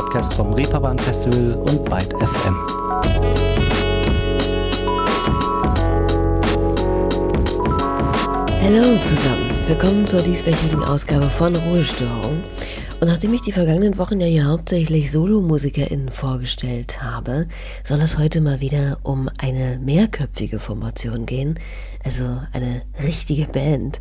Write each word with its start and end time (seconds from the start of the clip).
Podcast 0.00 0.32
vom 0.32 0.54
Reeperbahn 0.54 0.98
Festival 0.98 1.52
und 1.56 1.84
Byte 1.84 2.14
FM. 2.14 2.56
Hallo 8.62 8.98
zusammen, 9.02 9.50
willkommen 9.66 10.06
zur 10.06 10.22
dieswöchigen 10.22 10.82
Ausgabe 10.82 11.28
von 11.28 11.54
Ruhestörung. 11.54 12.42
Und 13.00 13.08
nachdem 13.08 13.34
ich 13.34 13.42
die 13.42 13.52
vergangenen 13.52 13.98
Wochen 13.98 14.20
ja 14.20 14.26
hier 14.26 14.46
hauptsächlich 14.46 15.10
SolomusikerInnen 15.10 16.08
vorgestellt 16.08 17.02
habe, 17.02 17.46
soll 17.84 18.00
es 18.00 18.16
heute 18.16 18.40
mal 18.40 18.62
wieder 18.62 19.00
um 19.02 19.28
eine 19.36 19.78
mehrköpfige 19.82 20.60
Formation 20.60 21.26
gehen, 21.26 21.58
also 22.04 22.24
eine 22.54 22.82
richtige 23.02 23.46
Band. 23.46 24.00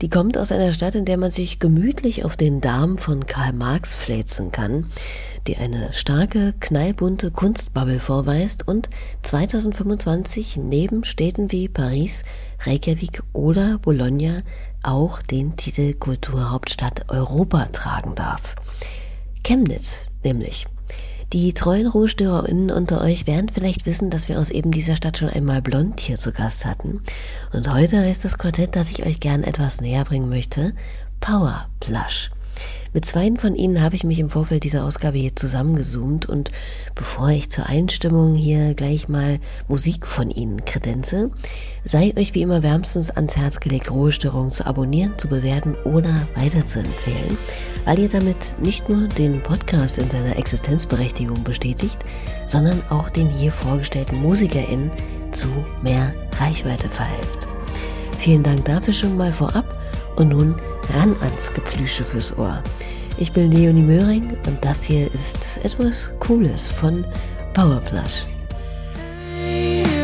Die 0.00 0.10
kommt 0.10 0.38
aus 0.38 0.52
einer 0.52 0.72
Stadt, 0.72 0.94
in 0.94 1.04
der 1.04 1.16
man 1.16 1.32
sich 1.32 1.58
gemütlich 1.58 2.24
auf 2.24 2.36
den 2.36 2.60
Darm 2.60 2.98
von 2.98 3.26
Karl 3.26 3.52
Marx 3.52 3.94
fläzen 3.94 4.52
kann 4.52 4.86
die 5.46 5.56
eine 5.56 5.92
starke, 5.92 6.54
knallbunte 6.60 7.30
Kunstbubble 7.30 7.98
vorweist 7.98 8.66
und 8.66 8.90
2025 9.22 10.56
neben 10.56 11.04
Städten 11.04 11.50
wie 11.52 11.68
Paris, 11.68 12.22
Reykjavik 12.60 13.22
oder 13.32 13.78
Bologna 13.78 14.42
auch 14.82 15.22
den 15.22 15.56
Titel 15.56 15.94
Kulturhauptstadt 15.94 17.10
Europa 17.10 17.66
tragen 17.66 18.14
darf. 18.14 18.54
Chemnitz 19.44 20.06
nämlich. 20.24 20.66
Die 21.32 21.52
treuen 21.52 21.86
RuhestörerInnen 21.86 22.70
unter 22.72 23.00
euch 23.02 23.28
werden 23.28 23.48
vielleicht 23.48 23.86
wissen, 23.86 24.10
dass 24.10 24.28
wir 24.28 24.40
aus 24.40 24.50
eben 24.50 24.72
dieser 24.72 24.96
Stadt 24.96 25.18
schon 25.18 25.28
einmal 25.28 25.62
Blond 25.62 26.00
hier 26.00 26.16
zu 26.16 26.32
Gast 26.32 26.64
hatten. 26.64 27.02
Und 27.52 27.72
heute 27.72 28.00
heißt 28.00 28.24
das 28.24 28.36
Quartett, 28.36 28.74
das 28.74 28.90
ich 28.90 29.06
euch 29.06 29.20
gern 29.20 29.44
etwas 29.44 29.80
näher 29.80 30.02
bringen 30.04 30.28
möchte, 30.28 30.74
Power 31.20 31.68
Plush. 31.78 32.30
Mit 32.92 33.04
zweien 33.04 33.36
von 33.36 33.54
ihnen 33.54 33.80
habe 33.80 33.94
ich 33.94 34.02
mich 34.02 34.18
im 34.18 34.28
Vorfeld 34.28 34.64
dieser 34.64 34.84
Ausgabe 34.84 35.16
hier 35.16 35.36
zusammengezoomt 35.36 36.28
und 36.28 36.50
bevor 36.96 37.28
ich 37.28 37.48
zur 37.48 37.66
Einstimmung 37.66 38.34
hier 38.34 38.74
gleich 38.74 39.08
mal 39.08 39.38
Musik 39.68 40.08
von 40.08 40.28
ihnen 40.28 40.64
kredenze, 40.64 41.30
sei 41.84 42.12
euch 42.16 42.34
wie 42.34 42.42
immer 42.42 42.64
wärmstens 42.64 43.12
ans 43.12 43.36
Herz 43.36 43.60
gelegt, 43.60 43.92
Ruhestörungen 43.92 44.50
zu 44.50 44.66
abonnieren, 44.66 45.16
zu 45.18 45.28
bewerten 45.28 45.76
oder 45.84 46.26
weiterzuempfehlen, 46.34 47.38
weil 47.84 48.00
ihr 48.00 48.08
damit 48.08 48.56
nicht 48.60 48.88
nur 48.88 49.06
den 49.06 49.40
Podcast 49.40 49.98
in 49.98 50.10
seiner 50.10 50.36
Existenzberechtigung 50.36 51.44
bestätigt, 51.44 51.98
sondern 52.48 52.82
auch 52.90 53.08
den 53.08 53.28
hier 53.28 53.52
vorgestellten 53.52 54.20
MusikerInnen 54.20 54.90
zu 55.30 55.46
mehr 55.80 56.12
Reichweite 56.40 56.88
verhelft. 56.88 57.46
Vielen 58.18 58.42
Dank 58.42 58.64
dafür 58.64 58.92
schon 58.92 59.16
mal 59.16 59.32
vorab 59.32 59.78
und 60.16 60.30
nun 60.30 60.56
ran 60.94 61.14
ans 61.22 61.52
Geplüsche 61.52 62.04
fürs 62.04 62.36
Ohr. 62.36 62.62
Ich 63.18 63.32
bin 63.32 63.50
Leonie 63.50 63.82
Möhring 63.82 64.36
und 64.46 64.64
das 64.64 64.84
hier 64.84 65.12
ist 65.12 65.60
etwas 65.62 66.12
Cooles 66.20 66.70
von 66.70 67.06
Powerplush. 67.52 68.26
Hey 69.36 69.99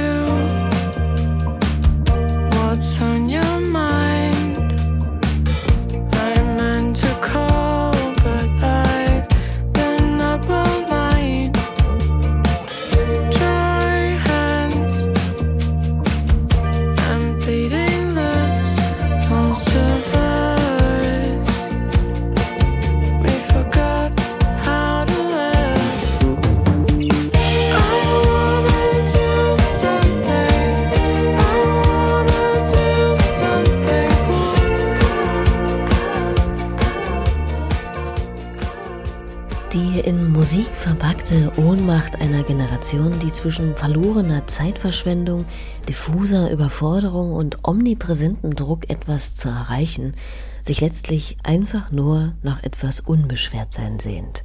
zwischen 43.47 43.77
verlorener 43.77 44.49
Zeitverschwendung, 44.49 45.45
diffuser 45.89 46.51
Überforderung 46.51 47.33
und 47.33 47.59
omnipräsentem 47.63 48.57
Druck 48.57 48.91
etwas 48.91 49.37
zu 49.37 49.49
erreichen, 49.49 50.17
sich 50.65 50.81
letztlich 50.81 51.37
einfach 51.45 51.93
nur 51.93 52.35
nach 52.43 52.65
etwas 52.65 52.99
Unbeschwertsein 52.99 54.01
sehnt. 54.01 54.43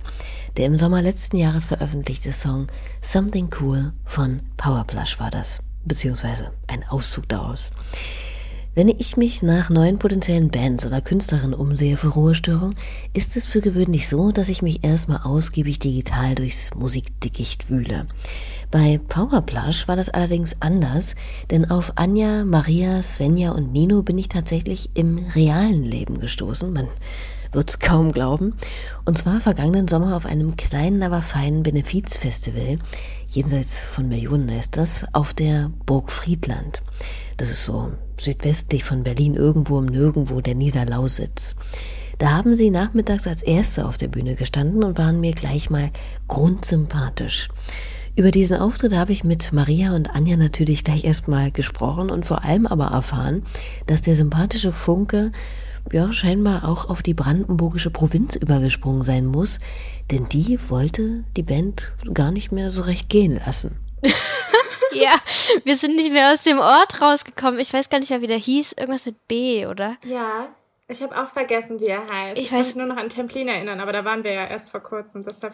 Der 0.56 0.67
im 0.67 0.78
Sommer 0.78 1.01
letzten 1.01 1.38
Jahres 1.38 1.66
veröffentlichte 1.66 2.31
Song 2.31 2.67
Something 3.01 3.50
Cool 3.59 3.91
von 4.06 4.44
Powerplush 4.56 5.19
war 5.19 5.31
das, 5.31 5.62
beziehungsweise 5.83 6.51
ein 6.68 6.88
Auszug 6.88 7.28
daraus. 7.28 7.72
Wenn 8.73 8.88
ich 8.88 9.18
mich 9.18 9.44
nach 9.44 9.69
neuen 9.69 10.00
potenziellen 10.00 10.50
Bands 10.50 10.85
oder 10.85 11.01
Künstlerinnen 11.01 11.53
umsehe 11.53 11.97
für 11.97 12.07
Ruhestörung, 12.07 12.73
ist 13.13 13.35
es 13.35 13.45
für 13.45 13.59
gewöhnlich 13.59 14.07
so, 14.07 14.31
dass 14.31 14.47
ich 14.47 14.62
mich 14.62 14.85
erstmal 14.85 15.23
ausgiebig 15.23 15.79
digital 15.79 16.35
durchs 16.35 16.73
Musikdickicht 16.73 17.69
wühle. 17.69 18.07
Bei 18.72 19.02
Powerplush 19.06 19.90
war 19.90 19.98
das 19.98 20.08
allerdings 20.08 20.56
anders, 20.62 21.16
denn 21.50 21.70
auf 21.70 21.92
Anja, 21.98 22.46
Maria, 22.46 23.04
Svenja 23.04 23.52
und 23.52 23.74
Nino 23.74 24.02
bin 24.02 24.18
ich 24.18 24.30
tatsächlich 24.30 24.92
im 24.94 25.20
realen 25.36 25.84
Leben 25.84 26.22
gestoßen. 26.22 26.72
Man 26.72 26.88
wird's 27.52 27.80
kaum 27.80 28.14
glauben. 28.14 28.54
Und 29.04 29.18
zwar 29.18 29.42
vergangenen 29.42 29.90
Sommer 29.90 30.16
auf 30.16 30.26
einem 30.26 30.56
kleinen, 30.56 31.04
aber 31.04 31.22
feinen 31.22 31.64
Benefizfestival, 31.64 32.80
jenseits 33.30 33.81
von 33.81 34.08
Millionen 34.08 34.48
ist 34.48 34.78
das, 34.78 35.06
auf 35.12 35.34
der 35.34 35.70
Burg 35.86 36.10
Friedland. 36.10 36.81
Das 37.36 37.50
ist 37.50 37.66
so 37.66 37.92
südwestlich 38.18 38.86
von 38.86 39.04
Berlin, 39.04 39.36
irgendwo 39.36 39.80
im 39.80 39.88
Nirgendwo 39.88 40.40
der 40.40 40.56
Niederlausitz. 40.56 41.58
Da 42.20 42.31
haben 42.31 42.56
sie 42.56 42.70
nachmittags 42.70 43.28
als 43.28 43.42
Erste 43.42 43.86
auf 43.86 43.98
der 43.98 44.08
Bühne 44.08 44.36
gestanden 44.36 44.84
und 44.84 44.98
waren 44.98 45.20
mir 45.20 45.34
gleich 45.34 45.70
mal 45.70 45.90
grundsympathisch. 46.30 47.50
Über 48.16 48.32
diesen 48.32 48.58
Auftritt 48.58 48.94
habe 48.94 49.14
ich 49.14 49.24
mit 49.24 49.54
Maria 49.54 49.96
und 49.96 50.10
Anja 50.10 50.36
natürlich 50.36 50.84
gleich 50.84 51.06
erstmal 51.06 51.50
gesprochen 51.50 52.10
und 52.10 52.26
vor 52.26 52.44
allem 52.44 52.68
aber 52.68 52.88
erfahren, 52.88 53.46
dass 53.88 54.02
der 54.02 54.16
sympathische 54.16 54.74
Funke 54.74 55.32
ja 55.92 56.12
scheinbar 56.12 56.68
auch 56.68 56.90
auf 56.90 57.02
die 57.02 57.14
brandenburgische 57.14 57.90
Provinz 57.90 58.36
übergesprungen 58.36 59.02
sein 59.02 59.26
muss, 59.26 59.60
denn 60.12 60.26
die 60.26 60.60
wollte 60.70 61.24
die 61.38 61.44
Band 61.44 61.94
gar 62.14 62.32
nicht 62.32 62.52
mehr 62.52 62.72
so 62.72 62.82
recht 62.82 63.08
gehen 63.08 63.40
lassen. 63.46 63.80
ja, 64.92 65.16
wir 65.64 65.78
sind 65.78 65.96
nicht 65.96 66.12
mehr 66.12 66.34
aus 66.34 66.44
dem 66.44 66.60
Ort 66.60 67.02
rausgekommen. 67.02 67.62
Ich 67.62 67.72
weiß 67.72 67.90
gar 67.90 68.00
nicht 68.00 68.10
mehr, 68.10 68.22
wie 68.22 68.28
der 68.28 68.38
hieß. 68.38 68.74
Irgendwas 68.74 69.06
mit 69.06 69.28
B, 69.28 69.66
oder? 69.68 69.96
Ja. 70.04 70.50
Ich 70.90 71.02
habe 71.02 71.18
auch 71.18 71.30
vergessen, 71.30 71.80
wie 71.80 71.86
er 71.86 72.06
heißt. 72.06 72.38
Ich, 72.38 72.48
ich 72.48 72.52
weiß, 72.52 72.58
kann 72.58 72.68
mich 72.68 72.76
nur 72.76 72.86
noch 72.88 72.98
an 72.98 73.08
Templin 73.08 73.48
erinnern, 73.48 73.80
aber 73.80 73.94
da 73.94 74.04
waren 74.04 74.26
wir 74.26 74.34
ja 74.34 74.46
erst 74.46 74.72
vor 74.72 74.82
kurzem, 74.82 75.24
deshalb. 75.24 75.54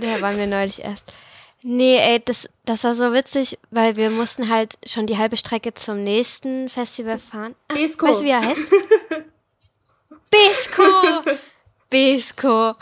da 0.00 0.22
waren 0.22 0.38
wir 0.38 0.46
neulich 0.46 0.82
erst. 0.82 1.12
Nee, 1.62 1.96
ey, 1.96 2.20
das, 2.24 2.48
das 2.64 2.84
war 2.84 2.94
so 2.94 3.12
witzig, 3.12 3.58
weil 3.70 3.96
wir 3.96 4.10
mussten 4.10 4.48
halt 4.48 4.76
schon 4.84 5.06
die 5.06 5.16
halbe 5.18 5.36
Strecke 5.36 5.74
zum 5.74 6.02
nächsten 6.02 6.68
Festival 6.68 7.18
fahren. 7.18 7.54
Ah, 7.68 7.74
Besco. 7.74 8.06
Weißt 8.06 8.20
du, 8.20 8.24
wie 8.24 8.30
er 8.30 8.44
heißt? 8.44 8.70
Besco! 10.30 10.82
Besco. 11.88 12.74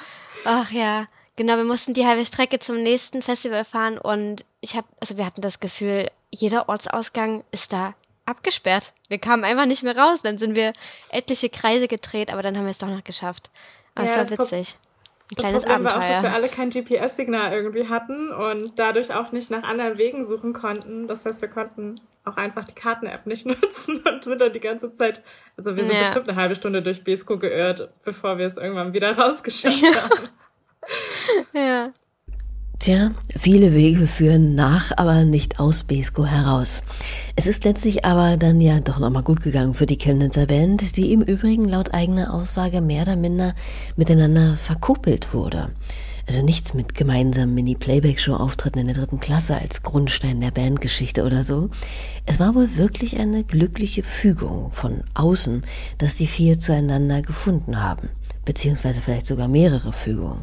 Ach 0.44 0.70
ja. 0.70 1.08
Genau, 1.36 1.56
wir 1.56 1.64
mussten 1.64 1.94
die 1.94 2.06
halbe 2.06 2.24
Strecke 2.24 2.58
zum 2.58 2.82
nächsten 2.82 3.22
Festival 3.22 3.64
fahren 3.64 3.98
und 3.98 4.44
ich 4.60 4.76
habe, 4.76 4.86
also 5.00 5.16
wir 5.16 5.24
hatten 5.24 5.40
das 5.40 5.58
Gefühl, 5.60 6.10
jeder 6.30 6.68
Ortsausgang 6.68 7.44
ist 7.50 7.72
da 7.72 7.94
abgesperrt. 8.26 8.92
Wir 9.08 9.18
kamen 9.18 9.44
einfach 9.44 9.66
nicht 9.66 9.82
mehr 9.82 9.96
raus. 9.96 10.20
Dann 10.22 10.38
sind 10.38 10.54
wir 10.54 10.72
etliche 11.10 11.50
Kreise 11.50 11.88
gedreht, 11.88 12.30
aber 12.32 12.42
dann 12.42 12.56
haben 12.56 12.64
wir 12.64 12.70
es 12.70 12.78
doch 12.78 12.88
noch 12.88 13.04
geschafft. 13.04 13.50
Aber 13.94 14.06
ja, 14.06 14.20
es 14.20 14.30
war 14.30 14.38
witzig. 14.38 14.78
Ein 15.32 15.36
kleines 15.36 15.62
das 15.62 15.72
Problem 15.72 15.86
Abenteuer. 15.86 16.00
war 16.00 16.08
auch, 16.08 16.12
dass 16.12 16.22
wir 16.22 16.32
alle 16.32 16.48
kein 16.48 16.70
GPS-Signal 16.70 17.52
irgendwie 17.52 17.88
hatten 17.88 18.30
und 18.30 18.78
dadurch 18.78 19.14
auch 19.14 19.30
nicht 19.30 19.50
nach 19.50 19.62
anderen 19.62 19.96
Wegen 19.96 20.24
suchen 20.24 20.52
konnten. 20.52 21.06
Das 21.06 21.24
heißt, 21.24 21.40
wir 21.40 21.48
konnten 21.48 22.00
auch 22.24 22.36
einfach 22.36 22.64
die 22.64 22.74
Karten-App 22.74 23.26
nicht 23.26 23.46
nutzen 23.62 24.02
und 24.04 24.24
sind 24.24 24.40
dann 24.40 24.52
die 24.52 24.60
ganze 24.60 24.92
Zeit, 24.92 25.22
also 25.56 25.76
wir 25.76 25.84
sind 25.84 25.94
ja. 25.94 26.00
bestimmt 26.00 26.28
eine 26.28 26.36
halbe 26.36 26.54
Stunde 26.54 26.82
durch 26.82 27.04
Besko 27.04 27.38
geirrt, 27.38 27.90
bevor 28.04 28.38
wir 28.38 28.46
es 28.46 28.56
irgendwann 28.56 28.92
wieder 28.92 29.12
rausgeschafft 29.18 29.82
ja. 29.82 30.02
haben. 30.02 30.28
ja. 31.52 31.92
Tja, 32.80 33.10
viele 33.36 33.74
Wege 33.74 34.06
führen 34.06 34.54
nach, 34.54 34.92
aber 34.96 35.24
nicht 35.24 35.60
aus 35.60 35.84
Besko 35.84 36.24
heraus. 36.24 36.82
Es 37.36 37.46
ist 37.46 37.66
letztlich 37.66 38.06
aber 38.06 38.38
dann 38.38 38.58
ja 38.58 38.80
doch 38.80 38.98
nochmal 38.98 39.22
gut 39.22 39.42
gegangen 39.42 39.74
für 39.74 39.84
die 39.84 39.98
Chemnitzer 39.98 40.46
Band, 40.46 40.96
die 40.96 41.12
im 41.12 41.20
Übrigen 41.20 41.68
laut 41.68 41.92
eigener 41.92 42.32
Aussage 42.32 42.80
mehr 42.80 43.02
oder 43.02 43.16
minder 43.16 43.54
miteinander 43.96 44.56
verkuppelt 44.56 45.34
wurde. 45.34 45.68
Also 46.26 46.40
nichts 46.42 46.72
mit 46.72 46.94
gemeinsamen 46.94 47.52
Mini-Playback-Show-Auftritten 47.52 48.78
in 48.78 48.86
der 48.86 48.96
dritten 48.96 49.20
Klasse 49.20 49.58
als 49.58 49.82
Grundstein 49.82 50.40
der 50.40 50.50
Bandgeschichte 50.50 51.26
oder 51.26 51.44
so. 51.44 51.68
Es 52.24 52.40
war 52.40 52.54
wohl 52.54 52.78
wirklich 52.78 53.18
eine 53.18 53.44
glückliche 53.44 54.02
Fügung 54.02 54.72
von 54.72 55.04
außen, 55.12 55.66
dass 55.98 56.16
die 56.16 56.26
vier 56.26 56.58
zueinander 56.58 57.20
gefunden 57.20 57.82
haben 57.82 58.08
beziehungsweise 58.50 59.00
vielleicht 59.00 59.26
sogar 59.26 59.48
mehrere 59.48 59.92
Fügungen. 59.92 60.40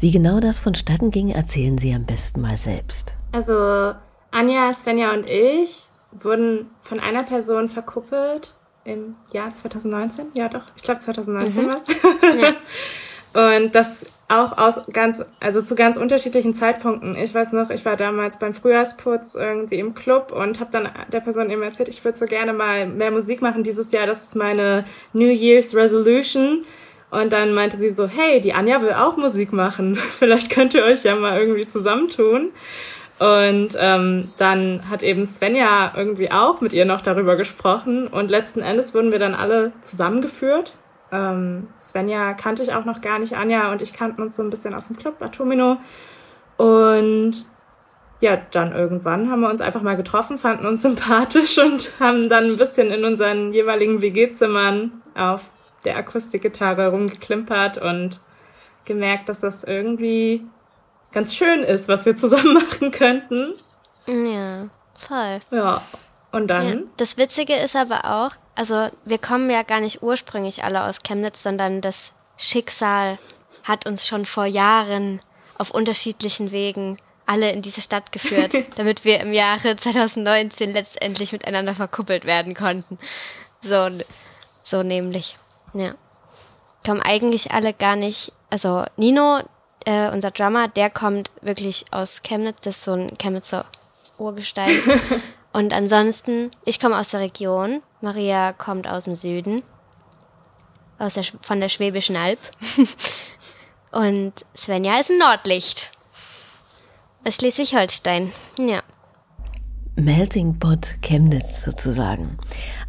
Wie 0.00 0.12
genau 0.12 0.38
das 0.38 0.60
vonstatten 0.60 1.10
ging, 1.10 1.30
erzählen 1.30 1.76
Sie 1.76 1.92
am 1.92 2.04
besten 2.04 2.40
mal 2.40 2.56
selbst. 2.56 3.14
Also 3.32 3.94
Anja, 4.30 4.72
Svenja 4.72 5.12
und 5.12 5.28
ich 5.28 5.88
wurden 6.12 6.70
von 6.80 7.00
einer 7.00 7.24
Person 7.24 7.68
verkuppelt 7.68 8.54
im 8.84 9.16
Jahr 9.32 9.52
2019. 9.52 10.26
Ja, 10.34 10.48
doch, 10.48 10.62
ich 10.76 10.82
glaube 10.84 11.00
2019 11.00 11.64
mhm. 11.64 11.68
war 11.68 11.76
es. 11.76 12.40
Ja. 12.40 12.52
Und 13.34 13.74
das 13.74 14.06
auch 14.28 14.56
aus 14.56 14.80
ganz, 14.92 15.22
also 15.38 15.62
zu 15.62 15.74
ganz 15.74 15.96
unterschiedlichen 15.96 16.54
Zeitpunkten. 16.54 17.14
Ich 17.14 17.34
weiß 17.34 17.52
noch, 17.52 17.70
ich 17.70 17.84
war 17.84 17.96
damals 17.96 18.38
beim 18.38 18.54
Frühjahrsputz 18.54 19.34
irgendwie 19.34 19.78
im 19.78 19.94
Club 19.94 20.32
und 20.32 20.60
habe 20.60 20.70
dann 20.72 20.88
der 21.12 21.20
Person 21.20 21.50
eben 21.50 21.62
erzählt, 21.62 21.88
ich 21.88 22.04
würde 22.04 22.16
so 22.16 22.24
gerne 22.24 22.52
mal 22.52 22.86
mehr 22.86 23.10
Musik 23.10 23.40
machen 23.42 23.62
dieses 23.62 23.92
Jahr. 23.92 24.06
Das 24.06 24.24
ist 24.24 24.34
meine 24.34 24.84
New 25.12 25.30
Year's 25.30 25.74
Resolution. 25.74 26.62
Und 27.10 27.32
dann 27.32 27.54
meinte 27.54 27.76
sie 27.76 27.90
so, 27.90 28.06
hey, 28.06 28.40
die 28.40 28.52
Anja 28.52 28.82
will 28.82 28.92
auch 28.92 29.16
Musik 29.16 29.52
machen. 29.52 29.96
Vielleicht 30.18 30.50
könnt 30.50 30.74
ihr 30.74 30.84
euch 30.84 31.04
ja 31.04 31.16
mal 31.16 31.38
irgendwie 31.38 31.66
zusammentun. 31.66 32.52
Und 33.18 33.76
ähm, 33.78 34.30
dann 34.36 34.88
hat 34.88 35.02
eben 35.02 35.26
Svenja 35.26 35.92
irgendwie 35.96 36.30
auch 36.30 36.60
mit 36.60 36.72
ihr 36.72 36.84
noch 36.84 37.00
darüber 37.00 37.36
gesprochen. 37.36 38.06
Und 38.06 38.30
letzten 38.30 38.60
Endes 38.60 38.94
wurden 38.94 39.10
wir 39.10 39.18
dann 39.18 39.34
alle 39.34 39.72
zusammengeführt. 39.80 40.76
Ähm, 41.10 41.68
Svenja 41.78 42.34
kannte 42.34 42.62
ich 42.62 42.74
auch 42.74 42.84
noch 42.84 43.00
gar 43.00 43.18
nicht. 43.18 43.36
Anja 43.36 43.72
und 43.72 43.82
ich 43.82 43.92
kannten 43.92 44.22
uns 44.22 44.36
so 44.36 44.42
ein 44.42 44.50
bisschen 44.50 44.74
aus 44.74 44.88
dem 44.88 44.96
Club 44.96 45.20
Atomino. 45.20 45.78
Und 46.58 47.46
ja, 48.20 48.36
dann 48.50 48.72
irgendwann 48.72 49.30
haben 49.30 49.40
wir 49.40 49.48
uns 49.48 49.60
einfach 49.60 49.82
mal 49.82 49.96
getroffen, 49.96 50.38
fanden 50.38 50.66
uns 50.66 50.82
sympathisch 50.82 51.58
und 51.58 51.92
haben 52.00 52.28
dann 52.28 52.44
ein 52.44 52.56
bisschen 52.56 52.90
in 52.90 53.04
unseren 53.04 53.52
jeweiligen 53.52 54.02
WG-Zimmern 54.02 55.02
auf 55.16 55.52
der 55.84 55.96
Akustikgitarre 55.96 56.90
rumgeklimpert 56.90 57.78
und 57.78 58.20
gemerkt, 58.84 59.28
dass 59.28 59.40
das 59.40 59.64
irgendwie 59.64 60.44
ganz 61.12 61.34
schön 61.34 61.62
ist, 61.62 61.88
was 61.88 62.06
wir 62.06 62.16
zusammen 62.16 62.54
machen 62.70 62.90
könnten. 62.90 63.54
Ja, 64.06 64.68
voll. 64.96 65.40
Ja, 65.50 65.82
und 66.32 66.48
dann? 66.48 66.68
Ja. 66.68 66.84
Das 66.96 67.16
Witzige 67.16 67.54
ist 67.54 67.76
aber 67.76 68.04
auch, 68.04 68.30
also 68.54 68.88
wir 69.04 69.18
kommen 69.18 69.50
ja 69.50 69.62
gar 69.62 69.80
nicht 69.80 70.02
ursprünglich 70.02 70.64
alle 70.64 70.84
aus 70.84 71.02
Chemnitz, 71.02 71.42
sondern 71.42 71.80
das 71.80 72.12
Schicksal 72.36 73.18
hat 73.64 73.86
uns 73.86 74.06
schon 74.06 74.24
vor 74.24 74.46
Jahren 74.46 75.20
auf 75.56 75.70
unterschiedlichen 75.70 76.52
Wegen 76.52 76.98
alle 77.26 77.52
in 77.52 77.60
diese 77.60 77.82
Stadt 77.82 78.12
geführt, 78.12 78.54
damit 78.76 79.04
wir 79.04 79.20
im 79.20 79.32
Jahre 79.32 79.76
2019 79.76 80.72
letztendlich 80.72 81.32
miteinander 81.32 81.74
verkuppelt 81.74 82.24
werden 82.24 82.54
konnten. 82.54 82.98
So, 83.60 83.90
so 84.62 84.82
nämlich. 84.82 85.36
Ja. 85.72 85.94
Kommen 86.84 87.02
eigentlich 87.02 87.52
alle 87.52 87.72
gar 87.72 87.96
nicht, 87.96 88.32
also 88.50 88.84
Nino, 88.96 89.40
äh, 89.84 90.10
unser 90.10 90.30
Drummer, 90.30 90.68
der 90.68 90.90
kommt 90.90 91.30
wirklich 91.40 91.86
aus 91.90 92.22
Chemnitz, 92.22 92.60
das 92.62 92.76
ist 92.76 92.84
so 92.84 92.92
ein 92.92 93.16
Chemnitzer 93.18 93.64
Urgestein. 94.18 94.70
Und 95.52 95.72
ansonsten, 95.72 96.50
ich 96.64 96.78
komme 96.78 96.98
aus 96.98 97.08
der 97.08 97.20
Region, 97.20 97.82
Maria 98.00 98.52
kommt 98.52 98.86
aus 98.86 99.04
dem 99.04 99.14
Süden, 99.14 99.62
aus 100.98 101.14
der, 101.14 101.24
von 101.42 101.60
der 101.60 101.68
Schwäbischen 101.68 102.16
Alb. 102.16 102.38
Und 103.92 104.32
Svenja 104.54 105.00
ist 105.00 105.10
ein 105.10 105.18
Nordlicht. 105.18 105.90
Aus 107.24 107.36
Schleswig-Holstein, 107.36 108.32
ja. 108.58 108.82
Melting 109.98 110.60
Pot 110.60 110.96
Chemnitz 111.02 111.62
sozusagen. 111.62 112.38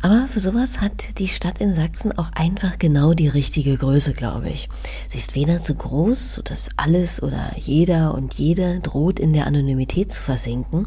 Aber 0.04 0.28
für 0.28 0.40
sowas 0.40 0.80
hat 0.80 1.18
die 1.18 1.28
Stadt 1.28 1.60
in 1.60 1.74
Sachsen 1.74 2.16
auch 2.16 2.32
einfach 2.36 2.78
genau 2.78 3.14
die 3.14 3.28
richtige 3.28 3.76
Größe, 3.78 4.14
glaube 4.14 4.50
ich. 4.50 4.70
Sie 5.10 5.18
ist 5.18 5.34
weder 5.34 5.60
zu 5.60 5.74
groß, 5.74 6.34
sodass 6.34 6.70
alles 6.78 7.24
oder 7.24 7.54
jeder 7.58 8.14
und 8.14 8.36
jede 8.36 8.80
droht 8.82 9.20
in 9.20 9.34
der 9.34 9.48
Anonymität 9.48 10.12
zu 10.12 10.22
versinken, 10.22 10.86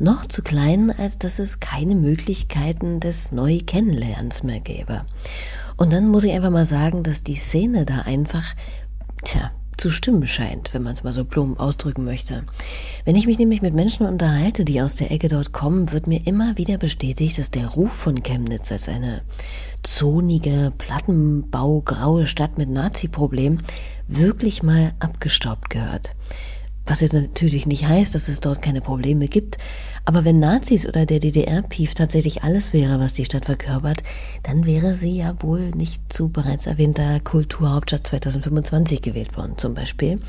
noch 0.00 0.26
zu 0.26 0.42
klein, 0.42 0.90
als 0.90 1.18
dass 1.18 1.38
es 1.38 1.60
keine 1.60 1.94
Möglichkeiten 1.94 2.98
des 2.98 3.30
Neu-Kennenlernens 3.30 4.42
mehr 4.42 4.60
gäbe. 4.60 5.06
Und 5.76 5.92
dann 5.92 6.08
muss 6.08 6.24
ich 6.24 6.32
einfach 6.32 6.50
mal 6.50 6.66
sagen, 6.66 7.04
dass 7.04 7.22
die 7.22 7.36
Szene 7.36 7.84
da 7.86 8.00
einfach, 8.00 8.54
tja, 9.22 9.52
zu 9.80 9.90
stimmen 9.90 10.26
scheint, 10.26 10.74
wenn 10.74 10.82
man 10.82 10.92
es 10.92 11.04
mal 11.04 11.14
so 11.14 11.24
plump 11.24 11.58
ausdrücken 11.58 12.04
möchte. 12.04 12.44
Wenn 13.06 13.16
ich 13.16 13.26
mich 13.26 13.38
nämlich 13.38 13.62
mit 13.62 13.74
Menschen 13.74 14.06
unterhalte, 14.06 14.64
die 14.66 14.82
aus 14.82 14.94
der 14.94 15.10
Ecke 15.10 15.28
dort 15.28 15.52
kommen, 15.52 15.90
wird 15.90 16.06
mir 16.06 16.26
immer 16.26 16.58
wieder 16.58 16.76
bestätigt, 16.76 17.38
dass 17.38 17.50
der 17.50 17.66
Ruf 17.66 17.90
von 17.90 18.22
Chemnitz 18.22 18.70
als 18.70 18.88
eine 18.88 19.22
zonige, 19.82 20.72
plattenbaugraue 20.76 22.26
Stadt 22.26 22.58
mit 22.58 22.68
Nazi-Problem 22.68 23.60
wirklich 24.06 24.62
mal 24.62 24.92
abgestaubt 25.00 25.70
gehört. 25.70 26.14
Was 26.84 27.00
jetzt 27.00 27.14
natürlich 27.14 27.66
nicht 27.66 27.86
heißt, 27.86 28.14
dass 28.14 28.28
es 28.28 28.40
dort 28.40 28.60
keine 28.60 28.82
Probleme 28.82 29.28
gibt, 29.28 29.56
aber 30.04 30.24
wenn 30.24 30.38
Nazis 30.38 30.86
oder 30.86 31.06
der 31.06 31.20
DDR-Pief 31.20 31.94
tatsächlich 31.94 32.42
alles 32.42 32.72
wäre, 32.72 33.00
was 33.00 33.14
die 33.14 33.24
Stadt 33.24 33.44
verkörpert, 33.44 34.02
dann 34.42 34.66
wäre 34.66 34.94
sie 34.94 35.16
ja 35.16 35.34
wohl 35.40 35.70
nicht 35.70 36.12
zu 36.12 36.28
bereits 36.28 36.66
erwähnter 36.66 37.20
Kulturhauptstadt 37.20 38.06
2025 38.06 39.02
gewählt 39.02 39.36
worden, 39.36 39.56
zum 39.56 39.74
Beispiel, 39.74 40.20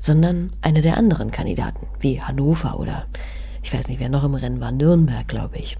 sondern 0.00 0.50
eine 0.62 0.80
der 0.80 0.96
anderen 0.96 1.30
Kandidaten, 1.30 1.86
wie 2.00 2.22
Hannover 2.22 2.78
oder 2.78 3.06
ich 3.62 3.72
weiß 3.74 3.88
nicht, 3.88 3.98
wer 3.98 4.08
noch 4.08 4.22
im 4.22 4.34
Rennen 4.34 4.60
war, 4.60 4.70
Nürnberg, 4.70 5.26
glaube 5.26 5.58
ich. 5.58 5.76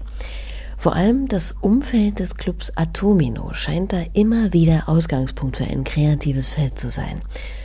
Vor 0.77 0.93
allem 0.93 1.27
das 1.27 1.53
Umfeld 1.53 2.19
des 2.19 2.35
Clubs 2.35 2.71
Atomino 2.75 3.53
scheint 3.53 3.93
da 3.93 4.01
immer 4.13 4.51
wieder 4.51 4.89
Ausgangspunkt 4.89 5.57
für 5.57 5.63
ein 5.63 5.85
kreatives 5.85 6.49
Feld 6.49 6.77
zu 6.77 6.89
sein. 6.89 7.21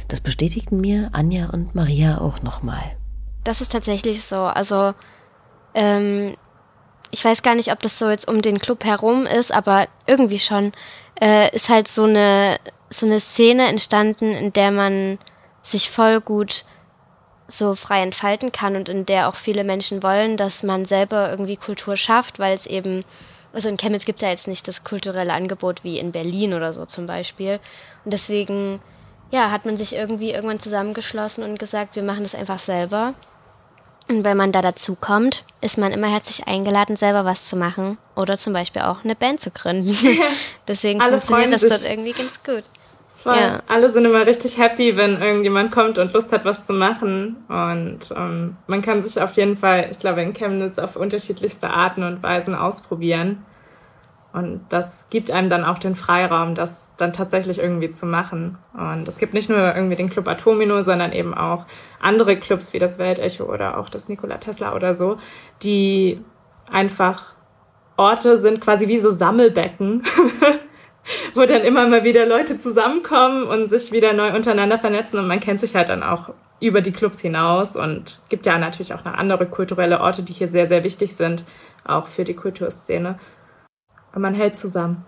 Das 0.09 0.21
bestätigten 0.21 0.81
mir 0.81 1.11
Anja 1.13 1.51
und 1.51 1.75
Maria 1.75 2.19
auch 2.19 2.43
nochmal. 2.43 2.83
Das 3.45 3.61
ist 3.61 3.73
tatsächlich 3.73 4.23
so. 4.23 4.37
Also 4.37 4.95
ähm, 5.75 6.37
ich 7.11 7.25
weiß 7.25 7.43
gar 7.43 7.55
nicht, 7.55 7.73
ob 7.73 7.81
das 7.81 7.99
so 7.99 8.09
jetzt 8.09 8.27
um 8.27 8.41
den 8.43 8.59
Club 8.59 8.85
herum 8.85 9.27
ist, 9.27 9.53
aber 9.53 9.87
irgendwie 10.07 10.39
schon, 10.39 10.73
äh, 11.21 11.55
ist 11.55 11.69
halt 11.69 11.87
so 11.87 12.05
eine, 12.05 12.59
so 12.89 13.07
eine 13.07 13.21
Szene 13.21 13.69
entstanden, 13.69 14.33
in 14.33 14.53
der 14.53 14.71
man 14.71 15.19
sich 15.63 15.91
voll 15.91 16.21
gut 16.21 16.65
so 17.49 17.75
frei 17.75 18.03
entfalten 18.03 18.51
kann 18.51 18.77
und 18.77 18.89
in 18.89 19.05
der 19.05 19.29
auch 19.29 19.35
viele 19.35 19.63
Menschen 19.63 20.03
wollen, 20.03 20.37
dass 20.37 20.63
man 20.63 20.85
selber 20.85 21.31
irgendwie 21.31 21.57
Kultur 21.57 21.97
schafft, 21.97 22.39
weil 22.39 22.55
es 22.55 22.67
eben, 22.67 23.05
also 23.53 23.69
in 23.69 23.77
Chemnitz 23.77 24.07
gibt 24.07 24.19
es 24.19 24.23
ja 24.23 24.31
jetzt 24.31 24.49
nicht 24.49 24.67
das 24.67 24.85
kulturelle 24.85 25.35
Angebot 25.35 25.85
wie 25.85 25.99
in 25.99 26.13
Berlin 26.13 26.55
oder 26.55 26.73
so 26.73 26.87
zum 26.87 27.07
Beispiel. 27.07 27.61
Und 28.05 28.13
deswegen, 28.13 28.81
ja, 29.31 29.51
hat 29.51 29.67
man 29.67 29.77
sich 29.77 29.95
irgendwie 29.95 30.31
irgendwann 30.31 30.61
zusammengeschlossen 30.61 31.45
und 31.45 31.59
gesagt, 31.59 31.95
wir 31.95 32.03
machen 32.03 32.23
das 32.23 32.35
einfach 32.35 32.59
selber. 32.59 33.13
Und 34.13 34.25
wenn 34.25 34.37
man 34.37 34.53
da 34.53 34.61
dazu 34.61 34.95
kommt, 34.95 35.45
ist 35.63 35.79
man 35.79 35.91
immer 35.91 36.07
herzlich 36.07 36.47
eingeladen, 36.47 36.97
selber 36.97 37.25
was 37.25 37.47
zu 37.47 37.57
machen 37.57 37.97
oder 38.15 38.37
zum 38.37 38.53
Beispiel 38.53 38.83
auch 38.83 39.05
eine 39.05 39.15
Band 39.15 39.41
zu 39.41 39.51
gründen. 39.51 39.97
Deswegen 40.69 41.01
Alle 41.01 41.21
funktioniert 41.21 41.63
das 41.63 41.69
dort 41.69 41.91
irgendwie 41.91 42.13
ganz 42.13 42.43
gut. 42.43 42.65
Ja. 43.25 43.61
Alle 43.69 43.89
sind 43.89 44.05
immer 44.05 44.27
richtig 44.27 44.59
happy, 44.59 44.97
wenn 44.97 45.23
irgendjemand 45.23 45.71
kommt 45.71 45.99
und 45.99 46.13
Lust 46.13 46.33
hat, 46.33 46.45
was 46.45 46.67
zu 46.67 46.73
machen. 46.73 47.37
Und 47.49 48.13
ähm, 48.17 48.57
man 48.67 48.83
kann 48.83 49.01
sich 49.01 49.23
auf 49.23 49.37
jeden 49.37 49.57
Fall, 49.57 49.89
ich 49.91 49.99
glaube, 49.99 50.23
in 50.23 50.33
Chemnitz 50.33 50.79
auf 50.79 50.97
unterschiedlichste 50.97 51.71
Arten 51.71 52.03
und 52.03 52.23
Weisen 52.23 52.55
ausprobieren. 52.55 53.45
Und 54.33 54.65
das 54.71 55.09
gibt 55.11 55.31
einem 55.31 55.51
dann 55.51 55.65
auch 55.65 55.79
den 55.79 55.95
Freiraum, 55.95 56.55
das 56.55 56.89
dann 56.97 57.13
tatsächlich 57.13 57.59
irgendwie 57.59 57.91
zu 57.91 58.07
machen. 58.07 58.57
Und 58.73 59.07
es 59.07 59.19
gibt 59.19 59.35
nicht 59.35 59.51
nur 59.51 59.75
irgendwie 59.75 59.97
den 59.97 60.09
Club 60.09 60.27
Atomino, 60.27 60.81
sondern 60.81 61.13
eben 61.13 61.35
auch 61.35 61.67
andere 62.01 62.37
Clubs 62.37 62.73
wie 62.73 62.79
das 62.79 62.99
Weltecho 62.99 63.45
oder 63.45 63.79
auch 63.79 63.91
das 63.91 64.09
Nikola 64.09 64.39
Tesla 64.39 64.75
oder 64.75 64.95
so, 64.95 65.19
die 65.63 66.25
einfach 66.71 67.35
Orte 67.99 68.39
sind, 68.39 68.61
quasi 68.61 68.89
wie 68.89 68.99
so 68.99 69.11
Sammelbecken, 69.11 70.03
wo 71.35 71.45
dann 71.45 71.63
immer 71.63 71.87
mal 71.87 72.05
wieder 72.05 72.25
Leute 72.25 72.59
zusammenkommen 72.59 73.45
und 73.45 73.67
sich 73.67 73.93
wieder 73.93 74.15
neu 74.15 74.35
untereinander 74.35 74.79
vernetzen 74.79 75.19
und 75.19 75.29
man 75.29 75.41
kennt 75.41 75.61
sich 75.61 75.75
halt 75.75 75.91
dann 75.91 76.03
auch 76.03 76.31
über 76.59 76.81
die 76.81 76.93
Clubs 76.93 77.21
hinaus 77.21 77.77
und 77.77 78.21
gibt 78.29 78.47
ja 78.47 78.57
natürlich 78.57 78.95
auch 78.95 79.05
noch 79.05 79.15
andere 79.15 79.47
kulturelle 79.47 80.01
Orte, 80.01 80.23
die 80.23 80.33
hier 80.33 80.49
sehr, 80.49 80.67
sehr 80.67 80.85
wichtig 80.85 81.17
sind, 81.17 81.45
auch 81.85 82.07
für 82.07 82.25
die 82.25 82.35
Kulturszene. 82.35 83.19
Und 84.15 84.23
man 84.23 84.35
hält 84.35 84.57
zusammen. 84.57 85.05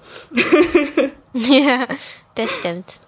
ja, 1.33 1.87
das 2.35 2.51
stimmt. 2.51 3.01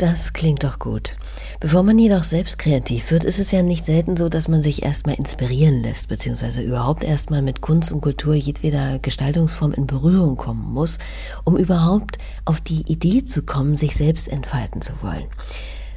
Das 0.00 0.32
klingt 0.32 0.64
doch 0.64 0.78
gut. 0.78 1.18
Bevor 1.60 1.82
man 1.82 1.98
jedoch 1.98 2.22
selbst 2.22 2.58
kreativ 2.58 3.10
wird, 3.10 3.22
ist 3.22 3.38
es 3.38 3.50
ja 3.50 3.62
nicht 3.62 3.84
selten 3.84 4.16
so, 4.16 4.30
dass 4.30 4.48
man 4.48 4.62
sich 4.62 4.82
erstmal 4.82 5.16
inspirieren 5.16 5.82
lässt, 5.82 6.08
beziehungsweise 6.08 6.62
überhaupt 6.62 7.04
erstmal 7.04 7.42
mit 7.42 7.60
Kunst 7.60 7.92
und 7.92 8.00
Kultur 8.00 8.34
jedweder 8.34 8.98
Gestaltungsform 8.98 9.72
in 9.72 9.86
Berührung 9.86 10.38
kommen 10.38 10.72
muss, 10.72 10.98
um 11.44 11.58
überhaupt 11.58 12.16
auf 12.46 12.62
die 12.62 12.80
Idee 12.90 13.24
zu 13.24 13.42
kommen, 13.42 13.76
sich 13.76 13.94
selbst 13.94 14.28
entfalten 14.28 14.80
zu 14.80 14.94
wollen. 15.02 15.26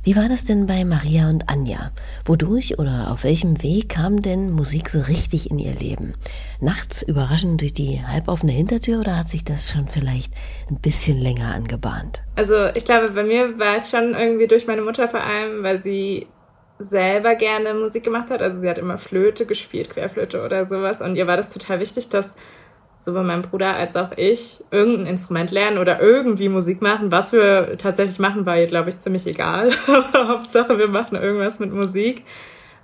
Wie 0.06 0.18
war 0.18 0.28
das 0.28 0.44
denn 0.44 0.66
bei 0.66 0.84
Maria 0.84 1.30
und 1.30 1.48
Anja? 1.48 1.92
Wodurch 2.26 2.78
oder 2.78 3.10
auf 3.10 3.24
welchem 3.24 3.64
Weg 3.64 3.88
kam 3.88 4.22
denn 4.22 4.52
Musik 4.52 4.90
so 4.90 5.00
richtig 5.00 5.50
in 5.50 5.60
ihr 5.60 5.72
Leben? 5.72 6.16
Nachts 6.60 7.04
überraschend 7.04 7.62
durch 7.62 7.72
die 7.72 8.06
halboffene 8.06 8.52
Hintertür 8.52 9.00
oder 9.00 9.18
hat 9.18 9.30
sich 9.30 9.46
das 9.46 9.72
schon 9.72 9.88
vielleicht 9.88 10.34
ein 10.70 10.82
bisschen 10.82 11.22
länger 11.22 11.56
angebahnt? 11.56 12.22
Also 12.36 12.66
ich 12.76 12.84
glaube, 12.84 13.12
bei 13.12 13.24
mir 13.24 13.58
war 13.60 13.78
es 13.78 13.92
schon 13.92 14.14
irgendwie 14.14 14.48
durch 14.48 14.68
meine 14.68 14.82
Mutter 14.82 15.08
vor 15.08 15.22
allem, 15.24 15.64
weil 15.64 15.78
sie 15.78 16.28
selber 16.80 17.36
gerne 17.36 17.74
Musik 17.74 18.04
gemacht 18.04 18.30
hat. 18.30 18.42
Also 18.42 18.60
sie 18.60 18.70
hat 18.70 18.80
immer 18.80 18.98
Flöte 18.98 19.46
gespielt, 19.46 19.92
Querflöte 19.92 20.44
oder 20.44 20.66
sowas. 20.66 21.00
Und 21.00 21.16
ihr 21.16 21.28
war 21.28 21.38
das 21.38 21.50
total 21.50 21.80
wichtig, 21.80 22.10
dass 22.10 22.36
sowohl 23.06 23.24
mein 23.24 23.42
Bruder 23.42 23.76
als 23.76 23.96
auch 23.96 24.10
ich 24.16 24.64
irgendein 24.72 25.08
Instrument 25.08 25.52
lernen 25.52 25.78
oder 25.78 26.00
irgendwie 26.02 26.50
Musik 26.50 26.82
machen. 26.82 27.12
Was 27.12 27.32
wir 27.34 27.78
tatsächlich 27.78 28.20
machen, 28.20 28.46
war 28.46 28.58
ihr, 28.58 28.68
glaube 28.68 28.90
ich, 28.90 29.00
ziemlich 29.00 29.28
egal. 29.28 29.72
Hauptsache, 30.14 30.78
wir 30.78 30.88
machen 30.88 31.16
irgendwas 31.16 31.60
mit 31.60 31.72
Musik. 31.72 32.24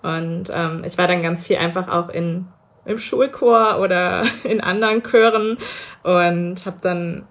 Und 0.02 0.46
ähm, 0.54 0.84
ich 0.86 0.98
war 0.98 1.08
dann 1.08 1.22
ganz 1.22 1.46
viel 1.46 1.58
einfach 1.58 1.88
auch 1.88 2.10
in 2.10 2.48
im 2.86 2.98
Schulchor 2.98 3.80
oder 3.80 4.24
in 4.44 4.62
anderen 4.62 5.04
Chören 5.04 5.58
und 6.04 6.66
habe 6.66 6.78
dann 6.82 7.26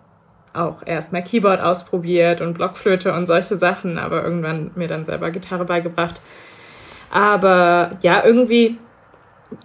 auch 0.55 0.87
erstmal 0.87 1.23
Keyboard 1.23 1.61
ausprobiert 1.61 2.41
und 2.41 2.55
Blockflöte 2.55 3.13
und 3.13 3.27
solche 3.27 3.57
Sachen, 3.57 3.99
aber 3.99 4.25
irgendwann 4.25 4.71
mir 4.75 4.89
dann 4.89 5.05
selber 5.05 5.31
Gitarre 5.31 5.65
beigebracht. 5.65 6.21
Aber 7.11 7.93
ja, 8.03 8.25
irgendwie, 8.25 8.79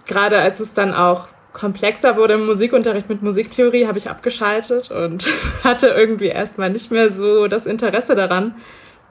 gerade 0.06 0.38
als 0.38 0.60
es 0.60 0.74
dann 0.74 0.94
auch 0.94 1.28
komplexer 1.54 2.16
wurde 2.16 2.34
im 2.34 2.44
Musikunterricht 2.44 3.08
mit 3.08 3.22
Musiktheorie, 3.22 3.86
habe 3.86 3.96
ich 3.96 4.10
abgeschaltet 4.10 4.90
und 4.90 5.26
hatte 5.64 5.86
irgendwie 5.86 6.26
erstmal 6.26 6.68
nicht 6.68 6.90
mehr 6.90 7.10
so 7.10 7.46
das 7.46 7.64
Interesse 7.64 8.14
daran. 8.14 8.56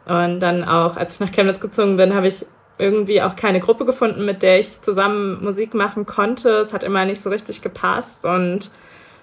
Und 0.05 0.41
dann 0.41 0.63
auch, 0.63 0.97
als 0.97 1.15
ich 1.15 1.19
nach 1.21 1.31
Chemnitz 1.31 1.59
gezogen 1.59 1.97
bin, 1.97 2.13
habe 2.13 2.27
ich 2.27 2.45
irgendwie 2.77 3.21
auch 3.21 3.35
keine 3.35 3.59
Gruppe 3.59 3.85
gefunden, 3.85 4.25
mit 4.25 4.43
der 4.43 4.59
ich 4.59 4.81
zusammen 4.81 5.43
Musik 5.43 5.73
machen 5.73 6.05
konnte. 6.05 6.49
Es 6.49 6.73
hat 6.73 6.83
immer 6.83 7.05
nicht 7.05 7.21
so 7.21 7.29
richtig 7.29 7.61
gepasst. 7.61 8.25
Und 8.25 8.69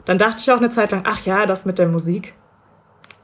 dann 0.06 0.18
dachte 0.18 0.38
ich 0.40 0.50
auch 0.50 0.56
eine 0.56 0.70
Zeit 0.70 0.90
lang, 0.90 1.04
ach 1.06 1.24
ja, 1.26 1.46
das 1.46 1.66
mit 1.66 1.78
der 1.78 1.88
Musik, 1.88 2.34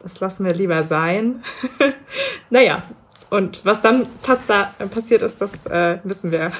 das 0.03 0.21
lassen 0.21 0.45
wir 0.45 0.53
lieber 0.53 0.85
sein. 0.85 1.43
naja, 2.51 2.83
und 3.31 3.65
was 3.65 3.81
dann 3.81 4.07
pass 4.23 4.47
passiert 4.91 5.23
ist, 5.23 5.41
das 5.41 5.65
äh, 5.67 5.99
wissen 6.05 6.31
wir. 6.31 6.53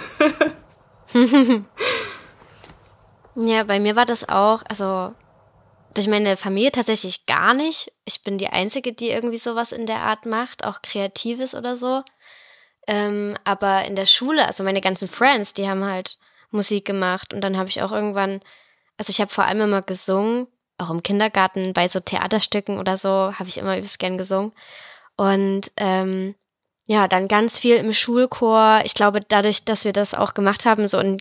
ja, 3.37 3.65
bei 3.65 3.79
mir 3.79 3.97
war 3.97 4.07
das 4.07 4.29
auch, 4.29 4.63
also 4.69 5.15
durch 5.95 6.09
meine 6.09 6.37
Familie 6.37 6.73
tatsächlich 6.73 7.27
gar 7.27 7.55
nicht. 7.55 7.93
Ich 8.05 8.23
bin 8.23 8.39
die 8.39 8.49
Einzige, 8.49 8.93
die 8.93 9.11
irgendwie 9.11 9.39
sowas 9.39 9.73
in 9.73 9.87
der 9.87 10.01
Art 10.01 10.27
macht, 10.27 10.65
auch 10.65 10.83
Kreatives 10.83 11.55
oder 11.55 11.77
so. 11.77 12.03
Ähm, 12.87 13.37
aber 13.45 13.85
in 13.85 13.97
der 13.97 14.07
Schule, 14.07 14.47
also 14.47 14.63
meine 14.63 14.81
ganzen 14.81 15.09
Friends, 15.09 15.55
die 15.55 15.69
haben 15.69 15.85
halt 15.85 16.19
Musik 16.51 16.85
gemacht 16.85 17.35
und 17.35 17.41
dann 17.41 17.57
habe 17.57 17.69
ich 17.69 17.83
auch 17.83 17.93
irgendwann, 17.93 18.41
also 18.97 19.11
ich 19.11 19.21
habe 19.21 19.33
vor 19.33 19.45
allem 19.45 19.63
immer 19.63 19.83
gesungen, 19.83 20.47
auch 20.79 20.91
im 20.91 21.03
Kindergarten 21.03 21.73
bei 21.73 21.89
so 21.89 22.01
Theaterstücken 22.01 22.79
oder 22.79 22.97
so 22.97 23.33
habe 23.33 23.49
ich 23.49 23.59
immer 23.59 23.77
übelst 23.77 23.99
gern 23.99 24.19
gesungen 24.19 24.53
und 25.17 25.73
ähm, 25.77 26.35
ja, 26.87 27.09
dann 27.09 27.27
ganz 27.27 27.59
viel 27.59 27.77
im 27.77 27.93
Schulchor. 27.93 28.83
Ich 28.85 28.95
glaube, 28.95 29.21
dadurch, 29.21 29.65
dass 29.65 29.85
wir 29.85 29.93
das 29.93 30.15
auch 30.15 30.35
gemacht 30.35 30.67
haben, 30.67 30.87
so 30.87 30.99
in 30.99 31.19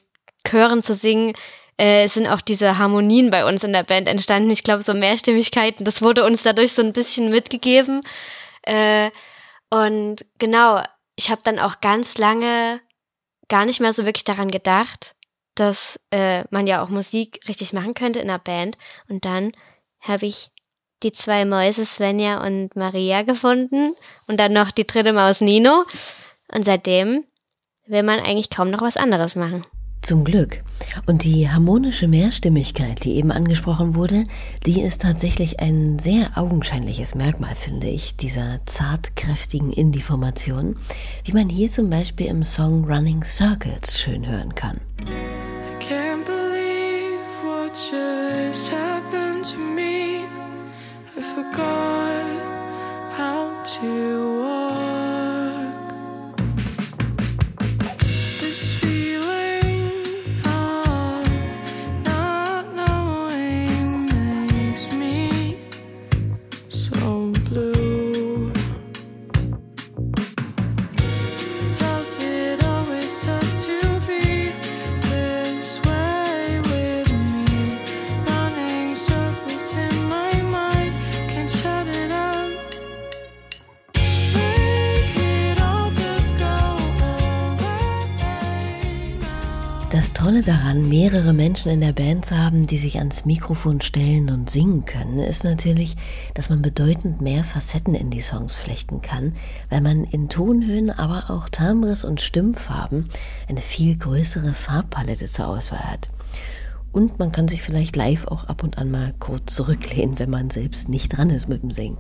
Chören 0.48 0.84
zu 0.84 0.93
singen, 0.93 1.34
äh, 1.77 2.08
sind 2.08 2.27
auch 2.27 2.41
diese 2.41 2.77
Harmonien 2.77 3.29
bei 3.29 3.46
uns 3.46 3.63
in 3.63 3.74
der 3.74 3.84
Band 3.84 4.08
entstanden. 4.08 4.50
Ich 4.50 4.63
glaube, 4.63 4.84
so 4.84 4.94
Mehrstimmigkeiten, 4.94 5.84
das 5.84 6.01
wurde 6.01 6.24
uns 6.24 6.44
dadurch 6.44 6.74
so 6.74 6.82
ein 6.82 6.94
bisschen 6.94 7.29
mitgegeben. 7.29 8.01
Äh, 8.63 9.12
und 9.70 10.25
genau, 10.39 10.82
ich 11.15 11.29
habe 11.29 11.41
dann 11.44 11.60
auch 11.60 11.82
ganz 11.82 12.17
lange 12.17 12.82
gar 13.48 13.65
nicht 13.65 13.79
mehr 13.79 13.94
so 13.94 14.05
wirklich 14.05 14.24
daran 14.24 14.50
gedacht, 14.50 15.15
dass 15.55 16.00
äh, 16.12 16.44
man 16.50 16.67
ja 16.67 16.84
auch 16.84 16.89
Musik 16.89 17.39
richtig 17.48 17.74
machen 17.74 17.94
könnte 17.94 18.20
in 18.20 18.29
einer 18.29 18.39
Band. 18.39 18.77
Und 19.08 19.25
dann 19.25 19.51
habe 20.00 20.25
ich 20.25 20.50
die 21.03 21.12
zwei 21.12 21.46
Mäuse 21.46 21.86
Svenja 21.86 22.44
und 22.44 22.75
Maria 22.75 23.24
gefunden 23.24 23.96
und 24.27 24.39
dann 24.39 24.53
noch 24.53 24.72
die 24.72 24.88
dritte 24.88 25.13
Maus 25.13 25.41
Nino. 25.41 25.86
Und 26.53 26.63
seitdem 26.63 27.25
will 27.86 28.03
man 28.03 28.20
eigentlich 28.20 28.50
kaum 28.50 28.70
noch 28.70 28.82
was 28.82 28.98
anderes 28.98 29.36
machen. 29.36 29.65
Zum 30.05 30.24
Glück. 30.24 30.62
Und 31.07 31.24
die 31.24 31.50
harmonische 31.50 32.07
Mehrstimmigkeit, 32.07 33.03
die 33.03 33.15
eben 33.15 33.31
angesprochen 33.31 33.95
wurde, 33.95 34.25
die 34.63 34.81
ist 34.81 35.01
tatsächlich 35.01 35.59
ein 35.59 35.97
sehr 35.97 36.38
augenscheinliches 36.38 37.15
Merkmal, 37.15 37.55
finde 37.55 37.88
ich, 37.88 38.15
dieser 38.15 38.59
zartkräftigen 38.67 39.71
Indie-Formation, 39.71 40.75
wie 41.24 41.33
man 41.33 41.50
hier 41.50 41.69
zum 41.69 41.89
Beispiel 41.89 42.27
im 42.27 42.43
Song 42.43 42.85
Running 42.85 43.24
Circles 43.24 44.00
schön 44.00 44.27
hören 44.27 44.53
kann. 44.53 44.79
I 45.00 45.83
can't 45.83 46.24
believe 46.24 47.25
what 47.43 47.74
just 47.74 48.71
happened 48.71 49.43
to 49.51 49.57
me. 49.57 50.25
I 51.17 51.21
forgot 51.33 52.21
how 53.17 53.50
to 53.79 54.45
Das 54.45 54.54
Tolle 90.25 90.41
daran, 90.41 90.89
mehrere 90.89 91.34
Menschen 91.34 91.70
in 91.70 91.82
der 91.82 91.94
Band 91.94 92.25
zu 92.25 92.36
haben, 92.36 92.65
die 92.65 92.79
sich 92.79 92.98
ans 92.98 93.25
Mikrofon 93.25 93.79
stellen 93.82 94.32
und 94.32 94.50
singen 94.50 94.84
können, 94.84 95.20
ist 95.20 95.44
natürlich, 95.44 95.96
dass 96.34 96.50
man 96.50 96.63
bedeutend 96.63 97.22
mehr 97.22 97.44
Facetten 97.44 97.94
in 97.94 98.10
die 98.10 98.22
Songs 98.22 98.55
flechten 98.55 99.03
kann, 99.03 99.36
weil 99.70 99.82
man 99.82 100.03
in 100.03 100.27
Tonhöhen, 100.27 100.89
aber 100.89 101.29
auch 101.29 101.48
Timbres 101.48 102.03
und 102.03 102.22
Stimmfarben 102.22 103.08
eine 103.48 103.62
viel 103.62 103.96
größere 104.00 104.55
Farbpalette 104.55 105.27
zur 105.27 105.46
Auswahl 105.46 105.84
hat. 105.91 106.10
Und 106.91 107.20
man 107.20 107.32
kann 107.32 107.48
sich 107.48 107.62
vielleicht 107.62 107.96
live 107.96 108.25
auch 108.25 108.46
ab 108.46 108.63
und 108.63 108.79
an 108.79 108.89
mal 108.89 109.13
kurz 109.20 109.53
zurücklehnen, 109.53 110.17
wenn 110.17 110.32
man 110.32 110.50
selbst 110.50 110.89
nicht 110.89 111.15
dran 111.15 111.29
ist 111.29 111.48
mit 111.48 111.62
dem 111.62 111.70
Singen. 111.70 112.00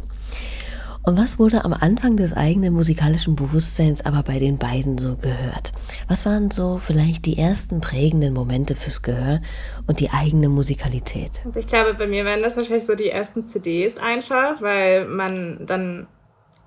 Und 1.05 1.19
was 1.19 1.37
wurde 1.37 1.63
am 1.63 1.73
Anfang 1.73 2.17
des 2.17 2.35
eigenen 2.35 2.73
musikalischen 2.73 3.35
Bewusstseins 3.35 4.03
aber 4.03 4.23
bei 4.23 4.39
den 4.39 4.57
beiden 4.57 4.97
so 4.97 5.15
gehört? 5.15 5.71
Was 6.07 6.25
waren 6.25 6.49
so 6.49 6.79
vielleicht 6.83 7.27
die 7.27 7.37
ersten 7.37 7.79
prägenden 7.79 8.33
Momente 8.33 8.75
fürs 8.75 9.03
Gehör 9.03 9.39
und 9.85 9.99
die 9.99 10.09
eigene 10.09 10.49
Musikalität? 10.49 11.41
Also 11.45 11.59
ich 11.59 11.67
glaube, 11.67 11.93
bei 11.93 12.07
mir 12.07 12.25
waren 12.25 12.41
das 12.41 12.57
wahrscheinlich 12.57 12.85
so 12.85 12.95
die 12.95 13.09
ersten 13.09 13.43
CDs 13.43 13.97
einfach, 13.97 14.61
weil 14.63 15.05
man 15.05 15.67
dann, 15.67 16.07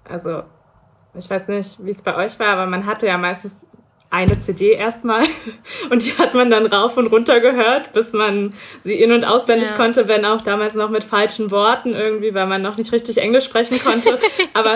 also 0.04 0.42
ich 1.14 1.28
weiß 1.28 1.49
nicht, 1.49 1.85
wie 1.85 1.90
es 1.90 2.02
bei 2.02 2.14
euch 2.14 2.38
war, 2.38 2.52
aber 2.52 2.66
man 2.66 2.87
hatte 2.87 3.09
ja 3.09 3.18
meistens 3.18 3.66
eine 4.11 4.41
CD 4.41 4.73
erstmal 4.73 5.25
und 5.91 6.05
die 6.05 6.17
hat 6.17 6.35
man 6.35 6.50
dann 6.50 6.67
rauf 6.67 6.97
und 6.97 7.09
runter 7.09 7.41
gehört, 7.41 7.93
bis 7.93 8.12
man 8.12 8.55
sie 8.81 8.95
in- 8.95 9.12
und 9.12 9.25
auswendig 9.25 9.71
ja. 9.71 9.77
konnte, 9.77 10.09
wenn 10.09 10.25
auch 10.25 10.41
damals 10.41 10.75
noch 10.75 10.91
mit 10.91 11.05
falschen 11.05 11.50
Worten 11.50 11.95
irgendwie, 11.95 12.33
weil 12.35 12.47
man 12.47 12.62
noch 12.62 12.79
nicht 12.79 12.93
richtig 12.93 13.19
Englisch 13.19 13.45
sprechen 13.45 13.79
konnte. 13.79 14.19
Aber 14.55 14.75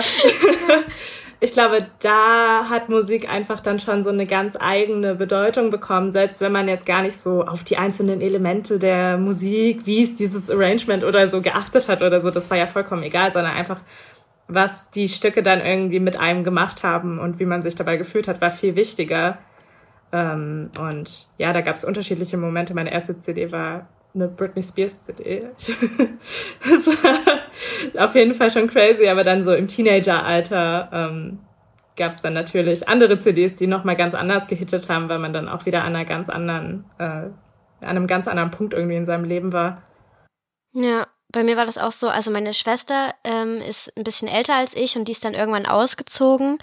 ich 1.39 1.51
glaube, 1.51 1.87
da 1.99 2.69
hat 2.69 2.89
Musik 2.89 3.27
einfach 3.27 3.59
dann 3.59 3.79
schon 3.79 4.03
so 4.03 4.11
eine 4.11 4.27
ganz 4.27 4.55
eigene 4.59 5.15
Bedeutung 5.15 5.71
bekommen, 5.71 6.11
selbst 6.11 6.39
wenn 6.39 6.51
man 6.51 6.67
jetzt 6.67 6.85
gar 6.85 7.01
nicht 7.01 7.19
so 7.19 7.43
auf 7.43 7.63
die 7.63 7.77
einzelnen 7.77 8.21
Elemente 8.21 8.77
der 8.77 9.17
Musik, 9.17 9.81
wie 9.85 10.03
es 10.03 10.13
dieses 10.13 10.51
Arrangement 10.51 11.03
oder 11.03 11.27
so 11.27 11.41
geachtet 11.41 11.87
hat 11.87 12.03
oder 12.03 12.21
so, 12.21 12.29
das 12.29 12.51
war 12.51 12.57
ja 12.57 12.67
vollkommen 12.67 13.01
egal, 13.01 13.31
sondern 13.31 13.53
einfach 13.53 13.81
was 14.53 14.89
die 14.89 15.07
Stücke 15.07 15.43
dann 15.43 15.61
irgendwie 15.61 15.99
mit 15.99 16.19
einem 16.19 16.43
gemacht 16.43 16.83
haben 16.83 17.19
und 17.19 17.39
wie 17.39 17.45
man 17.45 17.61
sich 17.61 17.75
dabei 17.75 17.97
gefühlt 17.97 18.27
hat, 18.27 18.41
war 18.41 18.51
viel 18.51 18.75
wichtiger. 18.75 19.37
Ähm, 20.11 20.69
und 20.79 21.27
ja, 21.37 21.53
da 21.53 21.61
gab 21.61 21.75
es 21.75 21.83
unterschiedliche 21.83 22.37
Momente. 22.37 22.73
Meine 22.73 22.91
erste 22.91 23.17
CD 23.17 23.51
war 23.51 23.87
eine 24.13 24.27
Britney 24.27 24.61
Spears 24.61 25.05
CD. 25.05 25.43
das 26.69 26.87
war 26.87 28.05
auf 28.05 28.15
jeden 28.15 28.33
Fall 28.33 28.51
schon 28.51 28.67
crazy, 28.67 29.07
aber 29.07 29.23
dann 29.23 29.41
so 29.43 29.53
im 29.53 29.67
Teenageralter 29.67 30.89
ähm, 30.93 31.39
gab 31.97 32.11
es 32.11 32.21
dann 32.21 32.33
natürlich 32.33 32.87
andere 32.87 33.17
CDs, 33.17 33.55
die 33.55 33.67
nochmal 33.67 33.95
ganz 33.95 34.13
anders 34.13 34.47
gehittet 34.47 34.89
haben, 34.89 35.09
weil 35.09 35.19
man 35.19 35.33
dann 35.33 35.49
auch 35.49 35.65
wieder 35.65 35.83
an 35.83 35.95
einer 35.95 36.05
ganz 36.05 36.29
anderen, 36.29 36.85
äh, 36.97 37.03
an 37.03 37.33
einem 37.81 38.07
ganz 38.07 38.27
anderen 38.27 38.51
Punkt 38.51 38.73
irgendwie 38.73 38.97
in 38.97 39.05
seinem 39.05 39.25
Leben 39.25 39.53
war. 39.53 39.81
Ja, 40.73 41.07
bei 41.33 41.43
mir 41.43 41.57
war 41.57 41.65
das 41.65 41.77
auch 41.77 41.91
so, 41.91 42.07
also 42.07 42.31
meine 42.31 42.53
Schwester 42.53 43.13
ähm, 43.23 43.59
ist 43.59 43.91
ein 43.97 44.03
bisschen 44.03 44.29
älter 44.29 44.55
als 44.55 44.75
ich 44.75 44.95
und 44.95 45.05
die 45.05 45.11
ist 45.11 45.25
dann 45.25 45.33
irgendwann 45.33 45.65
ausgezogen 45.65 46.59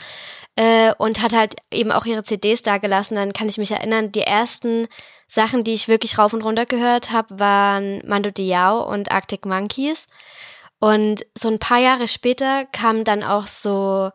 äh, 0.56 0.94
und 0.96 1.20
hat 1.20 1.34
halt 1.34 1.56
eben 1.72 1.92
auch 1.92 2.06
ihre 2.06 2.22
CDs 2.22 2.62
da 2.62 2.78
gelassen. 2.78 3.16
Dann 3.16 3.32
kann 3.32 3.48
ich 3.48 3.58
mich 3.58 3.72
erinnern, 3.72 4.12
die 4.12 4.22
ersten 4.22 4.86
Sachen, 5.26 5.64
die 5.64 5.74
ich 5.74 5.88
wirklich 5.88 6.18
rauf 6.18 6.32
und 6.32 6.42
runter 6.42 6.66
gehört 6.66 7.10
habe, 7.10 7.38
waren 7.40 8.00
Mando 8.06 8.30
Diao 8.30 8.88
und 8.88 9.10
Arctic 9.10 9.44
Monkeys. 9.44 10.06
Und 10.78 11.26
so 11.36 11.48
ein 11.48 11.58
paar 11.58 11.78
Jahre 11.78 12.08
später 12.08 12.64
kamen 12.66 13.04
dann 13.04 13.24
auch 13.24 13.46
so 13.46 14.10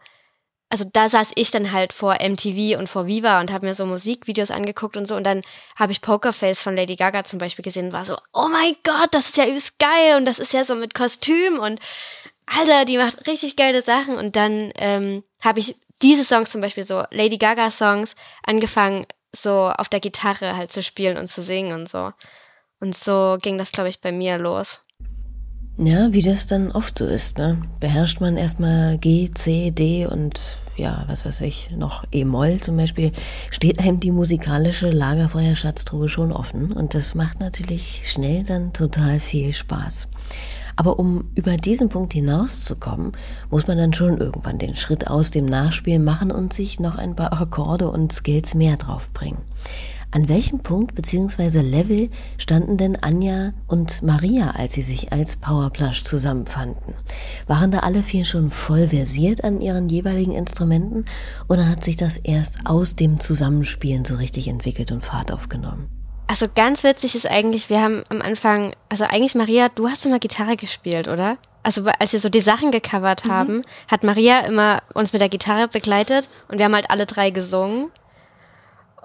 also 0.70 0.86
da 0.92 1.10
saß 1.10 1.32
ich 1.36 1.52
dann 1.52 1.72
halt 1.72 1.94
vor 1.94 2.18
MTV 2.20 2.78
und 2.80 2.90
vor 2.90 3.06
Viva 3.06 3.40
und 3.40 3.52
habe 3.52 3.68
mir 3.68 3.74
so 3.74 3.86
Musikvideos 3.86 4.52
angeguckt 4.52 4.98
und 4.98 5.08
so. 5.08 5.16
Und 5.16 5.24
dann 5.24 5.42
habe 5.76 5.92
ich 5.92 6.02
Pokerface 6.02 6.62
von 6.62 6.76
Lady 6.76 6.96
Gaga 6.96 7.24
zum 7.24 7.40
Beispiel 7.40 7.64
gesehen 7.64 7.88
und 7.88 7.94
war 7.94 8.06
so, 8.06 8.18
oh 8.34 8.48
mein 8.52 8.76
Gott, 8.84 9.14
das 9.14 9.30
ist 9.30 9.38
ja 9.38 9.46
übelst 9.46 9.78
geil 9.80 10.18
und 10.18 10.26
das 10.26 10.40
ist 10.40 10.54
ja 10.54 10.64
so 10.64 10.76
mit 10.76 10.94
Kostüm 10.94 11.60
und 11.60 11.80
Alter, 12.48 12.86
die 12.86 12.98
macht 12.98 13.28
richtig 13.28 13.56
geile 13.56 13.82
Sachen. 13.82 14.18
Und 14.18 14.36
dann 14.36 14.72
ähm, 14.76 15.24
habe 15.42 15.60
ich 15.60 15.76
diese 16.02 16.24
Songs 16.24 16.52
zum 16.52 16.62
Beispiel 16.62 16.84
so 16.84 17.04
Lady 17.12 17.38
Gaga 17.38 17.72
Songs 17.72 18.16
angefangen 18.44 19.06
so 19.32 19.70
auf 19.70 19.90
der 19.90 20.00
Gitarre 20.00 20.56
halt 20.56 20.72
zu 20.72 20.82
spielen 20.82 21.18
und 21.18 21.28
zu 21.28 21.42
singen 21.42 21.74
und 21.74 21.90
so. 21.90 22.12
Und 22.80 22.96
so 22.96 23.38
ging 23.42 23.58
das 23.58 23.72
glaube 23.72 23.90
ich 23.90 24.02
bei 24.02 24.12
mir 24.12 24.38
los. 24.38 24.85
Ja, 25.78 26.14
wie 26.14 26.22
das 26.22 26.48
dann 26.48 26.72
oft 26.72 27.00
so 27.00 27.06
ist, 27.06 27.38
ne? 27.38 27.58
Beherrscht 27.82 28.22
man 28.22 28.38
erstmal 28.38 28.98
G, 28.98 29.30
C, 29.34 29.72
D 29.72 30.06
und 30.06 30.40
ja, 30.78 31.04
was 31.08 31.26
weiß 31.26 31.42
ich, 31.42 31.72
noch 31.72 32.06
E-Moll 32.14 32.60
zum 32.62 32.78
Beispiel, 32.78 33.12
steht 33.52 33.80
einem 33.80 34.00
die 34.00 34.12
musikalische 34.12 34.90
Lagerfeuerschatztruhe 34.90 36.08
schon 36.08 36.32
offen 36.32 36.72
und 36.72 36.94
das 36.94 37.14
macht 37.14 37.42
natürlich 37.42 38.04
schnell 38.06 38.44
dann 38.44 38.72
total 38.72 39.20
viel 39.20 39.52
Spaß. 39.52 40.08
Aber 40.78 40.98
um 40.98 41.30
über 41.36 41.58
diesen 41.58 41.90
Punkt 41.90 42.14
hinauszukommen, 42.14 43.12
muss 43.50 43.68
man 43.68 43.78
dann 43.78 43.94
schon 43.94 44.18
irgendwann 44.18 44.58
den 44.58 44.76
Schritt 44.76 45.08
aus 45.08 45.32
dem 45.32 45.46
Nachspielen 45.46 46.04
machen 46.04 46.32
und 46.32 46.54
sich 46.54 46.80
noch 46.80 46.98
ein 46.98 47.16
paar 47.16 47.34
Akkorde 47.34 47.90
und 47.90 48.12
Skills 48.14 48.56
mehr 48.56 48.78
draufbringen. 48.78 49.40
An 50.16 50.30
welchem 50.30 50.60
Punkt 50.60 50.96
bzw. 50.96 51.60
Level 51.60 52.10
standen 52.38 52.78
denn 52.78 52.96
Anja 53.04 53.52
und 53.68 54.02
Maria, 54.02 54.52
als 54.52 54.72
sie 54.72 54.82
sich 54.82 55.12
als 55.12 55.36
Powerplush 55.36 56.06
zusammenfanden? 56.06 56.94
Waren 57.48 57.70
da 57.70 57.80
alle 57.80 58.02
vier 58.02 58.24
schon 58.24 58.50
voll 58.50 58.88
versiert 58.88 59.44
an 59.44 59.60
ihren 59.60 59.90
jeweiligen 59.90 60.32
Instrumenten 60.32 61.04
oder 61.50 61.68
hat 61.68 61.84
sich 61.84 61.98
das 61.98 62.16
erst 62.16 62.60
aus 62.64 62.96
dem 62.96 63.20
Zusammenspielen 63.20 64.06
so 64.06 64.16
richtig 64.16 64.48
entwickelt 64.48 64.94
und 64.94 65.04
Fahrt 65.04 65.34
aufgenommen? 65.34 65.90
Also 66.28 66.46
ganz 66.48 66.86
witzig 66.86 67.16
ist 67.16 67.30
eigentlich, 67.30 67.70
wir 67.70 67.82
haben 67.82 68.04
am 68.08 68.22
Anfang, 68.22 68.74
also 68.88 69.04
eigentlich 69.04 69.36
Maria, 69.36 69.68
du 69.68 69.90
hast 69.90 70.06
immer 70.06 70.20
Gitarre 70.20 70.56
gespielt, 70.56 71.10
oder? 71.10 71.38
Also 71.62 71.84
als 72.00 72.14
wir 72.14 72.22
so 72.22 72.30
die 72.30 72.40
Sachen 72.40 72.72
gecovert 72.72 73.26
mhm. 73.26 73.32
haben, 73.32 73.66
hat 73.90 74.06
Maria 74.06 74.46
immer 74.46 74.82
uns 74.94 75.12
mit 75.12 75.22
der 75.22 75.28
Gitarre 75.28 75.68
begleitet 75.68 76.30
und 76.48 76.58
wir 76.58 76.64
haben 76.64 76.76
halt 76.76 76.90
alle 76.90 77.06
drei 77.06 77.32
gesungen. 77.32 77.92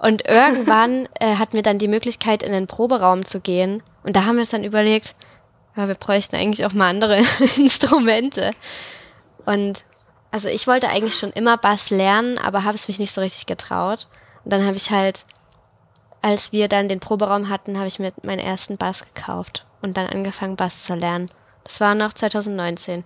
Und 0.01 0.27
irgendwann 0.27 1.07
äh, 1.19 1.35
hatten 1.35 1.53
wir 1.53 1.61
dann 1.61 1.77
die 1.77 1.87
Möglichkeit, 1.87 2.41
in 2.41 2.51
den 2.51 2.65
Proberaum 2.65 3.23
zu 3.23 3.39
gehen. 3.39 3.83
Und 4.01 4.15
da 4.15 4.25
haben 4.25 4.35
wir 4.35 4.39
uns 4.39 4.49
dann 4.49 4.63
überlegt, 4.63 5.15
ja, 5.77 5.87
wir 5.87 5.93
bräuchten 5.93 6.35
eigentlich 6.35 6.65
auch 6.65 6.73
mal 6.73 6.89
andere 6.89 7.17
Instrumente. 7.57 8.51
Und 9.45 9.85
also 10.31 10.47
ich 10.47 10.65
wollte 10.65 10.89
eigentlich 10.89 11.19
schon 11.19 11.31
immer 11.31 11.55
Bass 11.55 11.91
lernen, 11.91 12.39
aber 12.39 12.63
habe 12.63 12.73
es 12.73 12.87
mich 12.87 12.97
nicht 12.97 13.13
so 13.13 13.21
richtig 13.21 13.45
getraut. 13.45 14.07
Und 14.43 14.51
dann 14.51 14.65
habe 14.65 14.75
ich 14.75 14.89
halt, 14.89 15.23
als 16.23 16.51
wir 16.51 16.67
dann 16.67 16.87
den 16.87 16.99
Proberaum 16.99 17.49
hatten, 17.49 17.77
habe 17.77 17.87
ich 17.87 17.99
mir 17.99 18.11
meinen 18.23 18.39
ersten 18.39 18.77
Bass 18.77 19.05
gekauft 19.13 19.67
und 19.83 19.97
dann 19.97 20.07
angefangen, 20.07 20.55
Bass 20.55 20.83
zu 20.83 20.95
lernen. 20.95 21.29
Das 21.63 21.79
war 21.79 21.93
noch 21.93 22.13
2019. 22.13 23.03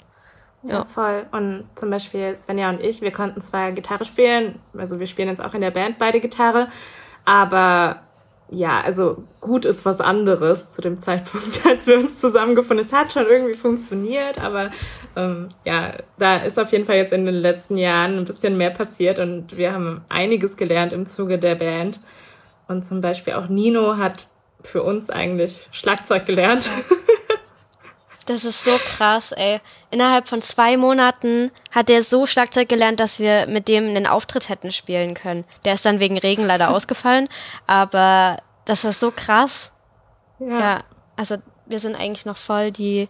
Ja, 0.67 0.84
voll. 0.84 1.25
Und 1.31 1.65
zum 1.75 1.89
Beispiel 1.89 2.36
Svenja 2.36 2.69
und 2.69 2.81
ich, 2.81 3.01
wir 3.01 3.12
konnten 3.12 3.39
zwar 3.41 3.72
Gitarre 3.72 4.05
spielen, 4.05 4.60
also 4.75 5.00
wir 5.00 5.07
spielen 5.07 5.29
jetzt 5.29 5.43
auch 5.43 5.53
in 5.53 5.62
der 5.62 5.72
Band 5.72 6.00
beide 6.00 6.19
Gitarre, 6.19 6.69
aber 7.24 8.01
ja, 8.50 8.81
also 8.81 9.24
gut 9.41 9.65
ist 9.65 9.86
was 9.86 10.01
anderes 10.01 10.72
zu 10.74 10.81
dem 10.81 11.00
Zeitpunkt, 11.00 11.65
als 11.67 11.88
wir 11.88 11.98
uns 11.98 12.19
zusammengefunden. 12.19 12.86
Es 12.86 12.93
hat 12.93 13.12
schon 13.12 13.25
irgendwie 13.25 13.53
funktioniert, 13.53 14.39
aber 14.39 14.69
ähm, 15.15 15.50
ja, 15.65 15.93
da 16.17 16.38
ist 16.38 16.60
auf 16.60 16.72
jeden 16.72 16.86
Fall 16.86 16.98
jetzt 16.98 17.13
in 17.13 17.25
den 17.25 17.36
letzten 17.36 17.77
Jahren 17.77 18.17
ein 18.17 18.25
bisschen 18.25 18.57
mehr 18.57 18.69
passiert 18.72 19.19
und 19.19 19.57
wir 19.57 19.74
haben 19.74 20.03
einiges 20.10 20.57
gelernt 20.57 20.93
im 20.93 21.06
Zuge 21.06 21.39
der 21.39 21.56
Band. 21.56 22.01
Und 22.67 22.86
zum 22.86 23.01
Beispiel 23.01 23.34
auch 23.34 23.47
Nino 23.47 23.97
hat 23.97 24.28
für 24.62 24.82
uns 24.82 25.10
eigentlich 25.10 25.67
Schlagzeug 25.71 26.25
gelernt. 26.25 26.69
Das 28.26 28.44
ist 28.44 28.64
so 28.64 28.72
krass, 28.78 29.32
ey. 29.34 29.60
Innerhalb 29.92 30.28
von 30.28 30.42
zwei 30.42 30.78
Monaten 30.78 31.52
hat 31.72 31.90
er 31.90 32.02
so 32.02 32.26
Schlagzeug 32.26 32.68
gelernt, 32.68 33.00
dass 33.00 33.20
wir 33.20 33.46
mit 33.46 33.68
dem 33.68 33.90
einen 33.90 34.08
Auftritt 34.08 34.50
hätten 34.50 34.72
spielen 34.72 35.14
können. 35.14 35.44
Der 35.64 35.76
ist 35.76 35.86
dann 35.86 36.00
wegen 36.00 36.18
Regen 36.18 36.46
leider 36.46 36.70
ausgefallen, 36.76 37.30
aber 37.68 38.38
das 38.66 38.84
war 38.84 38.94
so 38.94 39.12
krass. 39.12 39.72
Ja. 40.40 40.60
ja. 40.60 40.84
Also 41.16 41.38
wir 41.66 41.80
sind 41.80 41.96
eigentlich 41.96 42.26
noch 42.26 42.38
voll 42.38 42.72
die 42.72 43.10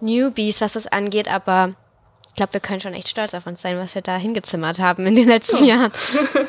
Newbies, 0.00 0.60
was 0.60 0.72
das 0.72 0.86
angeht, 0.86 1.28
aber 1.28 1.74
ich 2.32 2.36
glaube, 2.36 2.54
wir 2.54 2.60
können 2.60 2.80
schon 2.80 2.94
echt 2.94 3.08
stolz 3.08 3.34
auf 3.34 3.46
uns 3.46 3.60
sein, 3.60 3.78
was 3.78 3.94
wir 3.94 4.00
da 4.00 4.16
hingezimmert 4.16 4.78
haben 4.78 5.06
in 5.06 5.14
den 5.14 5.28
letzten 5.28 5.64
ja. 5.64 5.76
Jahren. 5.76 5.92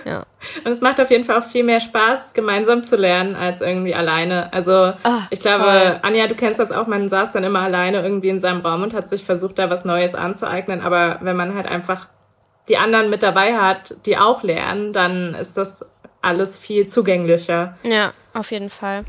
Ja. 0.06 0.26
Und 0.66 0.72
es 0.72 0.82
macht 0.82 1.00
auf 1.00 1.10
jeden 1.12 1.24
Fall 1.24 1.40
auch 1.40 1.46
viel 1.46 1.64
mehr 1.64 1.80
Spaß, 1.80 2.34
gemeinsam 2.34 2.84
zu 2.84 2.98
lernen, 2.98 3.36
als 3.36 3.62
irgendwie 3.62 3.96
alleine. 3.96 4.52
Also 4.52 4.94
oh, 5.04 5.22
ich 5.30 5.40
glaube, 5.40 5.64
voll. 5.64 6.00
Anja, 6.02 6.28
du 6.28 6.36
kennst 6.36 6.60
das 6.60 6.74
auch, 6.74 6.88
man 6.88 7.08
saß 7.08 7.32
dann 7.32 7.46
immer 7.46 7.62
alleine 7.62 8.02
irgendwie 8.02 8.28
in 8.28 8.40
seinem 8.40 8.60
Raum 8.62 8.84
und 8.84 8.94
hat 8.94 9.08
sich 9.08 9.24
versucht, 9.24 9.60
da 9.60 9.70
was 9.70 9.86
Neues 9.86 10.14
anzueignen. 10.14 10.82
Aber 10.82 11.20
wenn 11.22 11.38
man 11.38 11.56
halt 11.56 11.68
einfach 11.68 12.08
die 12.68 12.78
anderen 12.78 13.10
mit 13.10 13.24
dabei 13.24 13.56
hat, 13.56 13.96
die 14.06 14.18
auch 14.18 14.44
lernen, 14.44 14.92
dann 14.92 15.36
ist 15.36 15.56
das 15.56 15.86
alles 16.22 16.58
viel 16.58 16.88
zugänglicher. 16.88 17.78
Ja, 17.84 18.14
auf 18.34 18.52
jeden 18.52 18.70
Fall. 18.70 19.06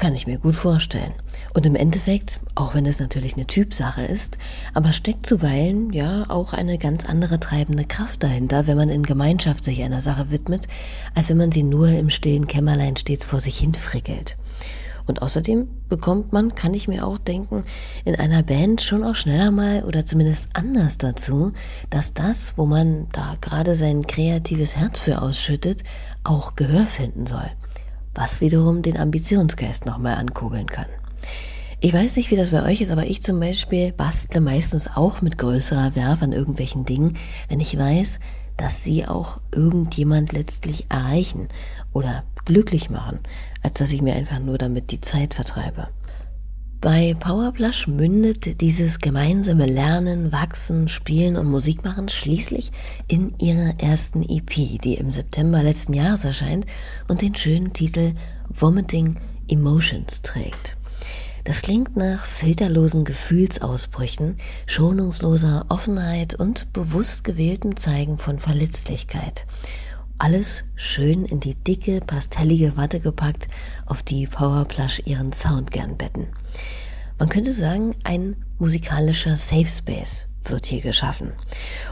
Kann 0.00 0.14
ich 0.14 0.26
mir 0.26 0.38
gut 0.38 0.54
vorstellen. 0.54 1.12
Und 1.52 1.66
im 1.66 1.74
Endeffekt, 1.74 2.40
auch 2.54 2.74
wenn 2.74 2.86
es 2.86 3.00
natürlich 3.00 3.34
eine 3.34 3.46
Typsache 3.46 4.02
ist, 4.02 4.38
aber 4.72 4.94
steckt 4.94 5.26
zuweilen 5.26 5.90
ja 5.90 6.24
auch 6.30 6.54
eine 6.54 6.78
ganz 6.78 7.04
andere 7.04 7.38
treibende 7.38 7.84
Kraft 7.84 8.22
dahinter, 8.22 8.66
wenn 8.66 8.78
man 8.78 8.88
in 8.88 9.02
Gemeinschaft 9.02 9.62
sich 9.62 9.82
einer 9.82 10.00
Sache 10.00 10.30
widmet, 10.30 10.68
als 11.14 11.28
wenn 11.28 11.36
man 11.36 11.52
sie 11.52 11.64
nur 11.64 11.90
im 11.90 12.08
stillen 12.08 12.46
Kämmerlein 12.46 12.96
stets 12.96 13.26
vor 13.26 13.40
sich 13.40 13.58
hin 13.58 13.74
frickelt. 13.74 14.38
Und 15.06 15.20
außerdem 15.20 15.68
bekommt 15.90 16.32
man, 16.32 16.54
kann 16.54 16.72
ich 16.72 16.88
mir 16.88 17.06
auch 17.06 17.18
denken, 17.18 17.64
in 18.06 18.14
einer 18.14 18.42
Band 18.42 18.80
schon 18.80 19.04
auch 19.04 19.16
schneller 19.16 19.50
mal 19.50 19.84
oder 19.84 20.06
zumindest 20.06 20.48
anders 20.54 20.96
dazu, 20.96 21.52
dass 21.90 22.14
das, 22.14 22.54
wo 22.56 22.64
man 22.64 23.06
da 23.12 23.34
gerade 23.42 23.74
sein 23.76 24.06
kreatives 24.06 24.76
Herz 24.76 24.98
für 24.98 25.20
ausschüttet, 25.20 25.84
auch 26.24 26.56
Gehör 26.56 26.86
finden 26.86 27.26
soll 27.26 27.50
was 28.14 28.40
wiederum 28.40 28.82
den 28.82 28.96
Ambitionsgeist 28.96 29.86
nochmal 29.86 30.16
ankurbeln 30.16 30.66
kann. 30.66 30.86
Ich 31.80 31.94
weiß 31.94 32.16
nicht, 32.16 32.30
wie 32.30 32.36
das 32.36 32.50
bei 32.50 32.62
euch 32.62 32.82
ist, 32.82 32.90
aber 32.90 33.06
ich 33.06 33.22
zum 33.22 33.40
Beispiel 33.40 33.92
bastle 33.92 34.40
meistens 34.40 34.88
auch 34.94 35.22
mit 35.22 35.38
größerer 35.38 35.94
Werf 35.96 36.22
an 36.22 36.32
irgendwelchen 36.32 36.84
Dingen, 36.84 37.14
wenn 37.48 37.60
ich 37.60 37.78
weiß, 37.78 38.20
dass 38.58 38.84
sie 38.84 39.06
auch 39.06 39.40
irgendjemand 39.50 40.32
letztlich 40.32 40.86
erreichen 40.90 41.48
oder 41.94 42.24
glücklich 42.44 42.90
machen, 42.90 43.20
als 43.62 43.74
dass 43.74 43.92
ich 43.92 44.02
mir 44.02 44.14
einfach 44.14 44.40
nur 44.40 44.58
damit 44.58 44.90
die 44.90 45.00
Zeit 45.00 45.32
vertreibe. 45.32 45.88
Bei 46.80 47.14
Powerplush 47.20 47.88
mündet 47.88 48.62
dieses 48.62 49.00
gemeinsame 49.00 49.66
Lernen, 49.66 50.32
Wachsen, 50.32 50.88
Spielen 50.88 51.36
und 51.36 51.46
Musikmachen 51.46 52.08
schließlich 52.08 52.70
in 53.06 53.34
ihrer 53.38 53.78
ersten 53.78 54.22
EP, 54.22 54.80
die 54.80 54.94
im 54.94 55.12
September 55.12 55.62
letzten 55.62 55.92
Jahres 55.92 56.24
erscheint 56.24 56.64
und 57.06 57.20
den 57.20 57.34
schönen 57.34 57.74
Titel 57.74 58.14
Vomiting 58.48 59.16
Emotions 59.46 60.22
trägt. 60.22 60.78
Das 61.44 61.60
klingt 61.60 61.98
nach 61.98 62.24
filterlosen 62.24 63.04
Gefühlsausbrüchen, 63.04 64.38
schonungsloser 64.66 65.66
Offenheit 65.68 66.34
und 66.34 66.72
bewusst 66.72 67.24
gewähltem 67.24 67.76
Zeigen 67.76 68.16
von 68.16 68.38
Verletzlichkeit. 68.38 69.44
Alles 70.22 70.64
schön 70.76 71.24
in 71.24 71.40
die 71.40 71.54
dicke, 71.54 72.00
pastellige 72.00 72.76
Watte 72.76 73.00
gepackt, 73.00 73.48
auf 73.86 74.02
die 74.02 74.26
Powerplush 74.26 75.00
ihren 75.06 75.32
Sound 75.32 75.70
gern 75.70 75.96
betten. 75.96 76.26
Man 77.18 77.30
könnte 77.30 77.54
sagen, 77.54 77.94
ein 78.04 78.36
musikalischer 78.58 79.38
Safe 79.38 79.66
Space 79.66 80.26
wird 80.44 80.66
hier 80.66 80.80
geschaffen. 80.80 81.32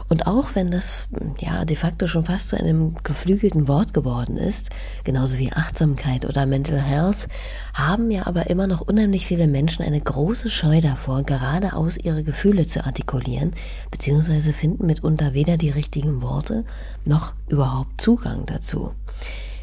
Und 0.07 0.27
auch 0.27 0.55
wenn 0.55 0.71
das 0.71 1.07
ja 1.39 1.65
de 1.65 1.75
facto 1.75 2.07
schon 2.07 2.25
fast 2.25 2.49
zu 2.49 2.57
einem 2.57 2.95
geflügelten 3.03 3.67
Wort 3.67 3.93
geworden 3.93 4.37
ist, 4.37 4.69
genauso 5.03 5.37
wie 5.37 5.51
Achtsamkeit 5.51 6.25
oder 6.25 6.45
Mental 6.45 6.81
Health, 6.81 7.27
haben 7.73 8.11
ja 8.11 8.25
aber 8.27 8.49
immer 8.49 8.67
noch 8.67 8.81
unheimlich 8.81 9.27
viele 9.27 9.47
Menschen 9.47 9.85
eine 9.85 10.01
große 10.01 10.49
Scheu 10.49 10.81
davor, 10.81 11.23
geradeaus 11.23 11.97
ihre 11.97 12.23
Gefühle 12.23 12.65
zu 12.65 12.85
artikulieren, 12.85 13.51
beziehungsweise 13.91 14.53
finden 14.53 14.85
mitunter 14.85 15.33
weder 15.33 15.57
die 15.57 15.69
richtigen 15.69 16.21
Worte 16.21 16.65
noch 17.05 17.33
überhaupt 17.47 18.01
Zugang 18.01 18.45
dazu. 18.45 18.93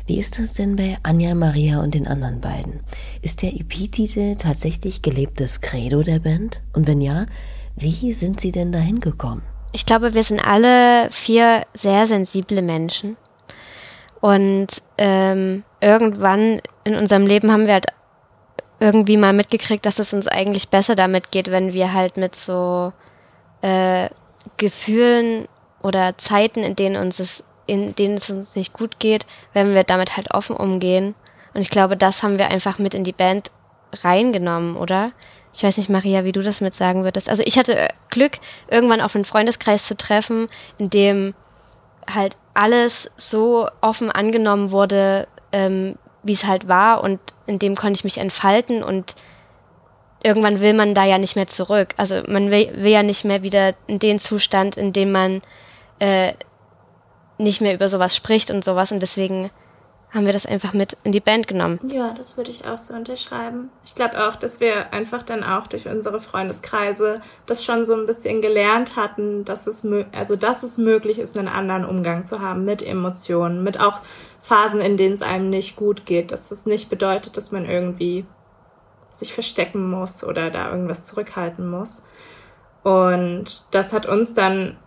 Wie 0.07 0.18
ist 0.20 0.38
das 0.38 0.53
denn 0.53 0.77
bei 0.77 0.96
Anja 1.03 1.35
Maria 1.35 1.81
und 1.81 1.94
den 1.94 2.07
anderen 2.07 2.40
beiden? 2.40 2.79
Ist 3.22 3.42
der 3.42 3.55
EP-Titel 3.55 4.37
tatsächlich 4.37 5.03
gelebtes 5.03 5.61
Credo 5.61 6.05
der 6.05 6.20
Band? 6.20 6.62
Und 6.75 6.87
wenn 6.87 7.01
ja, 7.01 7.27
wie 7.77 8.12
sind 8.12 8.41
sie 8.41 8.53
denn 8.53 8.73
dahin 8.73 9.01
gekommen? 9.01 9.43
Ich 9.73 9.85
glaube, 9.85 10.15
wir 10.15 10.25
sind 10.25 10.41
alle 10.41 11.11
vier 11.11 11.67
sehr 11.75 12.07
sensible 12.07 12.62
Menschen. 12.62 13.17
Und 14.21 14.83
ähm, 14.97 15.62
irgendwann 15.81 16.61
in 16.85 16.97
unserem 16.97 17.27
Leben 17.27 17.53
haben 17.53 17.67
wir 17.67 17.75
halt 17.75 17.87
irgendwie 18.81 19.17
mal 19.17 19.33
mitgekriegt, 19.33 19.85
dass 19.87 19.99
es 19.99 20.12
uns 20.12 20.27
eigentlich 20.27 20.69
besser 20.69 20.95
damit 20.95 21.31
geht, 21.31 21.51
wenn 21.51 21.73
wir 21.73 21.93
halt 21.93 22.17
mit 22.17 22.35
so 22.35 22.93
äh, 23.62 24.09
Gefühlen 24.57 25.47
oder 25.83 26.17
Zeiten, 26.19 26.62
in 26.62 26.77
denen 26.77 26.97
uns 26.97 27.19
es, 27.19 27.45
in 27.67 27.95
denen 27.95 28.17
es 28.17 28.31
uns 28.31 28.57
nicht 28.57 28.73
gut 28.73 28.99
geht, 28.99 29.27
wenn 29.53 29.75
wir 29.75 29.85
damit 29.85 30.17
halt 30.17 30.33
offen 30.33 30.57
umgehen. 30.57 31.15
Und 31.55 31.61
ich 31.61 31.71
glaube, 31.71 31.97
das 31.97 32.23
haben 32.23 32.39
wir 32.39 32.49
einfach 32.49 32.79
mit 32.79 32.95
in 32.95 33.05
die 33.05 33.12
Band 33.12 33.51
reingenommen, 33.93 34.77
oder? 34.77 35.12
Ich 35.57 35.62
weiß 35.62 35.79
nicht, 35.79 35.88
Maria, 35.88 36.25
wie 36.25 36.33
du 36.33 36.42
das 36.42 36.61
mit 36.61 36.75
sagen 36.75 37.03
würdest. 37.03 37.31
Also 37.31 37.42
ich 37.47 37.59
hatte 37.59 37.88
Glück, 38.11 38.33
irgendwann 38.71 39.01
auf 39.01 39.14
einen 39.14 39.25
Freundeskreis 39.25 39.87
zu 39.87 39.97
treffen, 39.97 40.49
in 40.77 40.90
dem 40.90 41.35
halt 42.12 42.37
alles 42.53 43.11
so 43.16 43.66
offen 43.81 44.11
angenommen 44.11 44.71
wurde, 44.71 45.27
ähm, 45.53 45.97
wie 46.23 46.35
es 46.35 46.47
halt 46.47 46.69
war 46.69 47.03
und 47.03 47.21
in 47.47 47.59
dem 47.59 47.75
konnte 47.75 47.97
ich 47.97 48.05
mich 48.05 48.19
entfalten 48.19 48.83
und 48.83 49.14
irgendwann 50.23 50.61
will 50.61 50.75
man 50.75 50.92
da 50.92 51.05
ja 51.05 51.16
nicht 51.16 51.37
mehr 51.37 51.47
zurück. 51.47 51.95
Also 51.97 52.23
man 52.29 52.51
will, 52.51 52.71
will 52.75 52.92
ja 52.92 53.03
nicht 53.03 53.25
mehr 53.25 53.42
wieder 53.42 53.73
in 53.87 53.99
den 53.99 54.19
Zustand, 54.19 54.77
in 54.77 54.92
dem 54.92 55.11
man 55.11 55.40
äh, 56.01 56.35
nicht 57.38 57.62
mehr 57.62 57.73
über 57.73 57.88
sowas 57.88 58.14
spricht 58.14 58.51
und 58.51 58.62
sowas 58.62 58.92
und 58.92 59.01
deswegen 59.01 59.51
haben 60.16 60.26
wir 60.26 60.33
das 60.33 60.46
einfach 60.46 60.72
mit 60.72 60.96
in 61.05 61.12
die 61.12 61.20
Band 61.20 61.46
genommen. 61.46 61.79
Ja, 61.87 62.14
das 62.16 62.37
würde 62.37 62.50
ich 62.50 62.64
auch 62.64 62.79
so 62.79 62.94
unterschreiben. 62.94 63.70
Ich 63.85 63.94
glaube 63.94 64.26
auch, 64.26 64.35
dass 64.35 64.61
wir 64.61 64.92
einfach 64.92 65.22
dann 65.22 65.44
auch 65.44 65.66
durch 65.66 65.87
unsere 65.87 66.20
Freundeskreise 66.20 67.20
das 67.44 67.64
schon 67.64 67.85
so 67.85 67.94
ein 67.94 68.07
bisschen 68.07 68.40
gelernt 68.40 68.96
hatten, 68.96 69.44
dass 69.44 69.66
es, 69.66 69.87
also 70.12 70.35
dass 70.35 70.62
es 70.62 70.79
möglich 70.79 71.18
ist, 71.18 71.37
einen 71.37 71.48
anderen 71.48 71.85
Umgang 71.85 72.24
zu 72.24 72.40
haben 72.40 72.64
mit 72.64 72.83
Emotionen, 72.83 73.62
mit 73.62 73.79
auch 73.79 74.00
Phasen, 74.40 74.81
in 74.81 74.96
denen 74.96 75.14
es 75.14 75.22
einem 75.22 75.50
nicht 75.50 75.76
gut 75.76 76.07
geht, 76.07 76.33
dass 76.33 76.50
es 76.50 76.64
nicht 76.64 76.88
bedeutet, 76.88 77.37
dass 77.37 77.52
man 77.52 77.66
irgendwie 77.66 78.24
sich 79.11 79.35
verstecken 79.35 79.90
muss 79.90 80.24
oder 80.24 80.50
da 80.50 80.70
irgendwas 80.70 81.05
zurückhalten 81.05 81.68
muss. 81.68 82.05
Und 82.83 83.66
das 83.70 83.92
hat 83.92 84.07
uns 84.07 84.33
dann, 84.35 84.79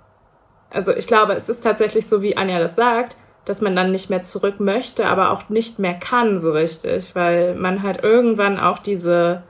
also 0.70 0.92
ich 0.94 1.06
glaube, 1.06 1.34
es 1.34 1.50
ist 1.50 1.62
tatsächlich 1.62 2.08
so, 2.08 2.22
wie 2.22 2.38
Anja 2.38 2.60
das 2.60 2.76
sagt, 2.76 3.18
dass 3.50 3.62
man 3.62 3.76
dann 3.76 3.90
nicht 3.90 4.12
mehr 4.12 4.22
zurück 4.22 4.60
möchte, 4.60 5.08
aber 5.08 5.32
auch 5.32 5.50
nicht 5.50 5.80
mehr 5.80 5.96
kann 5.96 6.38
so 6.38 6.52
richtig, 6.52 7.16
weil 7.16 7.56
man 7.56 7.82
halt 7.82 8.04
irgendwann 8.04 8.60
auch 8.60 8.78
diese 8.78 9.42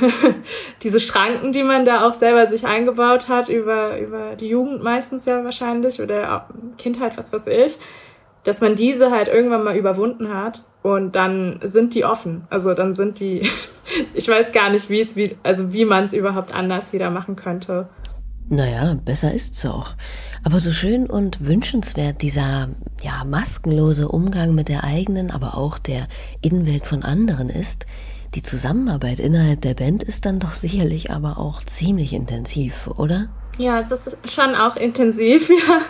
diese 0.82 0.98
Schranken, 0.98 1.52
die 1.52 1.62
man 1.62 1.84
da 1.84 2.04
auch 2.04 2.14
selber 2.14 2.46
sich 2.46 2.66
eingebaut 2.66 3.28
hat 3.28 3.48
über 3.48 3.96
über 4.00 4.34
die 4.34 4.48
Jugend 4.48 4.82
meistens 4.82 5.24
ja 5.24 5.44
wahrscheinlich 5.44 6.02
oder 6.02 6.48
Kindheit, 6.78 7.16
was 7.16 7.32
weiß 7.32 7.46
ich, 7.46 7.78
dass 8.42 8.60
man 8.60 8.74
diese 8.74 9.12
halt 9.12 9.28
irgendwann 9.28 9.62
mal 9.62 9.76
überwunden 9.76 10.34
hat 10.34 10.64
und 10.82 11.14
dann 11.14 11.60
sind 11.62 11.94
die 11.94 12.04
offen. 12.04 12.48
Also 12.50 12.74
dann 12.74 12.96
sind 12.96 13.20
die, 13.20 13.48
ich 14.14 14.26
weiß 14.26 14.50
gar 14.50 14.70
nicht, 14.70 14.90
wie 14.90 15.00
es, 15.00 15.14
wie, 15.14 15.36
also 15.44 15.72
wie 15.72 15.84
man 15.84 16.02
es 16.02 16.12
überhaupt 16.12 16.52
anders 16.52 16.92
wieder 16.92 17.10
machen 17.10 17.36
könnte. 17.36 17.88
Naja, 18.48 18.96
besser 19.04 19.32
ist's 19.32 19.66
auch. 19.66 19.94
Aber 20.44 20.60
so 20.60 20.70
schön 20.70 21.10
und 21.10 21.44
wünschenswert 21.44 22.22
dieser, 22.22 22.68
ja, 23.02 23.24
maskenlose 23.24 24.08
Umgang 24.08 24.54
mit 24.54 24.68
der 24.68 24.84
eigenen, 24.84 25.32
aber 25.32 25.56
auch 25.56 25.78
der 25.78 26.06
Innenwelt 26.42 26.86
von 26.86 27.02
anderen 27.02 27.48
ist, 27.48 27.86
die 28.34 28.42
Zusammenarbeit 28.42 29.18
innerhalb 29.18 29.62
der 29.62 29.74
Band 29.74 30.02
ist 30.02 30.26
dann 30.26 30.38
doch 30.38 30.52
sicherlich 30.52 31.10
aber 31.10 31.38
auch 31.38 31.62
ziemlich 31.62 32.12
intensiv, 32.12 32.86
oder? 32.86 33.28
Ja, 33.58 33.80
es 33.80 33.90
ist 33.90 34.18
schon 34.28 34.54
auch 34.54 34.76
intensiv, 34.76 35.48
ja. 35.68 35.80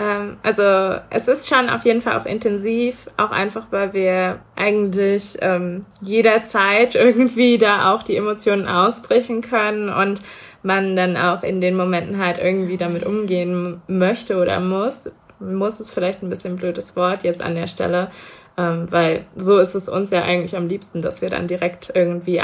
Ähm, 0.00 0.38
also 0.42 0.62
es 1.10 1.28
ist 1.28 1.48
schon 1.48 1.68
auf 1.68 1.84
jeden 1.84 2.00
Fall 2.00 2.18
auch 2.18 2.24
intensiv, 2.24 3.06
auch 3.18 3.30
einfach, 3.30 3.66
weil 3.70 3.92
wir 3.92 4.40
eigentlich 4.56 5.36
ähm, 5.42 5.84
jederzeit 6.00 6.94
irgendwie 6.96 7.58
da 7.58 7.92
auch 7.92 8.02
die 8.02 8.16
Emotionen 8.16 8.66
ausbrechen 8.66 9.42
können 9.42 9.90
und 9.90 10.22
man 10.62 10.96
dann 10.96 11.16
auch 11.16 11.42
in 11.42 11.60
den 11.60 11.76
Momenten 11.76 12.18
halt 12.18 12.38
irgendwie 12.38 12.76
damit 12.76 13.04
umgehen 13.04 13.82
möchte 13.86 14.38
oder 14.40 14.58
muss. 14.60 15.14
Muss 15.38 15.80
ist 15.80 15.92
vielleicht 15.92 16.22
ein 16.22 16.28
bisschen 16.28 16.56
blödes 16.56 16.96
Wort 16.96 17.22
jetzt 17.24 17.40
an 17.40 17.54
der 17.54 17.66
Stelle, 17.66 18.10
ähm, 18.58 18.90
weil 18.90 19.24
so 19.36 19.58
ist 19.58 19.74
es 19.74 19.88
uns 19.88 20.10
ja 20.10 20.22
eigentlich 20.22 20.56
am 20.56 20.68
liebsten, 20.68 21.00
dass 21.00 21.22
wir 21.22 21.30
dann 21.30 21.46
direkt 21.46 21.92
irgendwie 21.94 22.42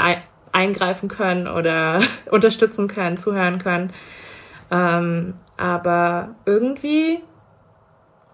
eingreifen 0.51 1.09
können 1.09 1.47
oder 1.47 1.99
unterstützen 2.31 2.87
können, 2.87 3.17
zuhören 3.17 3.59
können. 3.59 3.91
Ähm, 4.71 5.35
aber 5.57 6.35
irgendwie 6.45 7.21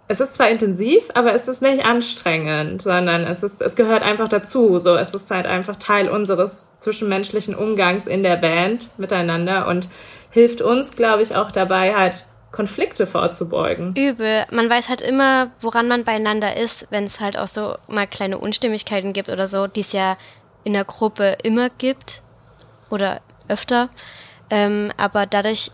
es 0.07 0.19
ist 0.19 0.33
zwar 0.33 0.49
intensiv, 0.49 1.09
aber 1.13 1.33
es 1.33 1.47
ist 1.47 1.61
nicht 1.61 1.85
anstrengend, 1.85 2.81
sondern 2.81 3.23
es 3.23 3.41
ist, 3.41 3.61
es 3.61 3.75
gehört 3.75 4.03
einfach 4.03 4.27
dazu. 4.27 4.77
So, 4.79 4.95
es 4.95 5.13
ist 5.13 5.31
halt 5.31 5.45
einfach 5.45 5.77
Teil 5.77 6.09
unseres 6.09 6.77
zwischenmenschlichen 6.77 7.55
Umgangs 7.55 8.05
in 8.05 8.23
der 8.23 8.35
Band 8.35 8.89
miteinander 8.97 9.67
und 9.67 9.87
hilft 10.29 10.61
uns, 10.61 10.95
glaube 10.95 11.21
ich, 11.21 11.35
auch 11.35 11.51
dabei, 11.51 11.95
halt 11.95 12.25
Konflikte 12.51 13.07
vorzubeugen. 13.07 13.95
Übel. 13.95 14.45
Man 14.51 14.69
weiß 14.69 14.89
halt 14.89 15.01
immer, 15.01 15.51
woran 15.61 15.87
man 15.87 16.03
beieinander 16.03 16.55
ist, 16.55 16.87
wenn 16.91 17.05
es 17.05 17.19
halt 17.19 17.37
auch 17.37 17.47
so 17.47 17.75
mal 17.87 18.05
kleine 18.05 18.37
Unstimmigkeiten 18.37 19.13
gibt 19.13 19.29
oder 19.29 19.47
so, 19.47 19.67
die 19.67 19.81
es 19.81 19.93
ja 19.93 20.17
in 20.63 20.73
der 20.73 20.85
Gruppe 20.85 21.37
immer 21.43 21.69
gibt 21.69 22.21
oder 22.89 23.21
öfter. 23.47 23.89
Ähm, 24.49 24.91
aber 24.97 25.25
dadurch, 25.25 25.71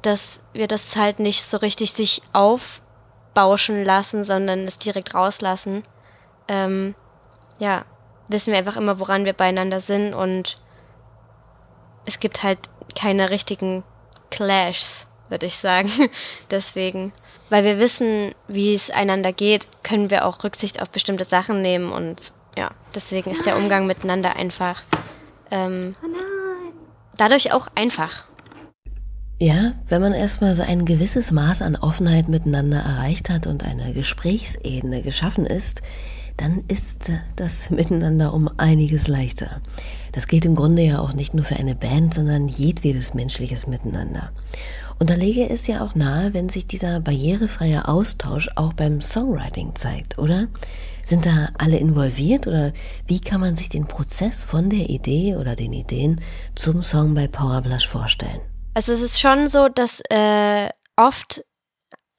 dass 0.00 0.42
wir 0.52 0.68
das 0.68 0.96
halt 0.96 1.20
nicht 1.20 1.42
so 1.42 1.58
richtig 1.58 1.92
sich 1.92 2.22
auf 2.32 2.82
bauschen 3.34 3.84
lassen, 3.84 4.24
sondern 4.24 4.66
es 4.66 4.78
direkt 4.78 5.14
rauslassen. 5.14 5.82
Ähm, 6.48 6.94
ja, 7.58 7.84
wissen 8.28 8.52
wir 8.52 8.58
einfach 8.58 8.76
immer, 8.76 8.98
woran 8.98 9.24
wir 9.24 9.32
beieinander 9.32 9.80
sind 9.80 10.14
und 10.14 10.58
es 12.04 12.20
gibt 12.20 12.42
halt 12.42 12.58
keine 12.98 13.30
richtigen 13.30 13.84
Clashs, 14.30 15.06
würde 15.28 15.46
ich 15.46 15.56
sagen. 15.56 15.90
Deswegen, 16.50 17.12
weil 17.50 17.64
wir 17.64 17.78
wissen, 17.78 18.34
wie 18.48 18.74
es 18.74 18.90
einander 18.90 19.32
geht, 19.32 19.68
können 19.82 20.10
wir 20.10 20.24
auch 20.26 20.42
Rücksicht 20.42 20.80
auf 20.82 20.90
bestimmte 20.90 21.24
Sachen 21.24 21.62
nehmen 21.62 21.92
und 21.92 22.32
ja, 22.56 22.70
deswegen 22.94 23.30
ist 23.30 23.46
der 23.46 23.56
Umgang 23.56 23.86
miteinander 23.86 24.36
einfach 24.36 24.82
ähm, 25.50 25.96
oh 26.02 26.08
dadurch 27.16 27.52
auch 27.52 27.68
einfach. 27.74 28.24
Ja, 29.42 29.72
wenn 29.88 30.00
man 30.00 30.14
erstmal 30.14 30.54
so 30.54 30.62
ein 30.62 30.84
gewisses 30.84 31.32
Maß 31.32 31.62
an 31.62 31.74
Offenheit 31.74 32.28
miteinander 32.28 32.78
erreicht 32.78 33.28
hat 33.28 33.48
und 33.48 33.64
eine 33.64 33.92
Gesprächsebene 33.92 35.02
geschaffen 35.02 35.46
ist, 35.46 35.82
dann 36.36 36.62
ist 36.68 37.10
das 37.34 37.68
Miteinander 37.70 38.34
um 38.34 38.48
einiges 38.58 39.08
leichter. 39.08 39.60
Das 40.12 40.28
gilt 40.28 40.44
im 40.44 40.54
Grunde 40.54 40.82
ja 40.82 41.00
auch 41.00 41.12
nicht 41.12 41.34
nur 41.34 41.44
für 41.44 41.56
eine 41.56 41.74
Band, 41.74 42.14
sondern 42.14 42.46
jedwedes 42.46 43.14
menschliches 43.14 43.66
Miteinander. 43.66 44.30
Und 45.00 45.10
da 45.10 45.14
lege 45.14 45.50
es 45.50 45.66
ja 45.66 45.84
auch 45.84 45.96
nahe, 45.96 46.32
wenn 46.34 46.48
sich 46.48 46.68
dieser 46.68 47.00
barrierefreie 47.00 47.88
Austausch 47.88 48.48
auch 48.54 48.74
beim 48.74 49.00
Songwriting 49.00 49.74
zeigt, 49.74 50.20
oder? 50.20 50.46
Sind 51.02 51.26
da 51.26 51.48
alle 51.58 51.78
involviert 51.78 52.46
oder 52.46 52.72
wie 53.08 53.18
kann 53.18 53.40
man 53.40 53.56
sich 53.56 53.70
den 53.70 53.88
Prozess 53.88 54.44
von 54.44 54.70
der 54.70 54.88
Idee 54.88 55.34
oder 55.34 55.56
den 55.56 55.72
Ideen 55.72 56.20
zum 56.54 56.84
Song 56.84 57.14
bei 57.14 57.26
Powerblush 57.26 57.88
vorstellen? 57.88 58.40
Also 58.74 58.92
es 58.92 59.02
ist 59.02 59.20
schon 59.20 59.48
so, 59.48 59.68
dass 59.68 60.00
äh, 60.10 60.70
oft, 60.96 61.44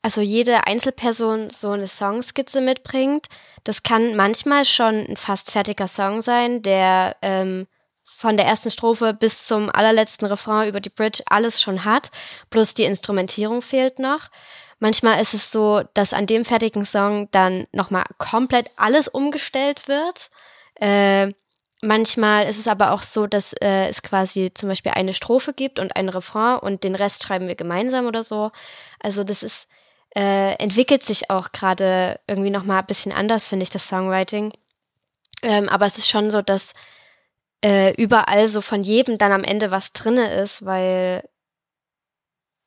also 0.04 0.22
jede 0.22 0.68
Einzelperson 0.68 1.50
so 1.50 1.72
eine 1.72 1.88
Songskizze 1.88 2.62
mitbringt. 2.62 3.28
Das 3.64 3.82
kann 3.82 4.16
manchmal 4.16 4.64
schon 4.66 5.06
ein 5.08 5.18
fast 5.18 5.50
fertiger 5.52 5.88
Song 5.88 6.22
sein, 6.22 6.62
der 6.62 7.16
ähm, 7.24 7.68
von 8.04 8.38
der 8.38 8.46
ersten 8.46 8.70
Strophe 8.70 9.14
bis 9.14 9.48
zum 9.48 9.70
allerletzten 9.70 10.28
Refrain 10.28 10.70
über 10.70 10.80
die 10.80 10.90
Bridge 10.90 11.24
alles 11.26 11.62
schon 11.62 11.86
hat, 11.86 12.12
bloß 12.52 12.76
die 12.76 12.84
Instrumentierung 12.84 13.62
fehlt 13.62 13.98
noch. 13.98 14.30
Manchmal 14.80 15.22
ist 15.22 15.34
es 15.34 15.52
so, 15.52 15.82
dass 15.94 16.14
an 16.14 16.28
dem 16.28 16.46
fertigen 16.46 16.86
Song 16.86 17.30
dann 17.32 17.68
nochmal 17.72 18.04
komplett 18.18 18.70
alles 18.76 19.08
umgestellt 19.08 19.88
wird. 19.88 20.30
Äh, 20.76 21.34
Manchmal 21.86 22.48
ist 22.48 22.60
es 22.60 22.70
aber 22.70 22.94
auch 22.94 23.02
so, 23.04 23.28
dass 23.28 23.52
äh, 23.62 23.90
es 23.90 24.02
quasi 24.02 24.54
zum 24.54 24.70
Beispiel 24.70 24.94
eine 24.94 25.14
Strophe 25.14 25.52
gibt 25.52 25.80
und 25.80 25.98
ein 25.98 26.08
Refrain 26.08 26.60
und 26.60 26.86
den 26.86 26.96
Rest 26.96 27.22
schreiben 27.24 27.50
wir 27.50 27.56
gemeinsam 27.56 28.06
oder 28.06 28.24
so. 28.24 28.52
Also 29.00 29.26
das 29.26 29.44
ist, 29.44 29.68
äh, 30.16 30.54
entwickelt 30.60 31.04
sich 31.04 31.30
auch 31.30 31.52
gerade 31.52 32.22
irgendwie 32.26 32.52
nochmal 32.52 32.80
ein 32.80 32.86
bisschen 32.86 33.12
anders, 33.12 33.50
finde 33.50 33.64
ich, 33.64 33.70
das 33.70 33.90
Songwriting. 33.90 34.54
Ähm, 35.42 35.68
aber 35.68 35.86
es 35.86 35.98
ist 35.98 36.08
schon 36.08 36.32
so, 36.32 36.42
dass 36.42 36.74
äh, 37.66 37.94
überall 38.02 38.48
so 38.48 38.62
von 38.62 38.82
jedem 38.86 39.18
dann 39.18 39.34
am 39.34 39.44
Ende 39.44 39.70
was 39.70 39.92
drinne 39.92 40.34
ist, 40.36 40.66
weil 40.66 41.28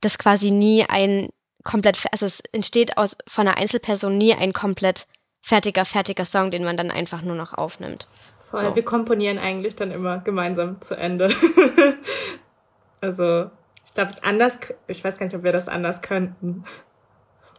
das 0.01 0.19
quasi 0.19 0.51
nie 0.51 0.85
ein 0.87 1.29
komplett, 1.63 1.97
also 2.11 2.27
es 2.27 2.41
entsteht 2.51 2.99
aus 2.99 3.17
von 3.25 3.47
einer 3.47 3.57
Einzelperson 3.57 4.15
nie 4.15 4.35
ein 4.35 4.53
komplett 4.53 5.07
fertiger, 5.41 5.85
fertiger 5.85 6.25
Song, 6.25 6.51
den 6.51 6.63
man 6.63 6.77
dann 6.77 6.91
einfach 6.91 7.23
nur 7.23 7.35
noch 7.35 7.55
aufnimmt. 7.55 8.07
Voll, 8.49 8.61
so. 8.61 8.75
wir 8.75 8.83
komponieren 8.83 9.39
eigentlich 9.39 9.75
dann 9.75 9.91
immer 9.91 10.19
gemeinsam 10.19 10.79
zu 10.79 10.95
Ende. 10.95 11.29
also, 13.01 13.49
ich 13.83 13.93
glaube, 13.93 14.11
es 14.11 14.23
anders, 14.23 14.57
ich 14.87 15.03
weiß 15.03 15.17
gar 15.17 15.25
nicht, 15.25 15.35
ob 15.35 15.43
wir 15.43 15.51
das 15.51 15.67
anders 15.67 16.01
könnten. 16.01 16.63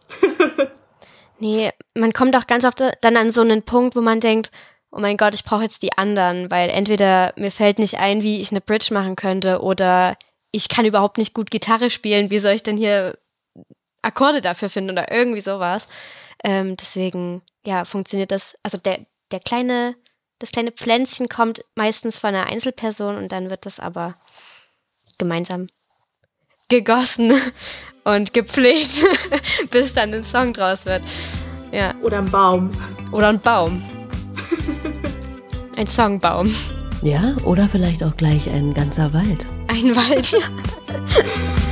nee, 1.39 1.69
man 1.93 2.11
kommt 2.11 2.35
auch 2.35 2.47
ganz 2.47 2.65
oft 2.65 2.81
dann 3.01 3.17
an 3.17 3.29
so 3.29 3.41
einen 3.41 3.61
Punkt, 3.61 3.95
wo 3.95 4.01
man 4.01 4.19
denkt, 4.19 4.51
oh 4.91 4.99
mein 4.99 5.17
Gott, 5.17 5.35
ich 5.35 5.43
brauche 5.43 5.63
jetzt 5.63 5.83
die 5.83 5.95
anderen, 5.95 6.49
weil 6.49 6.69
entweder 6.69 7.33
mir 7.37 7.51
fällt 7.51 7.77
nicht 7.77 7.99
ein, 7.99 8.23
wie 8.23 8.41
ich 8.41 8.49
eine 8.51 8.61
Bridge 8.61 8.91
machen 8.91 9.15
könnte 9.15 9.61
oder 9.61 10.17
ich 10.51 10.69
kann 10.69 10.85
überhaupt 10.85 11.19
nicht 11.19 11.35
gut 11.35 11.51
Gitarre 11.51 11.91
spielen, 11.91 12.31
wie 12.31 12.39
soll 12.39 12.53
ich 12.53 12.63
denn 12.63 12.77
hier 12.77 13.17
Akkorde 14.01 14.41
dafür 14.41 14.69
finden 14.71 14.91
oder 14.91 15.11
irgendwie 15.11 15.41
sowas. 15.41 15.87
Ähm, 16.43 16.75
deswegen, 16.77 17.43
ja, 17.63 17.85
funktioniert 17.85 18.31
das, 18.31 18.57
also 18.63 18.79
der, 18.79 19.05
der 19.31 19.39
kleine, 19.39 19.95
das 20.39 20.51
kleine 20.51 20.71
Pflänzchen 20.71 21.29
kommt 21.29 21.63
meistens 21.75 22.17
von 22.17 22.29
einer 22.29 22.47
Einzelperson 22.47 23.17
und 23.17 23.31
dann 23.31 23.49
wird 23.49 23.65
das 23.65 23.79
aber 23.79 24.15
gemeinsam 25.17 25.67
gegossen 26.69 27.33
und 28.03 28.33
gepflegt, 28.33 29.03
bis 29.71 29.93
dann 29.93 30.13
ein 30.13 30.23
Song 30.23 30.53
draus 30.53 30.85
wird. 30.85 31.03
Ja. 31.71 31.93
Oder 32.01 32.19
ein 32.19 32.31
Baum. 32.31 32.71
Oder 33.11 33.29
ein 33.29 33.39
Baum. 33.39 33.83
ein 35.75 35.87
Songbaum. 35.87 36.55
Ja, 37.01 37.35
oder 37.45 37.69
vielleicht 37.69 38.03
auch 38.03 38.15
gleich 38.17 38.49
ein 38.49 38.73
ganzer 38.73 39.13
Wald. 39.13 39.47
Ein 39.67 39.95
Wald, 39.95 40.31
ja. 40.31 40.39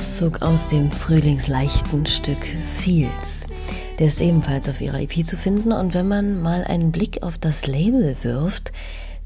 Auszug 0.00 0.40
aus 0.40 0.66
dem 0.66 0.90
frühlingsleichten 0.90 2.06
Stück 2.06 2.42
Fields. 2.78 3.48
Der 3.98 4.06
ist 4.06 4.22
ebenfalls 4.22 4.66
auf 4.66 4.80
ihrer 4.80 4.98
EP 4.98 5.26
zu 5.26 5.36
finden 5.36 5.72
und 5.72 5.92
wenn 5.92 6.08
man 6.08 6.40
mal 6.40 6.64
einen 6.64 6.90
Blick 6.90 7.22
auf 7.22 7.36
das 7.36 7.66
Label 7.66 8.16
wirft, 8.22 8.72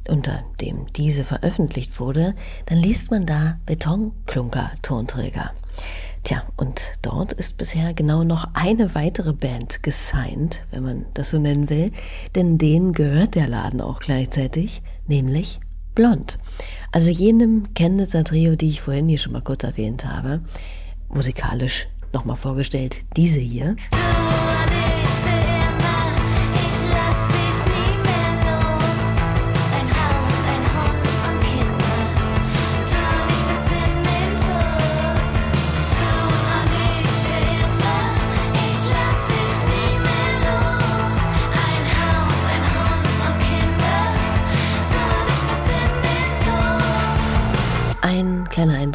unter 0.09 0.43
dem 0.61 0.93
diese 0.93 1.23
veröffentlicht 1.23 2.01
wurde, 2.01 2.35
dann 2.67 2.79
liest 2.79 3.13
man 3.13 3.25
da 3.25 3.61
Betonklunker-Tonträger. 3.67 5.53
Tja, 6.25 6.43
und 6.57 6.95
dort 7.03 7.33
ist 7.35 7.57
bisher 7.57 7.95
genau 7.95 8.25
noch 8.25 8.49
eine 8.55 8.97
weitere 8.97 9.33
Band 9.33 9.85
gesigned, 9.85 10.67
wenn 10.73 10.83
man 10.83 11.07
das 11.15 11.31
so 11.31 11.39
nennen 11.39 11.71
will, 11.71 11.93
denn 12.35 12.59
denen 12.59 12.95
gehört 12.95 13.37
der 13.37 13.47
Laden 13.47 13.81
auch 13.81 14.01
gleichzeitig, 14.01 14.81
nämlich 15.07 15.61
Blond. 15.95 16.39
Also 16.95 17.11
jenem 17.11 17.65
Chemnitzer 17.75 18.23
Trio, 18.23 18.55
die 18.55 18.69
ich 18.69 18.81
vorhin 18.81 19.09
hier 19.09 19.19
schon 19.19 19.33
mal 19.33 19.43
kurz 19.43 19.65
erwähnt 19.65 20.05
habe, 20.05 20.43
musikalisch 21.13 21.89
nochmal 22.13 22.37
vorgestellt, 22.37 23.01
diese 23.17 23.41
hier. 23.41 23.75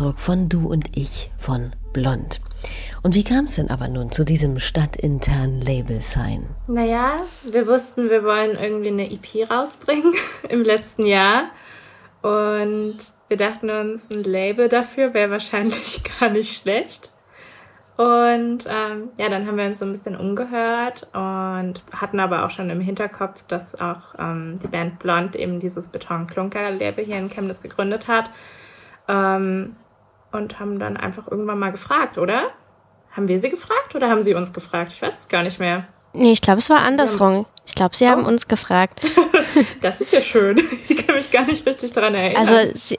Eindruck 0.09 0.21
von 0.21 0.49
Du 0.49 0.67
und 0.67 0.97
ich 0.97 1.29
von 1.37 1.71
Blond. 1.93 2.41
Und 3.03 3.13
wie 3.13 3.23
kam 3.23 3.45
es 3.45 3.55
denn 3.55 3.69
aber 3.69 3.87
nun 3.87 4.11
zu 4.11 4.25
diesem 4.25 4.57
stadtinternen 4.57 5.61
Label-Sign? 5.61 6.47
Naja, 6.65 7.21
wir 7.43 7.67
wussten, 7.67 8.09
wir 8.09 8.23
wollen 8.23 8.57
irgendwie 8.57 8.87
eine 8.87 9.11
EP 9.11 9.47
rausbringen 9.51 10.15
im 10.49 10.63
letzten 10.63 11.05
Jahr. 11.05 11.51
Und 12.23 12.97
wir 13.27 13.37
dachten 13.37 13.69
uns, 13.69 14.09
ein 14.09 14.23
Label 14.23 14.67
dafür 14.67 15.13
wäre 15.13 15.29
wahrscheinlich 15.29 16.01
gar 16.19 16.31
nicht 16.31 16.59
schlecht. 16.59 17.13
Und 17.95 18.65
ähm, 18.67 19.09
ja, 19.19 19.29
dann 19.29 19.45
haben 19.45 19.57
wir 19.57 19.65
uns 19.65 19.77
so 19.77 19.85
ein 19.85 19.91
bisschen 19.91 20.15
umgehört 20.15 21.07
und 21.13 21.83
hatten 21.93 22.19
aber 22.19 22.45
auch 22.45 22.49
schon 22.49 22.71
im 22.71 22.81
Hinterkopf, 22.81 23.43
dass 23.47 23.79
auch 23.79 24.15
ähm, 24.17 24.57
die 24.63 24.67
Band 24.67 24.97
Blond 24.97 25.35
eben 25.35 25.59
dieses 25.59 25.89
Beton-Klunker-Label 25.89 27.05
hier 27.05 27.19
in 27.19 27.29
Chemnitz 27.29 27.61
gegründet 27.61 28.07
hat. 28.07 28.31
Ähm, 29.07 29.75
und 30.31 30.59
haben 30.59 30.79
dann 30.79 30.97
einfach 30.97 31.27
irgendwann 31.29 31.59
mal 31.59 31.71
gefragt, 31.71 32.17
oder? 32.17 32.49
Haben 33.11 33.27
wir 33.27 33.39
sie 33.39 33.49
gefragt 33.49 33.95
oder 33.95 34.09
haben 34.09 34.21
sie 34.21 34.33
uns 34.35 34.53
gefragt? 34.53 34.91
Ich 34.91 35.01
weiß 35.01 35.17
es 35.17 35.27
gar 35.27 35.43
nicht 35.43 35.59
mehr. 35.59 35.87
Nee, 36.13 36.31
ich 36.31 36.41
glaube, 36.41 36.59
es 36.59 36.69
war 36.69 36.79
andersrum. 36.79 37.45
Ich 37.65 37.75
glaube, 37.75 37.95
sie 37.95 38.05
oh. 38.05 38.09
haben 38.09 38.25
uns 38.25 38.47
gefragt. 38.47 39.01
das 39.81 40.01
ist 40.01 40.13
ja 40.13 40.21
schön. 40.21 40.59
Ich 40.87 41.05
kann 41.05 41.15
mich 41.15 41.31
gar 41.31 41.45
nicht 41.45 41.65
richtig 41.65 41.91
daran 41.91 42.15
erinnern. 42.15 42.47
Also, 42.47 42.77
sie, 42.77 42.97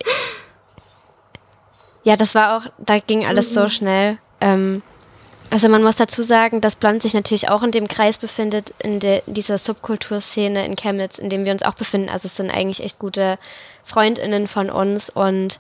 ja, 2.03 2.17
das 2.17 2.35
war 2.35 2.57
auch, 2.57 2.67
da 2.79 2.99
ging 2.99 3.27
alles 3.27 3.51
mhm. 3.51 3.55
so 3.55 3.69
schnell. 3.69 4.19
Ähm, 4.41 4.83
also 5.51 5.69
man 5.69 5.83
muss 5.83 5.97
dazu 5.97 6.23
sagen, 6.23 6.61
dass 6.61 6.77
Blond 6.77 7.03
sich 7.03 7.13
natürlich 7.13 7.49
auch 7.49 7.63
in 7.63 7.73
dem 7.73 7.89
Kreis 7.89 8.19
befindet, 8.19 8.73
in, 8.79 9.01
de, 9.01 9.23
dieser 9.27 9.59
Subkulturszene 9.59 10.65
in 10.65 10.77
Chemnitz, 10.77 11.19
in 11.19 11.29
dem 11.29 11.45
wir 11.45 11.53
uns 11.53 11.65
auch 11.65 11.75
befinden. 11.75 12.09
Also 12.09 12.27
es 12.27 12.37
sind 12.37 12.51
eigentlich 12.51 12.83
echt 12.83 12.99
gute 12.99 13.39
Freundinnen 13.85 14.47
von 14.47 14.71
uns 14.71 15.11
und 15.11 15.59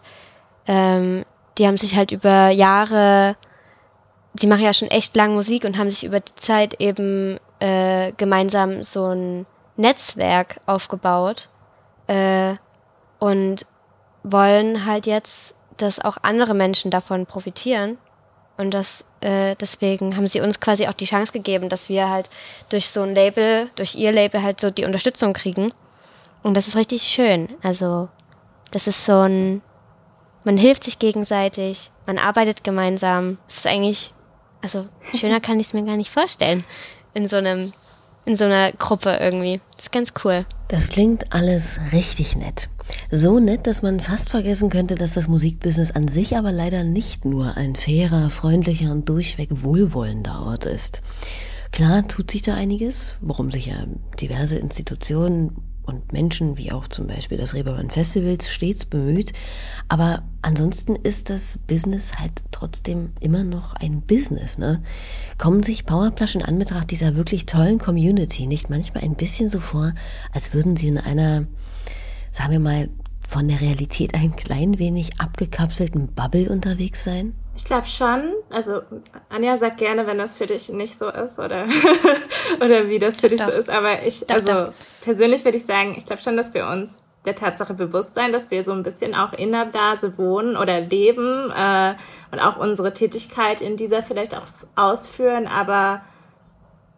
ähm, 0.66 1.24
die 1.58 1.66
haben 1.66 1.78
sich 1.78 1.96
halt 1.96 2.10
über 2.10 2.48
Jahre, 2.48 3.36
die 4.34 4.46
machen 4.46 4.62
ja 4.62 4.72
schon 4.72 4.88
echt 4.88 5.16
lang 5.16 5.34
Musik 5.34 5.64
und 5.64 5.76
haben 5.76 5.90
sich 5.90 6.04
über 6.04 6.20
die 6.20 6.34
Zeit 6.34 6.80
eben 6.80 7.38
äh, 7.58 8.12
gemeinsam 8.16 8.82
so 8.82 9.06
ein 9.06 9.46
Netzwerk 9.76 10.60
aufgebaut 10.66 11.48
äh, 12.06 12.54
und 13.18 13.66
wollen 14.22 14.84
halt 14.84 15.06
jetzt, 15.06 15.54
dass 15.76 16.00
auch 16.00 16.18
andere 16.22 16.54
Menschen 16.54 16.90
davon 16.90 17.26
profitieren. 17.26 17.98
Und 18.56 18.72
das, 18.72 19.04
äh, 19.20 19.56
deswegen 19.56 20.16
haben 20.16 20.26
sie 20.26 20.42
uns 20.42 20.60
quasi 20.60 20.86
auch 20.86 20.92
die 20.92 21.06
Chance 21.06 21.32
gegeben, 21.32 21.70
dass 21.70 21.88
wir 21.88 22.10
halt 22.10 22.28
durch 22.68 22.90
so 22.90 23.00
ein 23.02 23.14
Label, 23.14 23.70
durch 23.74 23.94
ihr 23.94 24.12
Label 24.12 24.42
halt 24.42 24.60
so 24.60 24.70
die 24.70 24.84
Unterstützung 24.84 25.32
kriegen. 25.32 25.72
Und 26.42 26.56
das 26.56 26.68
ist 26.68 26.76
richtig 26.76 27.02
schön. 27.02 27.48
Also, 27.62 28.08
das 28.70 28.86
ist 28.86 29.04
so 29.06 29.20
ein, 29.20 29.62
man 30.44 30.56
hilft 30.56 30.84
sich 30.84 30.98
gegenseitig, 30.98 31.90
man 32.06 32.18
arbeitet 32.18 32.64
gemeinsam. 32.64 33.38
Es 33.48 33.58
ist 33.58 33.66
eigentlich, 33.66 34.08
also 34.62 34.86
schöner 35.14 35.40
kann 35.40 35.60
ich 35.60 35.68
es 35.68 35.72
mir 35.72 35.84
gar 35.84 35.96
nicht 35.96 36.10
vorstellen. 36.10 36.64
In 37.14 37.28
so 37.28 37.36
einem, 37.36 37.72
in 38.24 38.36
so 38.36 38.44
einer 38.44 38.72
Gruppe 38.72 39.18
irgendwie. 39.20 39.60
Das 39.76 39.86
ist 39.86 39.92
ganz 39.92 40.12
cool. 40.24 40.44
Das 40.68 40.88
klingt 40.88 41.32
alles 41.32 41.80
richtig 41.92 42.36
nett. 42.36 42.68
So 43.10 43.38
nett, 43.38 43.66
dass 43.66 43.82
man 43.82 44.00
fast 44.00 44.30
vergessen 44.30 44.70
könnte, 44.70 44.94
dass 44.94 45.14
das 45.14 45.28
Musikbusiness 45.28 45.90
an 45.90 46.08
sich 46.08 46.36
aber 46.36 46.52
leider 46.52 46.84
nicht 46.84 47.24
nur 47.24 47.56
ein 47.56 47.76
fairer, 47.76 48.30
freundlicher 48.30 48.90
und 48.90 49.08
durchweg 49.08 49.48
wohlwollender 49.50 50.42
Ort 50.42 50.64
ist. 50.64 51.02
Klar 51.72 52.06
tut 52.08 52.30
sich 52.30 52.42
da 52.42 52.54
einiges, 52.54 53.16
worum 53.20 53.50
sich 53.50 53.66
ja 53.66 53.84
diverse 54.20 54.56
Institutionen 54.56 55.69
und 55.82 56.12
Menschen, 56.12 56.56
wie 56.56 56.72
auch 56.72 56.88
zum 56.88 57.06
Beispiel 57.06 57.38
das 57.38 57.54
Reeperbahn 57.54 57.90
Festivals, 57.90 58.50
stets 58.50 58.84
bemüht. 58.84 59.32
Aber 59.88 60.22
ansonsten 60.42 60.96
ist 60.96 61.30
das 61.30 61.58
Business 61.66 62.14
halt 62.18 62.42
trotzdem 62.50 63.12
immer 63.20 63.44
noch 63.44 63.74
ein 63.74 64.02
Business. 64.02 64.58
Ne? 64.58 64.82
Kommen 65.38 65.62
sich 65.62 65.86
Powerplush 65.86 66.34
in 66.36 66.42
Anbetracht 66.42 66.90
dieser 66.90 67.16
wirklich 67.16 67.46
tollen 67.46 67.78
Community 67.78 68.46
nicht 68.46 68.70
manchmal 68.70 69.04
ein 69.04 69.14
bisschen 69.14 69.48
so 69.48 69.60
vor, 69.60 69.92
als 70.32 70.52
würden 70.54 70.76
sie 70.76 70.88
in 70.88 70.98
einer, 70.98 71.46
sagen 72.30 72.52
wir 72.52 72.60
mal, 72.60 72.88
von 73.26 73.46
der 73.46 73.60
Realität 73.60 74.14
ein 74.14 74.34
klein 74.34 74.78
wenig 74.78 75.20
abgekapselten 75.20 76.08
Bubble 76.08 76.50
unterwegs 76.50 77.04
sein? 77.04 77.34
Ich 77.56 77.64
glaube 77.64 77.86
schon. 77.86 78.32
Also 78.48 78.82
Anja 79.28 79.58
sagt 79.58 79.78
gerne, 79.78 80.06
wenn 80.06 80.18
das 80.18 80.34
für 80.34 80.46
dich 80.46 80.68
nicht 80.70 80.96
so 80.96 81.08
ist 81.08 81.38
oder 81.38 81.66
oder 82.60 82.88
wie 82.88 82.98
das 82.98 83.20
für 83.20 83.28
dich 83.28 83.40
doch. 83.40 83.50
so 83.50 83.58
ist. 83.58 83.70
Aber 83.70 84.06
ich, 84.06 84.20
doch, 84.26 84.36
also 84.36 84.52
doch. 84.52 84.72
persönlich 85.02 85.44
würde 85.44 85.58
ich 85.58 85.66
sagen, 85.66 85.94
ich 85.96 86.06
glaube 86.06 86.22
schon, 86.22 86.36
dass 86.36 86.54
wir 86.54 86.66
uns 86.66 87.04
der 87.24 87.34
Tatsache 87.34 87.74
bewusst 87.74 88.14
sein, 88.14 88.32
dass 88.32 88.50
wir 88.50 88.64
so 88.64 88.72
ein 88.72 88.82
bisschen 88.82 89.14
auch 89.14 89.32
in 89.32 89.52
der 89.52 89.66
Blase 89.66 90.16
wohnen 90.16 90.56
oder 90.56 90.80
leben 90.80 91.50
äh, 91.50 91.94
und 92.30 92.38
auch 92.38 92.56
unsere 92.56 92.92
Tätigkeit 92.92 93.60
in 93.60 93.76
dieser 93.76 94.02
vielleicht 94.02 94.34
auch 94.34 94.46
ausführen, 94.74 95.46
aber 95.46 96.00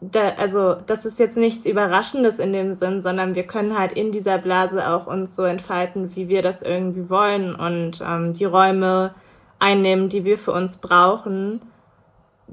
da, 0.00 0.30
also 0.36 0.74
das 0.86 1.04
ist 1.04 1.18
jetzt 1.18 1.36
nichts 1.36 1.64
Überraschendes 1.64 2.38
in 2.38 2.52
dem 2.52 2.74
Sinn, 2.74 3.00
sondern 3.00 3.34
wir 3.34 3.46
können 3.46 3.78
halt 3.78 3.92
in 3.92 4.10
dieser 4.10 4.38
Blase 4.38 4.88
auch 4.88 5.06
uns 5.06 5.36
so 5.36 5.44
entfalten, 5.44 6.14
wie 6.16 6.28
wir 6.28 6.42
das 6.42 6.62
irgendwie 6.62 7.08
wollen 7.08 7.54
und 7.54 8.02
ähm, 8.04 8.32
die 8.32 8.44
Räume 8.44 9.14
einnehmen, 9.62 10.09
die 10.09 10.25
wir 10.25 10.37
für 10.37 10.53
uns 10.53 10.79
brauchen. 10.79 11.62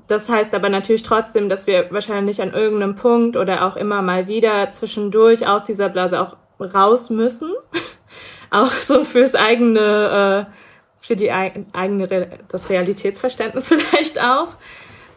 das 0.08 0.30
heißt 0.30 0.56
aber 0.56 0.70
natürlich 0.70 1.04
trotzdem, 1.04 1.50
dass 1.50 1.68
wir 1.68 1.92
wahrscheinlich 1.92 2.42
an 2.42 2.54
irgendeinem 2.54 2.96
Punkt 2.96 3.36
oder 3.36 3.66
auch 3.66 3.76
immer 3.76 4.02
mal 4.02 4.28
wieder 4.28 4.70
zwischendurch 4.70 5.48
aus 5.48 5.64
dieser 5.64 5.90
Blase 5.90 6.22
auch 6.22 6.38
raus 6.60 7.10
müssen. 7.10 7.52
auch 8.52 8.72
so 8.72 9.04
fürs 9.04 9.36
eigene, 9.36 10.48
äh, 10.48 10.54
für 11.00 11.16
die 11.16 11.32
eigene, 11.32 12.40
das 12.48 12.70
Realitätsverständnis 12.70 13.68
vielleicht 13.70 14.22
auch. 14.22 14.50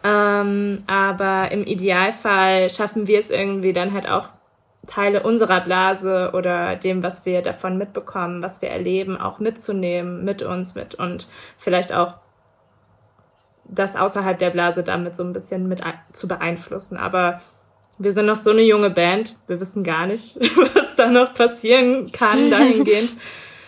Ähm, 0.03 0.83
aber 0.87 1.51
im 1.51 1.63
Idealfall 1.63 2.69
schaffen 2.69 3.07
wir 3.07 3.19
es 3.19 3.29
irgendwie 3.29 3.71
dann 3.71 3.93
halt 3.93 4.09
auch 4.09 4.27
Teile 4.87 5.23
unserer 5.23 5.61
Blase 5.61 6.31
oder 6.33 6.75
dem, 6.75 7.03
was 7.03 7.25
wir 7.25 7.41
davon 7.41 7.77
mitbekommen, 7.77 8.41
was 8.41 8.61
wir 8.61 8.69
erleben, 8.69 9.17
auch 9.17 9.39
mitzunehmen, 9.39 10.25
mit 10.25 10.41
uns 10.41 10.75
mit 10.75 10.95
und 10.95 11.27
vielleicht 11.57 11.93
auch 11.93 12.15
das 13.65 13.95
außerhalb 13.95 14.37
der 14.37 14.49
Blase 14.49 14.83
damit 14.83 15.15
so 15.15 15.23
ein 15.23 15.33
bisschen 15.33 15.67
mit 15.67 15.81
zu 16.11 16.27
beeinflussen. 16.27 16.97
Aber 16.97 17.41
wir 17.97 18.11
sind 18.11 18.25
noch 18.25 18.35
so 18.35 18.51
eine 18.51 18.61
junge 18.61 18.89
Band. 18.89 19.35
Wir 19.47 19.59
wissen 19.59 19.83
gar 19.83 20.05
nicht, 20.05 20.35
was 20.75 20.95
da 20.95 21.09
noch 21.09 21.33
passieren 21.33 22.11
kann 22.11 22.49
dahingehend. 22.49 23.15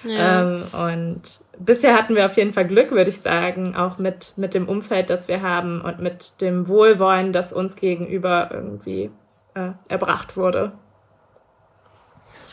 ja. 0.04 0.42
ähm, 0.42 0.64
und 0.74 1.22
bisher 1.58 1.96
hatten 1.96 2.16
wir 2.16 2.26
auf 2.26 2.36
jeden 2.36 2.52
Fall 2.52 2.68
Glück, 2.68 2.92
würde 2.92 3.10
ich 3.10 3.22
sagen, 3.22 3.76
auch 3.76 3.98
mit, 3.98 4.34
mit 4.36 4.54
dem 4.54 4.68
Umfeld, 4.68 5.10
das 5.10 5.28
wir 5.30 5.42
haben 5.42 5.82
und 5.82 6.00
mit 6.00 6.42
dem 6.42 6.68
Wohlwollen, 6.68 7.32
das 7.32 7.54
uns 7.54 7.76
gegenüber 7.76 8.50
irgendwie 8.52 9.12
äh, 9.54 9.70
erbracht 9.88 10.36
wurde. 10.36 10.74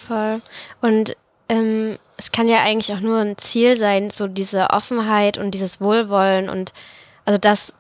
Voll. 0.07 0.41
Und 0.81 1.17
ähm, 1.49 1.99
es 2.17 2.33
kann 2.33 2.49
ja 2.49 2.63
eigentlich 2.63 2.93
auch 2.93 3.01
nur 3.01 3.19
ein 3.19 3.39
Ziel 3.39 3.77
sein, 3.77 4.11
so 4.11 4.27
diese 4.27 4.71
Offenheit 4.71 5.39
und 5.39 5.53
dieses 5.53 5.81
Wohlwollen 5.81 6.49
und 6.49 6.73
also 7.25 7.39
dass 7.39 7.73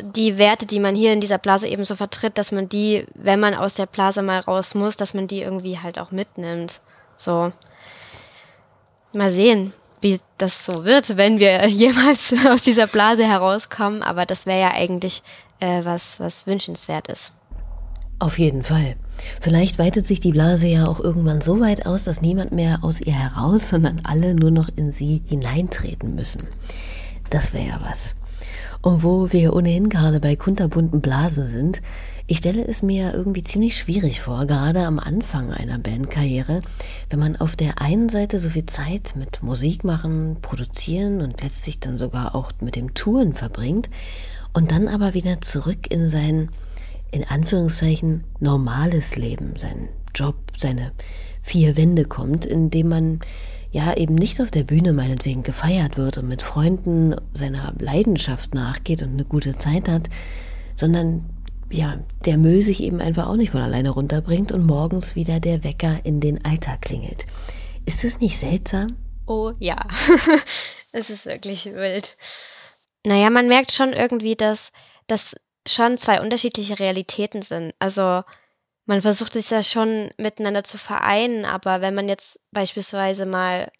die 0.00 0.38
Werte, 0.38 0.66
die 0.66 0.80
man 0.80 0.94
hier 0.94 1.12
in 1.12 1.20
dieser 1.20 1.38
Blase 1.38 1.68
eben 1.68 1.84
so 1.84 1.96
vertritt, 1.96 2.38
dass 2.38 2.52
man 2.52 2.68
die, 2.68 3.06
wenn 3.14 3.40
man 3.40 3.54
aus 3.54 3.74
der 3.74 3.86
Blase 3.86 4.22
mal 4.22 4.40
raus 4.40 4.74
muss, 4.74 4.96
dass 4.96 5.14
man 5.14 5.26
die 5.26 5.42
irgendwie 5.42 5.78
halt 5.78 5.98
auch 5.98 6.10
mitnimmt. 6.10 6.80
So. 7.16 7.52
Mal 9.12 9.30
sehen, 9.30 9.72
wie 10.00 10.20
das 10.38 10.64
so 10.64 10.84
wird, 10.84 11.16
wenn 11.16 11.38
wir 11.38 11.66
jemals 11.68 12.32
aus 12.48 12.62
dieser 12.62 12.86
Blase 12.86 13.24
herauskommen. 13.24 14.02
Aber 14.02 14.26
das 14.26 14.46
wäre 14.46 14.60
ja 14.60 14.70
eigentlich 14.72 15.22
äh, 15.60 15.84
was, 15.84 16.18
was 16.20 16.46
wünschenswert 16.46 17.08
ist. 17.08 17.32
Auf 18.18 18.38
jeden 18.38 18.64
Fall. 18.64 18.96
Vielleicht 19.40 19.78
weitet 19.78 20.06
sich 20.06 20.20
die 20.20 20.32
Blase 20.32 20.66
ja 20.66 20.86
auch 20.86 21.00
irgendwann 21.00 21.40
so 21.40 21.60
weit 21.60 21.86
aus, 21.86 22.04
dass 22.04 22.22
niemand 22.22 22.52
mehr 22.52 22.78
aus 22.82 23.00
ihr 23.00 23.12
heraus, 23.12 23.68
sondern 23.68 24.00
alle 24.04 24.34
nur 24.34 24.50
noch 24.50 24.68
in 24.74 24.92
sie 24.92 25.22
hineintreten 25.26 26.14
müssen. 26.14 26.44
Das 27.30 27.52
wäre 27.52 27.66
ja 27.66 27.80
was. 27.88 28.14
Und 28.82 29.04
wo 29.04 29.32
wir 29.32 29.54
ohnehin 29.54 29.88
gerade 29.88 30.18
bei 30.18 30.34
kunterbunten 30.34 31.00
Blasen 31.00 31.44
sind, 31.44 31.80
ich 32.26 32.38
stelle 32.38 32.66
es 32.66 32.82
mir 32.82 33.14
irgendwie 33.14 33.42
ziemlich 33.42 33.76
schwierig 33.76 34.20
vor, 34.20 34.46
gerade 34.46 34.86
am 34.86 34.98
Anfang 34.98 35.52
einer 35.52 35.78
Bandkarriere, 35.78 36.62
wenn 37.10 37.18
man 37.18 37.36
auf 37.36 37.56
der 37.56 37.80
einen 37.80 38.08
Seite 38.08 38.38
so 38.38 38.48
viel 38.48 38.66
Zeit 38.66 39.14
mit 39.16 39.42
Musik 39.42 39.84
machen, 39.84 40.36
produzieren 40.40 41.20
und 41.20 41.42
letztlich 41.42 41.78
dann 41.78 41.98
sogar 41.98 42.34
auch 42.34 42.50
mit 42.60 42.74
dem 42.74 42.94
Touren 42.94 43.34
verbringt 43.34 43.90
und 44.52 44.70
dann 44.70 44.88
aber 44.88 45.14
wieder 45.14 45.40
zurück 45.40 45.92
in 45.92 46.08
sein, 46.08 46.48
in 47.12 47.24
Anführungszeichen, 47.24 48.24
normales 48.40 49.16
Leben, 49.16 49.56
seinen 49.56 49.88
Job, 50.14 50.34
seine 50.56 50.92
vier 51.42 51.76
Wände 51.76 52.04
kommt, 52.04 52.44
in 52.44 52.70
dem 52.70 52.88
man 52.88 53.20
ja 53.70 53.94
eben 53.94 54.14
nicht 54.14 54.40
auf 54.40 54.50
der 54.50 54.64
Bühne 54.64 54.92
meinetwegen 54.92 55.42
gefeiert 55.42 55.96
wird 55.96 56.18
und 56.18 56.28
mit 56.28 56.42
Freunden 56.42 57.14
seiner 57.32 57.74
Leidenschaft 57.78 58.54
nachgeht 58.54 59.02
und 59.02 59.12
eine 59.12 59.24
gute 59.24 59.56
Zeit 59.56 59.88
hat, 59.88 60.08
sondern 60.74 61.24
ja, 61.70 61.98
der 62.26 62.36
Müll 62.36 62.60
sich 62.60 62.82
eben 62.82 63.00
einfach 63.00 63.26
auch 63.26 63.36
nicht 63.36 63.50
von 63.50 63.62
alleine 63.62 63.90
runterbringt 63.90 64.52
und 64.52 64.66
morgens 64.66 65.14
wieder 65.14 65.40
der 65.40 65.64
Wecker 65.64 66.00
in 66.04 66.20
den 66.20 66.44
Alltag 66.44 66.82
klingelt. 66.82 67.24
Ist 67.86 68.04
das 68.04 68.20
nicht 68.20 68.38
seltsam? 68.38 68.88
Oh 69.26 69.52
ja, 69.58 69.76
es 70.92 71.08
ist 71.08 71.24
wirklich 71.24 71.66
wild. 71.66 72.16
Naja, 73.06 73.30
man 73.30 73.48
merkt 73.48 73.72
schon 73.72 73.94
irgendwie, 73.94 74.36
dass 74.36 74.70
das 75.06 75.34
schon 75.66 75.98
zwei 75.98 76.20
unterschiedliche 76.20 76.78
Realitäten 76.78 77.42
sind. 77.42 77.74
Also 77.78 78.22
man 78.86 79.00
versucht 79.00 79.34
sich 79.34 79.50
ja 79.50 79.62
schon 79.62 80.10
miteinander 80.18 80.64
zu 80.64 80.78
vereinen, 80.78 81.44
aber 81.44 81.80
wenn 81.80 81.94
man 81.94 82.08
jetzt 82.08 82.40
beispielsweise 82.50 83.26
mal 83.26 83.70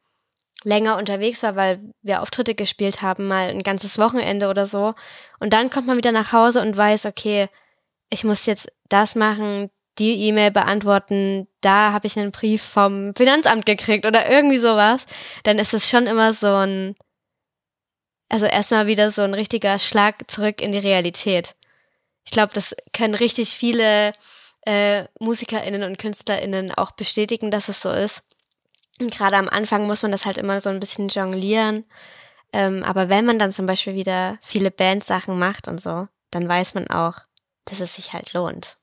länger 0.65 0.97
unterwegs 0.97 1.43
war, 1.43 1.57
weil 1.57 1.81
wir 2.03 2.23
Auftritte 2.23 2.55
gespielt 2.55 3.03
haben, 3.03 3.27
mal 3.27 3.49
ein 3.49 3.63
ganzes 3.63 3.99
Wochenende 3.99 4.49
oder 4.49 4.67
so, 4.67 4.95
und 5.41 5.53
dann 5.53 5.71
kommt 5.71 5.89
man 5.89 5.97
wieder 5.97 6.13
nach 6.13 6.33
Hause 6.33 6.61
und 6.61 6.77
weiß, 6.77 7.07
okay, 7.07 7.49
ich 8.11 8.23
muss 8.25 8.47
jetzt 8.47 8.71
das 8.89 9.17
machen, 9.17 9.71
die 9.99 10.29
E-Mail 10.29 10.51
beantworten, 10.51 11.49
da 11.61 11.93
habe 11.93 12.07
ich 12.07 12.19
einen 12.19 12.31
Brief 12.33 12.63
vom 12.63 13.15
Finanzamt 13.17 13.67
gekriegt 13.67 14.07
oder 14.07 14.31
irgendwie 14.31 14.59
sowas, 14.59 15.05
dann 15.43 15.59
ist 15.59 15.75
es 15.75 15.91
schon 15.91 16.07
immer 16.07 16.33
so 16.33 16.47
ein, 16.47 16.95
also 18.29 18.47
erstmal 18.47 18.87
wieder 18.87 19.11
so 19.11 19.23
ein 19.23 19.35
richtiger 19.35 19.79
Schlag 19.79 20.31
zurück 20.31 20.63
in 20.63 20.73
die 20.73 20.79
Realität. 20.79 21.55
Ich 22.25 22.31
glaube, 22.31 22.53
das 22.55 22.75
können 22.93 23.15
richtig 23.15 23.51
viele 23.51 24.15
äh, 24.67 25.05
MusikerInnen 25.19 25.83
und 25.83 25.99
KünstlerInnen 25.99 26.73
auch 26.73 26.93
bestätigen, 26.93 27.51
dass 27.51 27.69
es 27.69 27.83
so 27.83 27.91
ist. 27.91 28.23
Und 29.01 29.13
gerade 29.13 29.37
am 29.37 29.49
Anfang 29.49 29.87
muss 29.87 30.03
man 30.03 30.13
das 30.13 30.27
halt 30.27 30.39
immer 30.39 30.61
so 30.61 30.71
ein 30.71 30.81
bisschen 30.81 31.09
jonglieren. 31.09 31.85
Ähm, 32.53 32.85
aber 32.85 33.09
wenn 33.09 33.25
man 33.25 33.39
dann 33.39 33.53
zum 33.53 33.67
Beispiel 33.67 33.95
wieder 33.95 34.39
viele 34.43 34.71
Bandsachen 34.71 35.39
macht 35.39 35.69
und 35.69 35.81
so, 35.81 36.07
dann 36.31 36.49
weiß 36.49 36.75
man 36.75 36.89
auch, 36.89 37.21
dass 37.65 37.81
es 37.81 37.95
sich 37.95 38.13
halt 38.13 38.33
lohnt. 38.35 38.77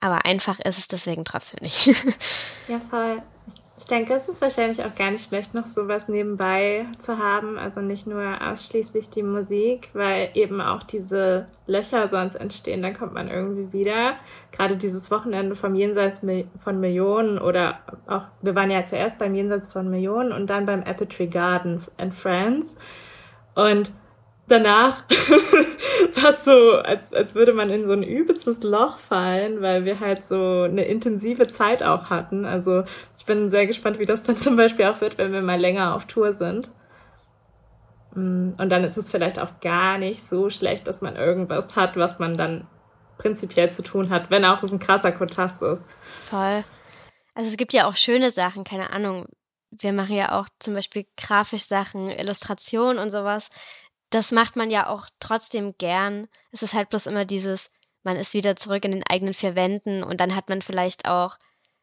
Aber 0.00 0.24
einfach 0.24 0.60
ist 0.60 0.78
es 0.78 0.88
deswegen 0.88 1.24
trotzdem 1.24 1.58
nicht. 1.62 1.86
ja, 2.68 2.78
voll. 2.78 3.22
Ich 3.46 3.54
denke, 3.84 4.14
es 4.14 4.28
ist 4.28 4.40
wahrscheinlich 4.42 4.82
auch 4.84 4.94
gar 4.94 5.12
nicht 5.12 5.24
schlecht, 5.24 5.54
noch 5.54 5.66
sowas 5.66 6.08
nebenbei 6.08 6.86
zu 6.98 7.18
haben. 7.18 7.58
Also 7.58 7.80
nicht 7.80 8.06
nur 8.08 8.42
ausschließlich 8.42 9.10
die 9.10 9.22
Musik, 9.22 9.90
weil 9.92 10.30
eben 10.34 10.60
auch 10.60 10.82
diese 10.82 11.46
Löcher 11.66 12.08
sonst 12.08 12.34
entstehen. 12.34 12.82
Dann 12.82 12.94
kommt 12.94 13.14
man 13.14 13.28
irgendwie 13.28 13.72
wieder. 13.72 14.16
Gerade 14.50 14.76
dieses 14.76 15.10
Wochenende 15.10 15.54
vom 15.54 15.76
Jenseits 15.76 16.26
von 16.56 16.80
Millionen 16.80 17.38
oder 17.38 17.78
auch, 18.08 18.24
wir 18.42 18.54
waren 18.56 18.70
ja 18.70 18.82
zuerst 18.82 19.18
beim 19.18 19.34
Jenseits 19.34 19.68
von 19.68 19.88
Millionen 19.88 20.32
und 20.32 20.48
dann 20.50 20.66
beim 20.66 20.82
Apple 20.82 21.08
Tree 21.08 21.28
Garden 21.28 21.80
in 21.98 22.10
France. 22.10 22.78
Und 23.54 23.92
danach 24.48 25.04
war 26.14 26.30
es 26.30 26.44
so, 26.44 26.72
als, 26.72 27.12
als 27.12 27.34
würde 27.34 27.52
man 27.52 27.70
in 27.70 27.84
so 27.84 27.92
ein 27.92 28.02
übelstes 28.02 28.62
Loch 28.62 28.98
fallen, 28.98 29.62
weil 29.62 29.84
wir 29.84 30.00
halt 30.00 30.24
so 30.24 30.62
eine 30.62 30.84
intensive 30.84 31.46
Zeit 31.46 31.82
auch 31.82 32.10
hatten. 32.10 32.44
Also 32.44 32.84
ich 33.16 33.24
bin 33.24 33.48
sehr 33.48 33.66
gespannt, 33.66 33.98
wie 33.98 34.06
das 34.06 34.22
dann 34.22 34.36
zum 34.36 34.56
Beispiel 34.56 34.86
auch 34.86 35.00
wird, 35.00 35.18
wenn 35.18 35.32
wir 35.32 35.42
mal 35.42 35.60
länger 35.60 35.94
auf 35.94 36.06
Tour 36.06 36.32
sind. 36.32 36.68
Mm, 38.14 38.50
und 38.58 38.68
dann 38.70 38.84
ist 38.84 38.96
es 38.96 39.10
vielleicht 39.10 39.38
auch 39.38 39.60
gar 39.60 39.98
nicht 39.98 40.22
so 40.22 40.50
schlecht, 40.50 40.86
dass 40.86 41.02
man 41.02 41.16
irgendwas 41.16 41.76
hat, 41.76 41.96
was 41.96 42.18
man 42.18 42.36
dann 42.36 42.66
prinzipiell 43.18 43.70
zu 43.70 43.82
tun 43.82 44.10
hat, 44.10 44.30
wenn 44.30 44.44
auch 44.44 44.62
es 44.62 44.72
ein 44.72 44.78
krasser 44.78 45.12
Kontrast 45.12 45.62
ist. 45.62 45.88
Voll. 46.24 46.64
Also 47.34 47.50
es 47.50 47.56
gibt 47.56 47.72
ja 47.72 47.88
auch 47.88 47.96
schöne 47.96 48.30
Sachen, 48.30 48.64
keine 48.64 48.90
Ahnung. 48.90 49.26
Wir 49.70 49.92
machen 49.92 50.16
ja 50.16 50.38
auch 50.38 50.48
zum 50.60 50.74
Beispiel 50.74 51.04
grafisch 51.16 51.64
Sachen, 51.64 52.10
Illustration 52.10 52.98
und 52.98 53.10
sowas 53.10 53.50
das 54.10 54.32
macht 54.32 54.56
man 54.56 54.70
ja 54.70 54.88
auch 54.88 55.06
trotzdem 55.20 55.74
gern. 55.78 56.28
Es 56.50 56.62
ist 56.62 56.74
halt 56.74 56.88
bloß 56.90 57.06
immer 57.06 57.24
dieses, 57.24 57.70
man 58.02 58.16
ist 58.16 58.34
wieder 58.34 58.56
zurück 58.56 58.84
in 58.84 58.92
den 58.92 59.06
eigenen 59.06 59.34
vier 59.34 59.54
Wänden 59.54 60.02
und 60.02 60.20
dann 60.20 60.34
hat 60.34 60.48
man 60.48 60.62
vielleicht 60.62 61.06
auch, 61.06 61.38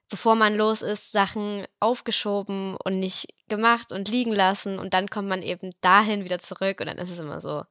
bevor 0.09 0.35
man 0.35 0.55
los 0.55 0.81
ist, 0.81 1.11
Sachen 1.11 1.65
aufgeschoben 1.79 2.75
und 2.83 2.99
nicht 2.99 3.27
gemacht 3.47 3.91
und 3.91 4.09
liegen 4.09 4.33
lassen 4.33 4.79
und 4.79 4.93
dann 4.93 5.09
kommt 5.09 5.29
man 5.29 5.43
eben 5.43 5.71
dahin 5.81 6.23
wieder 6.23 6.39
zurück 6.39 6.79
und 6.79 6.87
dann 6.87 6.97
ist 6.97 7.11
es 7.11 7.19
immer 7.19 7.41
so, 7.41 7.63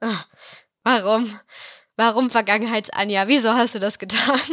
ach, 0.00 0.28
warum? 0.82 1.38
Warum 1.96 2.30
Vergangenheits-Anja? 2.30 3.28
Wieso 3.28 3.52
hast 3.52 3.74
du 3.74 3.78
das 3.78 3.98
getan? 3.98 4.40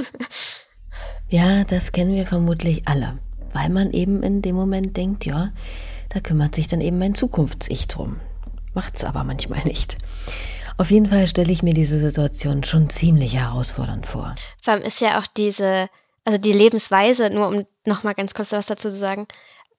Ja, 1.32 1.64
das 1.64 1.92
kennen 1.92 2.16
wir 2.16 2.26
vermutlich 2.26 2.88
alle, 2.88 3.20
weil 3.54 3.70
man 3.70 3.92
eben 3.92 4.24
in 4.24 4.42
dem 4.42 4.56
Moment 4.56 4.98
denkt, 4.98 5.28
ja, 5.28 5.54
da 6.10 6.20
kümmert 6.20 6.56
sich 6.56 6.68
dann 6.68 6.82
eben 6.82 6.98
mein 6.98 7.14
Zukunfts-Ich 7.14 7.88
drum 7.88 8.20
macht's 8.74 9.04
aber 9.04 9.24
manchmal 9.24 9.64
nicht. 9.64 9.98
Auf 10.78 10.92
jeden 10.92 11.08
Fall 11.08 11.28
stelle 11.28 11.52
ich 11.52 11.62
mir 11.62 11.74
diese 11.74 11.98
Situation 11.98 12.64
schon 12.64 12.90
ziemlich 12.90 13.36
herausfordernd 13.36 14.06
vor. 14.06 14.36
Vor 14.62 14.74
allem 14.74 14.84
ist 14.84 15.02
ja 15.02 15.20
auch 15.20 15.28
diese, 15.28 15.90
also 16.24 16.38
die 16.38 16.54
Lebensweise, 16.54 17.30
nur 17.30 17.50
um 17.50 17.66
nochmal 17.86 18.16
ganz 18.16 18.34
kurz 18.34 18.54
was 18.54 18.68
dazu 18.68 18.90
zu 18.90 18.96
sagen, 18.96 19.28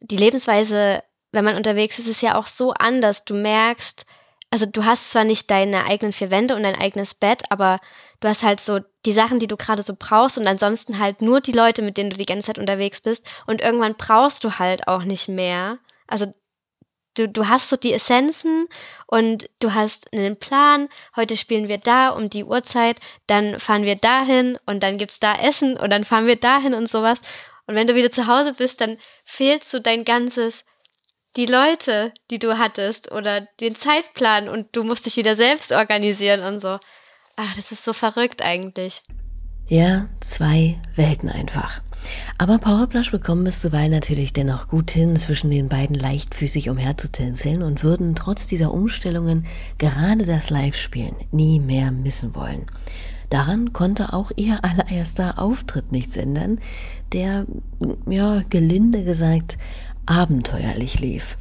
die 0.00 0.18
Lebensweise, 0.18 1.02
wenn 1.32 1.44
man 1.44 1.56
unterwegs 1.56 1.98
ist, 1.98 2.08
ist 2.08 2.22
ja 2.22 2.34
auch 2.34 2.46
so 2.46 2.72
anders. 2.72 3.24
Du 3.24 3.34
merkst, 3.34 4.04
also 4.50 4.66
du 4.66 4.84
hast 4.84 5.12
zwar 5.12 5.24
nicht 5.24 5.50
deine 5.50 5.88
eigenen 5.88 6.12
vier 6.12 6.30
Wände 6.30 6.54
und 6.56 6.64
dein 6.64 6.76
eigenes 6.76 7.14
Bett, 7.14 7.44
aber 7.50 7.78
du 8.20 8.28
hast 8.28 8.42
halt 8.42 8.60
so 8.60 8.80
die 9.06 9.12
Sachen, 9.12 9.38
die 9.38 9.46
du 9.46 9.56
gerade 9.56 9.82
so 9.82 9.94
brauchst 9.98 10.36
und 10.38 10.46
ansonsten 10.46 10.98
halt 10.98 11.22
nur 11.22 11.40
die 11.40 11.52
Leute, 11.52 11.82
mit 11.82 11.96
denen 11.96 12.10
du 12.10 12.16
die 12.16 12.26
ganze 12.26 12.48
Zeit 12.48 12.58
unterwegs 12.58 13.00
bist 13.00 13.30
und 13.46 13.60
irgendwann 13.60 13.94
brauchst 13.94 14.44
du 14.44 14.58
halt 14.58 14.88
auch 14.88 15.04
nicht 15.04 15.28
mehr. 15.28 15.78
Also 16.06 16.34
du, 17.20 17.28
du 17.28 17.48
hast 17.48 17.68
so 17.68 17.76
die 17.76 17.92
Essenzen 17.92 18.68
und 19.06 19.48
du 19.60 19.74
hast 19.74 20.12
einen 20.12 20.38
Plan. 20.38 20.88
Heute 21.16 21.36
spielen 21.36 21.68
wir 21.68 21.78
da 21.78 22.10
um 22.10 22.30
die 22.30 22.44
Uhrzeit, 22.44 22.98
dann 23.26 23.60
fahren 23.60 23.84
wir 23.84 23.96
dahin 23.96 24.58
und 24.66 24.82
dann 24.82 24.98
gibt's 24.98 25.20
da 25.20 25.34
Essen 25.34 25.76
und 25.76 25.90
dann 25.90 26.04
fahren 26.04 26.26
wir 26.26 26.36
dahin 26.36 26.74
und 26.74 26.88
sowas. 26.88 27.20
Und 27.66 27.74
wenn 27.74 27.86
du 27.86 27.94
wieder 27.94 28.10
zu 28.10 28.26
Hause 28.26 28.54
bist, 28.54 28.80
dann 28.80 28.98
fehlt 29.24 29.64
so 29.64 29.78
dein 29.78 30.04
ganzes, 30.04 30.64
die 31.36 31.46
Leute, 31.46 32.12
die 32.30 32.38
du 32.38 32.58
hattest 32.58 33.12
oder 33.12 33.42
den 33.60 33.76
Zeitplan 33.76 34.48
und 34.48 34.74
du 34.74 34.82
musst 34.82 35.06
dich 35.06 35.16
wieder 35.16 35.36
selbst 35.36 35.70
organisieren 35.70 36.42
und 36.42 36.60
so. 36.60 36.76
Ach, 37.36 37.54
das 37.54 37.70
ist 37.70 37.84
so 37.84 37.92
verrückt 37.92 38.42
eigentlich. 38.42 39.02
Ja, 39.70 40.08
zwei 40.18 40.78
Welten 40.96 41.28
einfach. 41.28 41.80
Aber 42.38 42.58
Powerplush 42.58 43.12
bekommen 43.12 43.46
es 43.46 43.60
zuweilen 43.60 43.92
natürlich 43.92 44.32
dennoch 44.32 44.66
gut 44.66 44.90
hin, 44.90 45.14
zwischen 45.14 45.48
den 45.48 45.68
beiden 45.68 45.94
leichtfüßig 45.94 46.68
umherzutänzeln 46.70 47.62
und 47.62 47.84
würden 47.84 48.16
trotz 48.16 48.48
dieser 48.48 48.74
Umstellungen 48.74 49.46
gerade 49.78 50.26
das 50.26 50.50
Live-Spielen 50.50 51.14
nie 51.30 51.60
mehr 51.60 51.92
missen 51.92 52.34
wollen. 52.34 52.66
Daran 53.28 53.72
konnte 53.72 54.12
auch 54.12 54.32
ihr 54.34 54.58
allererster 54.64 55.38
Auftritt 55.38 55.92
nichts 55.92 56.16
ändern, 56.16 56.58
der, 57.12 57.46
ja, 58.08 58.42
gelinde 58.50 59.04
gesagt, 59.04 59.56
abenteuerlich 60.04 60.98
lief. 60.98 61.38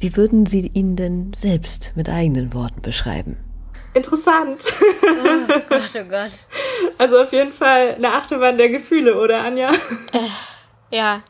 Wie 0.00 0.16
würden 0.16 0.46
Sie 0.46 0.70
ihn 0.72 0.96
denn 0.96 1.32
selbst 1.34 1.92
mit 1.96 2.08
eigenen 2.08 2.54
Worten 2.54 2.80
beschreiben? 2.80 3.36
Interessant. 3.94 4.62
Oh 5.02 5.60
Gott, 5.68 5.90
oh 5.94 6.04
Gott. 6.04 6.30
Also 6.98 7.20
auf 7.20 7.32
jeden 7.32 7.52
Fall 7.52 7.94
eine 7.94 8.12
Achterbahn 8.12 8.56
der 8.56 8.70
Gefühle, 8.70 9.18
oder 9.18 9.42
Anja? 9.42 9.70
Äh, 10.12 10.28
ja, 10.90 11.22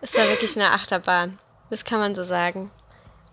es 0.00 0.16
war 0.16 0.28
wirklich 0.28 0.56
eine 0.56 0.72
Achterbahn. 0.72 1.36
Das 1.70 1.84
kann 1.84 2.00
man 2.00 2.14
so 2.14 2.22
sagen. 2.22 2.70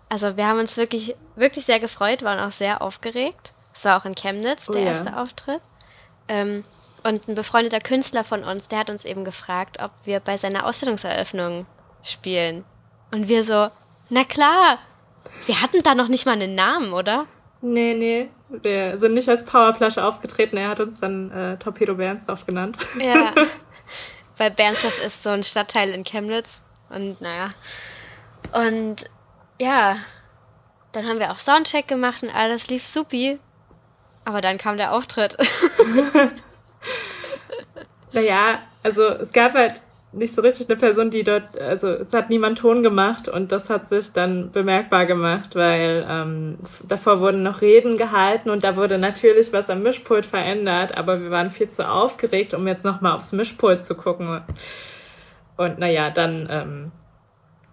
Also 0.08 0.36
wir 0.36 0.46
haben 0.46 0.58
uns 0.58 0.76
wirklich, 0.76 1.16
wirklich 1.36 1.64
sehr 1.64 1.80
gefreut, 1.80 2.22
waren 2.22 2.38
auch 2.38 2.52
sehr 2.52 2.82
aufgeregt. 2.82 3.52
Es 3.72 3.84
war 3.84 3.96
auch 3.96 4.04
in 4.04 4.14
Chemnitz, 4.14 4.66
der 4.66 4.82
oh, 4.82 4.84
ja. 4.84 4.90
erste 4.90 5.16
Auftritt. 5.16 5.62
Ähm, 6.28 6.64
und 7.02 7.28
ein 7.28 7.34
befreundeter 7.34 7.80
Künstler 7.80 8.24
von 8.24 8.44
uns, 8.44 8.68
der 8.68 8.78
hat 8.78 8.90
uns 8.90 9.04
eben 9.04 9.24
gefragt, 9.24 9.78
ob 9.82 9.90
wir 10.04 10.20
bei 10.20 10.36
seiner 10.36 10.66
Ausstellungseröffnung 10.66 11.66
spielen. 12.02 12.64
Und 13.10 13.28
wir 13.28 13.44
so, 13.44 13.68
na 14.10 14.24
klar. 14.24 14.78
Wir 15.46 15.60
hatten 15.60 15.82
da 15.82 15.94
noch 15.94 16.08
nicht 16.08 16.26
mal 16.26 16.32
einen 16.32 16.54
Namen, 16.54 16.92
oder? 16.92 17.26
Nee, 17.66 17.94
nee. 17.94 18.28
Wir 18.50 18.98
sind 18.98 19.14
nicht 19.14 19.26
als 19.26 19.42
Powerplush 19.42 19.96
aufgetreten. 19.96 20.58
Er 20.58 20.68
hat 20.68 20.80
uns 20.80 21.00
dann 21.00 21.30
äh, 21.30 21.56
Torpedo 21.56 21.94
Bernsdorf 21.94 22.44
genannt. 22.44 22.76
Ja. 23.00 23.32
Weil 24.36 24.50
Bernsdorf 24.50 25.02
ist 25.02 25.22
so 25.22 25.30
ein 25.30 25.42
Stadtteil 25.42 25.88
in 25.88 26.04
Chemnitz. 26.04 26.60
Und 26.90 27.22
naja. 27.22 27.48
Und 28.52 29.04
ja, 29.58 29.96
dann 30.92 31.06
haben 31.06 31.18
wir 31.18 31.30
auch 31.30 31.38
Soundcheck 31.38 31.88
gemacht 31.88 32.22
und 32.22 32.28
alles 32.28 32.68
lief 32.68 32.86
supi. 32.86 33.38
Aber 34.26 34.42
dann 34.42 34.58
kam 34.58 34.76
der 34.76 34.92
Auftritt. 34.92 35.38
naja, 38.12 38.58
also 38.82 39.08
es 39.08 39.32
gab 39.32 39.54
halt 39.54 39.80
nicht 40.16 40.34
so 40.34 40.42
richtig 40.42 40.68
eine 40.68 40.76
Person, 40.76 41.10
die 41.10 41.24
dort, 41.24 41.58
also 41.60 41.88
es 41.88 42.14
hat 42.14 42.30
niemand 42.30 42.58
Ton 42.58 42.82
gemacht 42.82 43.28
und 43.28 43.52
das 43.52 43.70
hat 43.70 43.86
sich 43.86 44.12
dann 44.12 44.50
bemerkbar 44.50 45.06
gemacht, 45.06 45.54
weil 45.54 46.06
ähm, 46.08 46.58
davor 46.88 47.20
wurden 47.20 47.42
noch 47.42 47.60
Reden 47.60 47.96
gehalten 47.96 48.50
und 48.50 48.64
da 48.64 48.76
wurde 48.76 48.98
natürlich 48.98 49.52
was 49.52 49.70
am 49.70 49.82
Mischpult 49.82 50.26
verändert, 50.26 50.96
aber 50.96 51.20
wir 51.20 51.30
waren 51.30 51.50
viel 51.50 51.68
zu 51.68 51.88
aufgeregt, 51.88 52.54
um 52.54 52.66
jetzt 52.66 52.84
nochmal 52.84 53.14
aufs 53.14 53.32
Mischpult 53.32 53.84
zu 53.84 53.94
gucken. 53.94 54.42
Und 55.56 55.78
naja, 55.78 56.10
dann 56.10 56.48
ähm, 56.50 56.92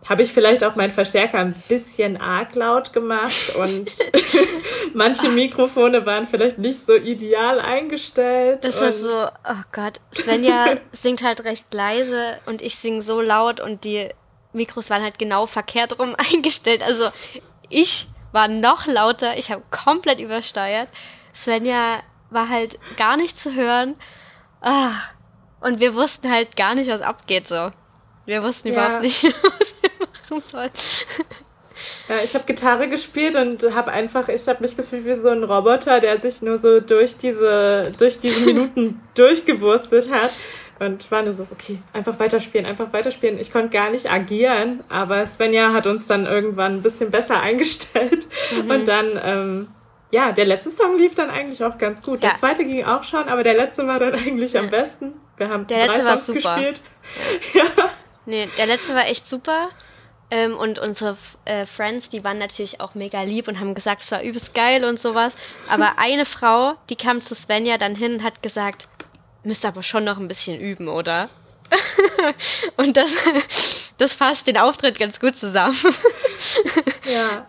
habe 0.09 0.23
ich 0.23 0.31
vielleicht 0.31 0.63
auch 0.63 0.75
meinen 0.75 0.91
Verstärker 0.91 1.39
ein 1.39 1.55
bisschen 1.67 2.17
arg 2.17 2.55
laut 2.55 2.91
gemacht 2.91 3.55
und 3.55 3.87
manche 4.93 5.29
Mikrofone 5.29 6.05
waren 6.05 6.25
vielleicht 6.25 6.57
nicht 6.57 6.79
so 6.79 6.95
ideal 6.95 7.59
eingestellt. 7.59 8.63
Das 8.63 8.81
war 8.81 8.91
so, 8.91 9.27
oh 9.27 9.63
Gott, 9.71 9.99
Svenja 10.13 10.75
singt 10.91 11.23
halt 11.23 11.43
recht 11.45 11.73
leise 11.73 12.37
und 12.47 12.61
ich 12.61 12.77
singe 12.77 13.01
so 13.01 13.21
laut 13.21 13.59
und 13.59 13.83
die 13.83 14.09
Mikros 14.53 14.89
waren 14.89 15.03
halt 15.03 15.19
genau 15.19 15.45
verkehrt 15.45 15.99
rum 15.99 16.15
eingestellt. 16.33 16.81
Also 16.81 17.09
ich 17.69 18.07
war 18.31 18.47
noch 18.47 18.87
lauter, 18.87 19.37
ich 19.37 19.51
habe 19.51 19.61
komplett 19.69 20.19
übersteuert. 20.19 20.89
Svenja 21.33 22.01
war 22.31 22.49
halt 22.49 22.79
gar 22.97 23.17
nicht 23.17 23.37
zu 23.37 23.53
hören. 23.53 23.95
Ah, 24.61 24.93
und 25.59 25.79
wir 25.79 25.93
wussten 25.93 26.29
halt 26.31 26.55
gar 26.55 26.75
nicht, 26.75 26.89
was 26.89 27.01
abgeht 27.01 27.47
so. 27.47 27.71
Wir 28.25 28.43
wussten 28.43 28.69
ja. 28.69 28.73
überhaupt 28.73 29.01
nicht, 29.01 29.23
was 29.23 29.80
soll. 30.39 30.69
Ja, 32.07 32.15
ich 32.23 32.33
habe 32.35 32.45
Gitarre 32.45 32.87
gespielt 32.89 33.35
und 33.35 33.73
habe 33.73 33.91
einfach, 33.91 34.27
ich 34.27 34.47
habe 34.47 34.61
mich 34.61 34.75
gefühlt 34.75 35.05
wie 35.05 35.13
so 35.13 35.29
ein 35.29 35.43
Roboter, 35.43 35.99
der 35.99 36.19
sich 36.19 36.41
nur 36.41 36.57
so 36.57 36.79
durch 36.79 37.17
diese, 37.17 37.91
durch 37.97 38.19
diese 38.19 38.39
Minuten 38.45 39.01
durchgewurstet 39.15 40.11
hat. 40.11 40.31
Und 40.79 41.11
war 41.11 41.21
nur 41.21 41.31
so, 41.31 41.45
okay, 41.51 41.77
einfach 41.93 42.19
weiterspielen, 42.19 42.65
einfach 42.65 42.91
weiterspielen. 42.91 43.37
Ich 43.37 43.51
konnte 43.51 43.69
gar 43.69 43.91
nicht 43.91 44.09
agieren, 44.09 44.83
aber 44.89 45.27
Svenja 45.27 45.73
hat 45.73 45.85
uns 45.85 46.07
dann 46.07 46.25
irgendwann 46.25 46.77
ein 46.77 46.81
bisschen 46.81 47.11
besser 47.11 47.39
eingestellt. 47.41 48.25
Mhm. 48.63 48.71
Und 48.71 48.87
dann, 48.87 49.19
ähm, 49.23 49.67
ja, 50.09 50.31
der 50.31 50.45
letzte 50.45 50.71
Song 50.71 50.97
lief 50.97 51.13
dann 51.13 51.29
eigentlich 51.29 51.63
auch 51.63 51.77
ganz 51.77 52.01
gut. 52.01 52.23
Ja. 52.23 52.29
Der 52.29 52.39
zweite 52.39 52.65
ging 52.65 52.83
auch 52.83 53.03
schon, 53.03 53.29
aber 53.29 53.43
der 53.43 53.53
letzte 53.53 53.85
war 53.85 53.99
dann 53.99 54.15
eigentlich 54.15 54.57
am 54.57 54.71
besten. 54.71 55.13
Wir 55.37 55.49
haben 55.49 55.67
der 55.67 55.85
drei 55.85 56.15
Songs 56.15 56.25
gespielt. 56.33 56.81
Ja. 57.53 57.63
ja. 57.77 57.89
Nee, 58.25 58.49
der 58.57 58.65
letzte 58.65 58.95
war 58.95 59.05
echt 59.05 59.29
super. 59.29 59.69
Ähm, 60.31 60.55
und 60.55 60.79
unsere 60.79 61.17
äh, 61.43 61.65
Friends, 61.65 62.09
die 62.09 62.23
waren 62.23 62.39
natürlich 62.39 62.79
auch 62.79 62.95
mega 62.95 63.21
lieb 63.21 63.49
und 63.49 63.59
haben 63.59 63.75
gesagt, 63.75 64.01
es 64.01 64.11
war 64.11 64.23
übelst 64.23 64.55
geil 64.55 64.85
und 64.85 64.97
sowas. 64.97 65.33
Aber 65.69 65.91
eine 65.97 66.23
Frau, 66.25 66.75
die 66.89 66.95
kam 66.95 67.21
zu 67.21 67.35
Svenja 67.35 67.77
dann 67.77 67.95
hin 67.95 68.15
und 68.15 68.23
hat 68.23 68.41
gesagt, 68.41 68.87
müsst 69.43 69.65
aber 69.65 69.83
schon 69.83 70.05
noch 70.05 70.17
ein 70.17 70.29
bisschen 70.29 70.59
üben, 70.59 70.87
oder? 70.87 71.29
und 72.77 72.95
das, 72.95 73.13
das 73.97 74.13
fasst 74.13 74.47
den 74.47 74.57
Auftritt 74.57 74.97
ganz 74.97 75.19
gut 75.19 75.35
zusammen. 75.35 75.75
ja. 77.13 77.45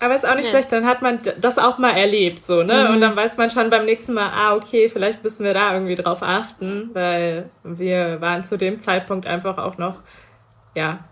Aber 0.00 0.14
ist 0.14 0.24
auch 0.24 0.36
nicht 0.36 0.44
ja. 0.46 0.50
schlecht, 0.50 0.70
dann 0.70 0.86
hat 0.86 1.02
man 1.02 1.18
das 1.40 1.58
auch 1.58 1.78
mal 1.78 1.90
erlebt, 1.90 2.44
so, 2.44 2.62
ne? 2.62 2.84
Mhm. 2.84 2.94
Und 2.94 3.00
dann 3.00 3.16
weiß 3.16 3.36
man 3.36 3.50
schon 3.50 3.68
beim 3.68 3.84
nächsten 3.84 4.14
Mal, 4.14 4.30
ah, 4.32 4.54
okay, 4.54 4.88
vielleicht 4.88 5.24
müssen 5.24 5.44
wir 5.44 5.54
da 5.54 5.72
irgendwie 5.72 5.96
drauf 5.96 6.22
achten, 6.22 6.90
weil 6.92 7.50
wir 7.64 8.20
waren 8.20 8.44
zu 8.44 8.56
dem 8.56 8.78
Zeitpunkt 8.78 9.26
einfach 9.26 9.58
auch 9.58 9.76
noch, 9.76 9.96
ja, 10.78 11.04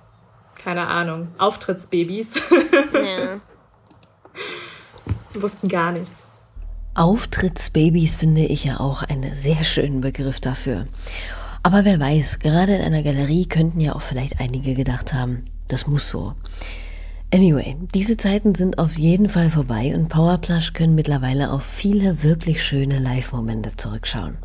keine 0.54 0.86
Ahnung, 0.86 1.28
Auftrittsbabys. 1.38 2.34
Ja. 2.94 3.40
Wussten 5.34 5.68
gar 5.68 5.92
nichts. 5.92 6.22
Auftrittsbabys 6.94 8.14
finde 8.14 8.42
ich 8.42 8.64
ja 8.64 8.80
auch 8.80 9.02
einen 9.02 9.34
sehr 9.34 9.64
schönen 9.64 10.00
Begriff 10.00 10.40
dafür. 10.40 10.86
Aber 11.62 11.84
wer 11.84 12.00
weiß, 12.00 12.38
gerade 12.38 12.74
in 12.74 12.82
einer 12.82 13.02
Galerie 13.02 13.46
könnten 13.46 13.80
ja 13.80 13.94
auch 13.94 14.00
vielleicht 14.00 14.40
einige 14.40 14.74
gedacht 14.74 15.12
haben, 15.12 15.44
das 15.68 15.86
muss 15.86 16.08
so. 16.08 16.34
Anyway, 17.34 17.76
diese 17.94 18.16
Zeiten 18.16 18.54
sind 18.54 18.78
auf 18.78 18.96
jeden 18.98 19.28
Fall 19.28 19.50
vorbei 19.50 19.92
und 19.94 20.08
Powerplush 20.08 20.72
können 20.72 20.94
mittlerweile 20.94 21.50
auf 21.52 21.64
viele 21.64 22.22
wirklich 22.22 22.62
schöne 22.62 22.98
Live-Momente 22.98 23.76
zurückschauen. 23.76 24.38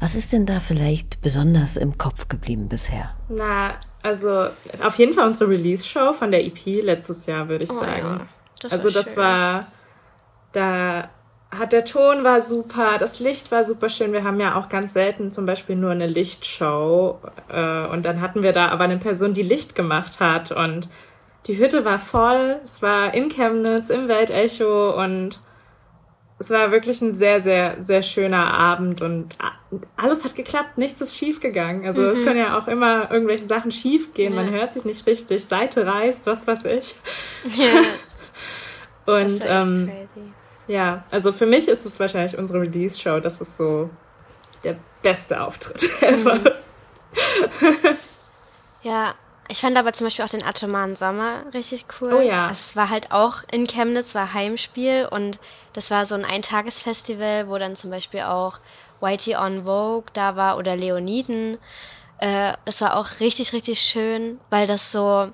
Was 0.00 0.16
ist 0.16 0.32
denn 0.32 0.46
da 0.46 0.58
vielleicht 0.58 1.20
besonders 1.20 1.76
im 1.76 1.98
Kopf 1.98 2.28
geblieben 2.28 2.68
bisher? 2.68 3.14
Na, 3.28 3.74
also 4.02 4.46
auf 4.82 4.96
jeden 4.96 5.12
Fall 5.12 5.26
unsere 5.26 5.48
Release-Show 5.48 6.12
von 6.12 6.30
der 6.30 6.44
EP 6.44 6.82
letztes 6.82 7.26
Jahr, 7.26 7.48
würde 7.48 7.64
ich 7.64 7.70
oh, 7.70 7.78
sagen. 7.78 8.20
Ja. 8.20 8.26
Das 8.60 8.72
also 8.72 8.90
das 8.90 9.14
schön. 9.14 9.16
war, 9.16 9.66
da 10.52 11.08
hat 11.50 11.72
der 11.72 11.84
Ton 11.84 12.24
war 12.24 12.40
super, 12.40 12.96
das 12.98 13.20
Licht 13.20 13.52
war 13.52 13.62
super 13.62 13.88
schön. 13.88 14.12
Wir 14.12 14.24
haben 14.24 14.40
ja 14.40 14.56
auch 14.56 14.68
ganz 14.68 14.94
selten 14.94 15.30
zum 15.30 15.44
Beispiel 15.44 15.76
nur 15.76 15.90
eine 15.90 16.06
Lichtshow 16.06 17.18
äh, 17.48 17.86
und 17.86 18.04
dann 18.04 18.20
hatten 18.20 18.42
wir 18.42 18.52
da 18.52 18.68
aber 18.68 18.84
eine 18.84 18.98
Person, 18.98 19.34
die 19.34 19.42
Licht 19.42 19.74
gemacht 19.74 20.20
hat 20.20 20.50
und 20.50 20.88
die 21.46 21.58
Hütte 21.58 21.84
war 21.84 21.98
voll. 21.98 22.58
Es 22.64 22.80
war 22.82 23.12
in 23.12 23.28
Chemnitz 23.28 23.90
im 23.90 24.08
Weltecho 24.08 24.96
und 25.02 25.40
es 26.42 26.50
war 26.50 26.72
wirklich 26.72 27.00
ein 27.00 27.12
sehr, 27.12 27.40
sehr, 27.40 27.76
sehr 27.78 28.02
schöner 28.02 28.52
Abend 28.52 29.00
und 29.00 29.36
alles 29.96 30.24
hat 30.24 30.34
geklappt, 30.34 30.76
nichts 30.76 31.00
ist 31.00 31.16
schief 31.16 31.38
gegangen. 31.38 31.86
Also 31.86 32.02
mhm. 32.02 32.08
es 32.08 32.24
können 32.24 32.40
ja 32.40 32.58
auch 32.58 32.66
immer 32.66 33.12
irgendwelche 33.12 33.46
Sachen 33.46 33.70
schief 33.70 34.12
gehen, 34.12 34.34
ja. 34.34 34.42
man 34.42 34.50
hört 34.50 34.72
sich 34.72 34.84
nicht 34.84 35.06
richtig, 35.06 35.44
Seite 35.44 35.86
reißt, 35.86 36.26
was 36.26 36.44
weiß 36.44 36.64
ich. 36.64 36.96
Ja. 37.56 37.82
und 39.20 39.44
ähm, 39.46 39.92
ja, 40.66 41.04
also 41.12 41.30
für 41.32 41.46
mich 41.46 41.68
ist 41.68 41.86
es 41.86 42.00
wahrscheinlich 42.00 42.36
unsere 42.36 42.62
Release-Show, 42.62 43.20
das 43.20 43.40
ist 43.40 43.56
so 43.56 43.88
der 44.64 44.74
beste 45.00 45.40
Auftritt 45.40 45.90
ever. 46.02 46.34
Mhm. 46.34 46.48
ja, 48.82 49.14
ich 49.48 49.60
fand 49.60 49.76
aber 49.76 49.92
zum 49.92 50.06
Beispiel 50.06 50.24
auch 50.24 50.30
den 50.30 50.44
Atomaren 50.44 50.96
Sommer 50.96 51.42
richtig 51.52 51.86
cool. 52.00 52.12
Oh 52.14 52.20
ja. 52.20 52.50
Es 52.50 52.76
war 52.76 52.88
halt 52.88 53.12
auch 53.12 53.42
in 53.50 53.66
Chemnitz, 53.66 54.14
war 54.14 54.32
Heimspiel 54.32 55.08
und 55.10 55.40
das 55.72 55.90
war 55.90 56.06
so 56.06 56.14
ein 56.14 56.24
Eintagesfestival, 56.24 57.48
wo 57.48 57.58
dann 57.58 57.76
zum 57.76 57.90
Beispiel 57.90 58.22
auch 58.22 58.60
Whitey 59.00 59.36
on 59.36 59.64
Vogue 59.64 60.10
da 60.12 60.36
war 60.36 60.56
oder 60.56 60.76
Leoniden. 60.76 61.58
Äh, 62.18 62.54
das 62.64 62.80
war 62.80 62.96
auch 62.96 63.20
richtig, 63.20 63.52
richtig 63.52 63.80
schön, 63.80 64.40
weil 64.48 64.66
das 64.66 64.92
so, 64.92 65.30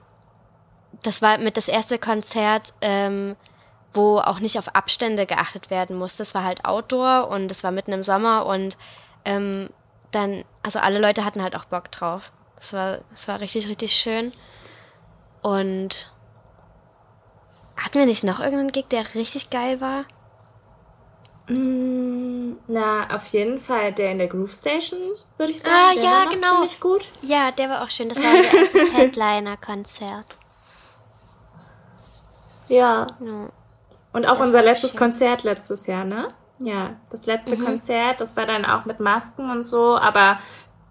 das 1.03 1.21
war 1.21 1.39
mit 1.39 1.57
das 1.57 1.69
erste 1.69 1.99
Konzert, 1.99 2.73
ähm, 2.81 3.37
wo 3.93 4.19
auch 4.19 4.41
nicht 4.41 4.59
auf 4.59 4.75
Abstände 4.75 5.27
geachtet 5.27 5.71
werden 5.71 5.97
musste. 5.97 6.23
Es 6.23 6.35
war 6.35 6.45
halt 6.45 6.65
Outdoor 6.65 7.29
und 7.29 7.51
es 7.51 7.63
war 7.63 7.73
mitten 7.73 7.93
im 7.93 8.03
Sommer 8.03 8.47
und 8.47 8.77
ähm, 9.25 9.69
dann, 10.13 10.45
also 10.63 10.79
alle 10.79 10.99
Leute 10.99 11.25
hatten 11.25 11.43
halt 11.43 11.55
auch 11.55 11.67
Bock 11.67 11.91
drauf. 11.91 12.33
Es 12.61 12.73
war, 12.73 12.99
es 13.13 13.29
war 13.29 13.41
richtig, 13.41 13.69
richtig 13.69 13.93
schön. 13.93 14.33
Und 15.43 16.13
hatten 17.77 17.99
wir 17.99 18.07
nicht 18.07 18.25
noch 18.25 18.41
irgendeinen 18.41 18.73
Gig, 18.73 18.87
der 18.89 19.05
richtig 19.15 19.51
geil 19.51 19.81
war? 19.81 20.05
Mm, 21.49 22.57
na, 22.67 23.15
auf 23.15 23.27
jeden 23.29 23.59
Fall 23.59 23.93
der 23.93 24.13
in 24.13 24.19
der 24.19 24.27
Groove 24.29 24.53
Station, 24.53 24.99
würde 25.39 25.53
ich 25.53 25.61
sagen. 25.63 25.75
Ah, 25.75 25.95
der 25.95 26.03
ja, 26.03 26.11
war 26.11 26.27
genau. 26.31 26.51
ziemlich 26.55 26.81
gut. 26.81 27.09
Ja, 27.23 27.51
der 27.53 27.71
war 27.71 27.83
auch 27.85 27.91
schön. 27.91 28.09
Das 28.09 28.19
war 28.19 28.31
unser 28.35 28.59
erstes 28.59 28.93
Headliner-Konzert. 28.93 30.27
Ja. 32.69 33.07
Ja. 33.21 33.49
Und 34.13 34.27
auch 34.27 34.39
Das 34.39 34.47
unser 34.49 34.63
letztes 34.63 34.91
schön. 34.91 34.99
Konzert 34.99 35.45
letztes 35.45 35.87
Jahr, 35.87 36.05
ne? 36.05 36.35
Ja, 36.61 36.97
das 37.11 37.25
letzte 37.27 37.57
Mhm. 37.57 37.65
Konzert, 37.65 38.21
das 38.21 38.37
war 38.37 38.45
dann 38.45 38.65
auch 38.67 38.85
mit 38.85 38.99
Masken 39.01 39.49
und 39.51 39.63
so, 39.63 39.97
aber 39.97 40.39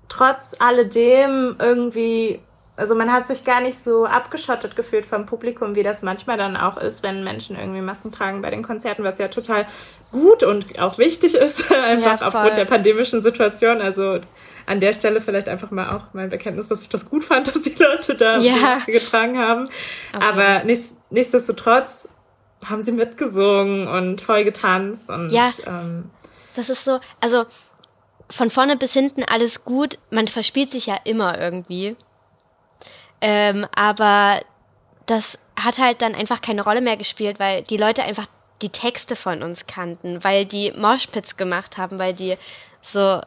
trotz 0.10 0.56
alledem 0.60 1.56
irgendwie, 1.60 2.40
also 2.76 2.96
man 2.96 3.12
hat 3.12 3.28
sich 3.28 3.44
gar 3.44 3.62
nicht 3.62 3.80
so 3.80 4.06
abgeschottet 4.06 4.76
gefühlt 4.76 5.06
vom 5.06 5.26
Publikum, 5.26 5.76
wie 5.76 5.84
das 5.84 6.02
manchmal 6.02 6.38
dann 6.38 6.56
auch 6.58 6.78
ist, 6.78 7.04
wenn 7.04 7.24
Menschen 7.24 7.58
irgendwie 7.58 7.82
Masken 7.82 8.12
tragen 8.12 8.42
bei 8.42 8.50
den 8.50 8.64
Konzerten, 8.64 9.04
was 9.04 9.18
ja 9.18 9.28
total 9.28 9.66
gut 10.12 10.44
und 10.44 10.80
auch 10.80 10.98
wichtig 10.98 11.36
ist, 11.36 11.72
einfach 11.72 12.22
Ja, 12.22 12.28
aufgrund 12.28 12.58
der 12.58 12.66
pandemischen 12.66 13.22
Situation. 13.24 13.82
Also 13.82 14.20
an 14.66 14.80
der 14.82 14.94
Stelle 14.94 15.22
vielleicht 15.22 15.48
einfach 15.50 15.72
mal 15.72 15.96
auch 15.96 16.14
mein 16.14 16.30
Bekenntnis, 16.30 16.68
dass 16.68 16.82
ich 16.82 16.90
das 16.90 17.10
gut 17.10 17.24
fand, 17.24 17.48
dass 17.54 17.62
die 17.62 17.76
Leute 17.82 18.16
da 18.16 18.40
die 18.40 18.48
Ja. 18.48 18.56
Maske 18.76 18.92
getragen 18.92 19.38
haben. 19.38 19.70
Aber 20.14 20.64
nichts, 20.64 20.94
nichtsdestotrotz 21.10 22.10
haben 22.66 22.82
sie 22.82 22.92
mitgesungen 22.92 23.88
und 23.88 24.22
voll 24.22 24.44
getanzt 24.44 25.10
und 25.10 25.32
Ja. 25.32 25.48
ähm, 25.66 26.10
Das 26.56 26.70
ist 26.70 26.84
so, 26.86 27.00
also 27.22 27.46
von 28.30 28.50
vorne 28.50 28.78
bis 28.78 28.94
hinten 28.94 29.24
alles 29.24 29.64
gut. 29.66 29.98
Man 30.10 30.28
verspielt 30.28 30.72
sich 30.72 30.88
ja 30.88 30.98
immer 31.04 31.40
irgendwie. 31.40 31.96
Ähm, 33.22 33.66
aber 33.76 34.42
das 35.06 35.40
hat 35.56 35.80
halt 35.80 36.02
dann 36.02 36.16
einfach 36.16 36.42
keine 36.42 36.64
Rolle 36.64 36.82
mehr 36.82 36.98
gespielt, 36.98 37.40
weil 37.40 37.64
die 37.64 37.78
Leute 37.78 38.04
einfach 38.04 38.28
die 38.62 38.70
Texte 38.70 39.16
von 39.16 39.44
uns 39.44 39.68
kannten, 39.68 40.24
weil 40.24 40.46
die 40.46 40.72
Moshpits 40.72 41.38
gemacht 41.38 41.78
haben, 41.78 42.00
weil 42.00 42.14
die 42.14 42.38
so 42.82 43.22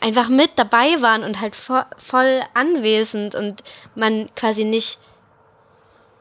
einfach 0.00 0.28
mit 0.28 0.52
dabei 0.56 1.00
waren 1.02 1.24
und 1.24 1.40
halt 1.40 1.54
vo 1.54 1.82
voll 1.98 2.42
anwesend 2.54 3.34
und 3.34 3.62
man 3.94 4.30
quasi 4.34 4.64
nicht 4.64 4.98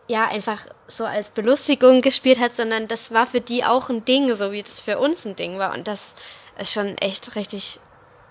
ja 0.08 0.28
einfach 0.28 0.66
so 0.88 1.06
als 1.06 1.30
Belustigung 1.30 2.02
gespielt 2.02 2.40
hat, 2.40 2.54
sondern 2.54 2.88
das 2.88 3.12
war 3.12 3.26
für 3.26 3.40
die 3.40 3.64
auch 3.64 3.90
ein 3.90 4.04
Ding, 4.04 4.34
so 4.34 4.52
wie 4.52 4.60
es 4.60 4.82
für 4.82 5.00
uns 5.00 5.26
ein 5.26 5.36
Ding 5.36 5.60
war 5.60 5.74
und 5.74 5.88
das 5.88 6.16
ist 6.60 6.74
schon 6.74 6.98
echt 6.98 7.36
richtig, 7.36 7.80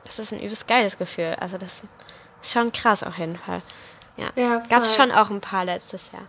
das 0.05 0.19
ist 0.19 0.33
ein 0.33 0.41
übelst 0.41 0.67
geiles 0.69 0.99
Gefühl. 0.99 1.37
Also 1.41 1.59
das 1.59 1.83
ist 2.43 2.53
schon 2.53 2.73
krass 2.73 3.03
auf 3.03 3.17
jeden 3.19 3.37
Fall. 3.37 3.63
Ja, 4.17 4.27
Ja, 4.37 4.63
gab 4.69 4.83
es 4.83 4.95
schon 4.95 5.11
auch 5.11 5.31
ein 5.31 5.41
paar 5.41 5.65
letztes 5.65 6.11
Jahr. 6.13 6.27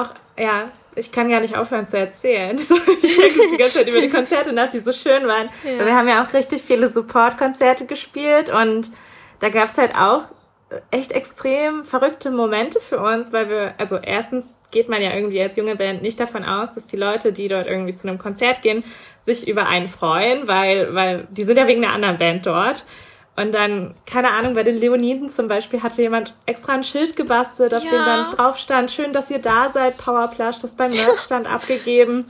auch, 0.00 0.14
ja, 0.36 0.70
ich 0.94 1.10
kann 1.12 1.28
gar 1.28 1.40
nicht 1.40 1.56
aufhören 1.56 1.86
zu 1.86 1.98
erzählen. 1.98 2.56
So, 2.58 2.76
ich 2.76 3.16
denke 3.16 3.40
die 3.52 3.56
ganze 3.56 3.78
Zeit 3.78 3.88
über 3.88 4.00
die 4.00 4.10
Konzerte 4.10 4.52
nach, 4.52 4.68
die 4.68 4.80
so 4.80 4.92
schön 4.92 5.26
waren. 5.26 5.48
Weil 5.64 5.86
wir 5.86 5.94
haben 5.96 6.08
ja 6.08 6.24
auch 6.24 6.32
richtig 6.32 6.62
viele 6.62 6.88
Support-Konzerte 6.88 7.86
gespielt 7.86 8.50
und 8.50 8.90
da 9.40 9.48
gab 9.48 9.64
es 9.66 9.78
halt 9.78 9.94
auch 9.94 10.22
echt 10.90 11.12
extrem 11.12 11.82
verrückte 11.84 12.30
Momente 12.30 12.78
für 12.80 13.00
uns, 13.00 13.32
weil 13.32 13.48
wir, 13.48 13.74
also 13.78 13.96
erstens 13.96 14.58
geht 14.70 14.88
man 14.88 15.00
ja 15.00 15.14
irgendwie 15.14 15.40
als 15.40 15.56
junge 15.56 15.76
Band 15.76 16.02
nicht 16.02 16.20
davon 16.20 16.44
aus, 16.44 16.74
dass 16.74 16.86
die 16.86 16.96
Leute, 16.96 17.32
die 17.32 17.48
dort 17.48 17.66
irgendwie 17.66 17.94
zu 17.94 18.06
einem 18.06 18.18
Konzert 18.18 18.60
gehen, 18.60 18.84
sich 19.18 19.48
über 19.48 19.66
einen 19.66 19.88
freuen, 19.88 20.46
weil, 20.46 20.94
weil 20.94 21.26
die 21.30 21.44
sind 21.44 21.56
ja 21.56 21.66
wegen 21.66 21.84
einer 21.84 21.94
anderen 21.94 22.18
Band 22.18 22.44
dort. 22.46 22.84
Und 23.34 23.52
dann, 23.54 23.94
keine 24.04 24.32
Ahnung, 24.32 24.54
bei 24.54 24.64
den 24.64 24.76
Leoniden 24.76 25.28
zum 25.28 25.46
Beispiel 25.48 25.82
hatte 25.82 26.02
jemand 26.02 26.34
extra 26.44 26.72
ein 26.74 26.82
Schild 26.84 27.14
gebastelt, 27.16 27.72
auf 27.72 27.84
Ja. 27.84 27.90
dem 27.90 28.04
dann 28.04 28.30
drauf 28.32 28.58
stand, 28.58 28.90
schön, 28.90 29.12
dass 29.12 29.30
ihr 29.30 29.38
da 29.38 29.68
seid, 29.68 29.96
Powerplush, 29.96 30.58
das 30.58 30.74
beim 30.74 30.90
Merchstand 30.90 31.46
abgegeben. 31.50 32.26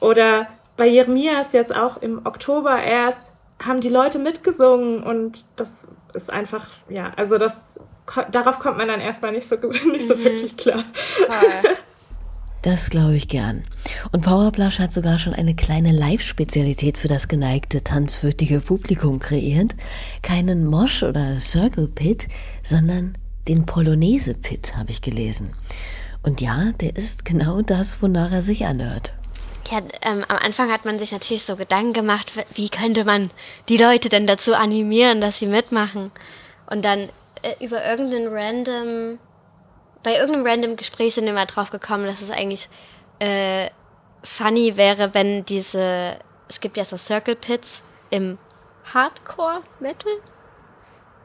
Oder 0.00 0.48
bei 0.76 0.86
Jeremias 0.86 1.52
jetzt 1.52 1.74
auch 1.74 2.02
im 2.02 2.26
Oktober 2.26 2.82
erst 2.82 3.32
haben 3.64 3.80
die 3.80 3.90
Leute 3.90 4.18
mitgesungen 4.18 5.02
und 5.02 5.44
das 5.56 5.86
ist 6.10 6.32
einfach, 6.32 6.68
ja, 6.88 7.12
also 7.16 7.38
das, 7.38 7.80
darauf 8.30 8.58
kommt 8.58 8.78
man 8.78 8.88
dann 8.88 9.00
erstmal 9.00 9.32
nicht 9.32 9.46
so, 9.46 9.56
nicht 9.92 10.06
so 10.08 10.18
wirklich 10.18 10.56
klar. 10.56 10.84
Das 12.62 12.90
glaube 12.90 13.16
ich 13.16 13.28
gern. 13.28 13.64
Und 14.12 14.22
Powerplush 14.22 14.80
hat 14.80 14.92
sogar 14.92 15.18
schon 15.18 15.32
eine 15.32 15.54
kleine 15.54 15.92
Live-Spezialität 15.92 16.98
für 16.98 17.08
das 17.08 17.26
geneigte, 17.26 17.82
tanzwürdige 17.82 18.60
Publikum 18.60 19.18
kreiert. 19.18 19.74
Keinen 20.22 20.66
Mosh 20.66 21.02
oder 21.02 21.40
Circle 21.40 21.88
Pit, 21.88 22.28
sondern 22.62 23.16
den 23.48 23.64
Polonaise 23.64 24.34
Pit, 24.34 24.76
habe 24.76 24.90
ich 24.90 25.00
gelesen. 25.00 25.54
Und 26.22 26.42
ja, 26.42 26.72
der 26.80 26.96
ist 26.96 27.24
genau 27.24 27.62
das, 27.62 28.02
wonach 28.02 28.30
er 28.30 28.42
sich 28.42 28.66
anhört. 28.66 29.14
Ja, 29.70 29.78
ähm, 30.02 30.24
am 30.26 30.36
Anfang 30.38 30.72
hat 30.72 30.84
man 30.84 30.98
sich 30.98 31.12
natürlich 31.12 31.44
so 31.44 31.54
Gedanken 31.54 31.92
gemacht, 31.92 32.32
wie 32.54 32.68
könnte 32.68 33.04
man 33.04 33.30
die 33.68 33.76
Leute 33.76 34.08
denn 34.08 34.26
dazu 34.26 34.54
animieren, 34.54 35.20
dass 35.20 35.38
sie 35.38 35.46
mitmachen. 35.46 36.10
Und 36.66 36.84
dann 36.84 37.08
äh, 37.42 37.54
über 37.64 37.84
irgendeinen 37.84 38.28
random, 38.32 39.18
bei 40.02 40.14
irgendeinem 40.14 40.46
random 40.46 40.76
Gespräch 40.76 41.14
sind 41.14 41.26
wir 41.26 41.32
mal 41.32 41.46
drauf 41.46 41.70
gekommen, 41.70 42.06
dass 42.06 42.20
es 42.20 42.30
eigentlich 42.30 42.68
äh, 43.20 43.68
funny 44.24 44.76
wäre, 44.76 45.14
wenn 45.14 45.44
diese, 45.44 46.16
es 46.48 46.60
gibt 46.60 46.76
ja 46.76 46.84
so 46.84 46.96
Circle 46.96 47.36
Pits 47.36 47.82
im 48.10 48.38
Hardcore 48.92 49.62
Metal, 49.78 50.12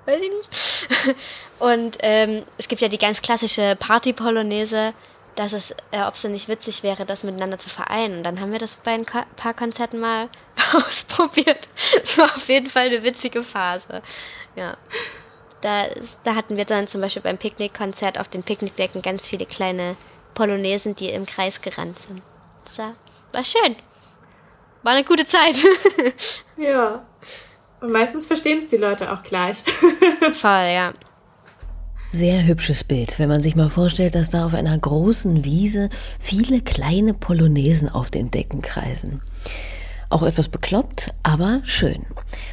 weiß 0.05 0.21
ich 0.21 0.31
nicht. 0.31 1.15
Und 1.59 1.97
ähm, 2.01 2.45
es 2.57 2.67
gibt 2.67 2.81
ja 2.81 2.89
die 2.89 2.97
ganz 2.99 3.21
klassische 3.23 3.75
Party-Polonaise, 3.79 4.93
dass 5.35 5.53
es, 5.53 5.71
äh, 5.91 6.01
ob 6.03 6.13
es 6.13 6.21
denn 6.21 6.31
nicht 6.31 6.47
witzig 6.47 6.83
wäre, 6.83 7.05
das 7.05 7.23
miteinander 7.23 7.57
zu 7.57 7.69
vereinen. 7.69 8.17
Und 8.17 8.23
dann 8.23 8.39
haben 8.39 8.51
wir 8.51 8.59
das 8.59 8.77
bei 8.77 8.93
ein 8.93 9.05
paar 9.05 9.53
Konzerten 9.53 9.99
mal 9.99 10.29
ausprobiert. 10.73 11.67
Es 12.03 12.17
war 12.17 12.25
auf 12.35 12.47
jeden 12.47 12.69
Fall 12.69 12.87
eine 12.87 13.03
witzige 13.03 13.43
Phase. 13.43 14.01
Ja. 14.55 14.77
Da, 15.61 15.85
da 16.23 16.35
hatten 16.35 16.57
wir 16.57 16.65
dann 16.65 16.87
zum 16.87 17.01
Beispiel 17.01 17.21
beim 17.21 17.37
Picknickkonzert 17.37 18.19
auf 18.19 18.27
den 18.27 18.43
Picknickdecken 18.43 19.01
ganz 19.01 19.27
viele 19.27 19.45
kleine 19.45 19.95
Polonesen, 20.33 20.95
die 20.95 21.09
im 21.09 21.25
Kreis 21.25 21.61
gerannt 21.61 21.97
sind. 21.99 22.21
Das 22.65 22.77
war, 22.77 22.95
war 23.31 23.43
schön. 23.43 23.75
War 24.83 24.93
eine 24.93 25.03
gute 25.03 25.25
Zeit. 25.25 25.55
Ja. 26.57 27.05
Und 27.81 27.91
meistens 27.91 28.25
verstehen 28.25 28.59
es 28.59 28.69
die 28.69 28.77
Leute 28.77 29.11
auch 29.11 29.21
gleich. 29.21 29.57
Voll, 30.33 30.71
ja. 30.71 30.93
Sehr 32.15 32.47
hübsches 32.47 32.85
Bild, 32.85 33.19
wenn 33.19 33.27
man 33.27 33.41
sich 33.41 33.57
mal 33.57 33.67
vorstellt, 33.67 34.15
dass 34.15 34.29
da 34.29 34.45
auf 34.45 34.53
einer 34.53 34.77
großen 34.77 35.43
Wiese 35.43 35.89
viele 36.17 36.61
kleine 36.61 37.13
Polonesen 37.13 37.89
auf 37.89 38.09
den 38.09 38.31
Decken 38.31 38.61
kreisen. 38.61 39.19
Auch 40.09 40.23
etwas 40.23 40.47
bekloppt, 40.47 41.13
aber 41.23 41.59
schön. 41.65 42.05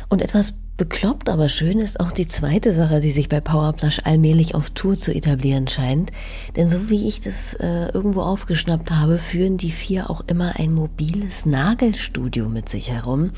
Und 0.09 0.21
etwas 0.21 0.55
bekloppt, 0.83 1.29
aber 1.29 1.49
schön 1.49 1.79
ist 1.79 2.01
auch 2.01 2.11
die 2.11 2.27
zweite 2.27 2.73
Sache, 2.73 2.99
die 2.99 3.13
sich 3.13 3.29
bei 3.29 3.41
Powerplush 3.41 4.01
allmählich 4.03 4.57
auf 4.57 4.71
Tour 4.71 4.97
zu 4.97 5.15
etablieren 5.15 5.69
scheint. 5.69 6.11
Denn 6.57 6.69
so 6.69 6.91
wie 6.91 7.09
ich 7.09 7.21
das 7.21 7.55
äh, 7.55 7.87
irgendwo 7.95 8.23
aufgeschnappt 8.23 8.91
habe, 8.91 9.19
führen 9.19 9.59
die 9.59 9.71
vier 9.71 10.11
auch 10.11 10.25
immer 10.27 10.55
ein 10.59 10.75
mobiles 10.75 11.47
Nagelstudio 11.47 12.49
mit 12.49 12.69
sich 12.69 12.91
herum, 12.91 13.31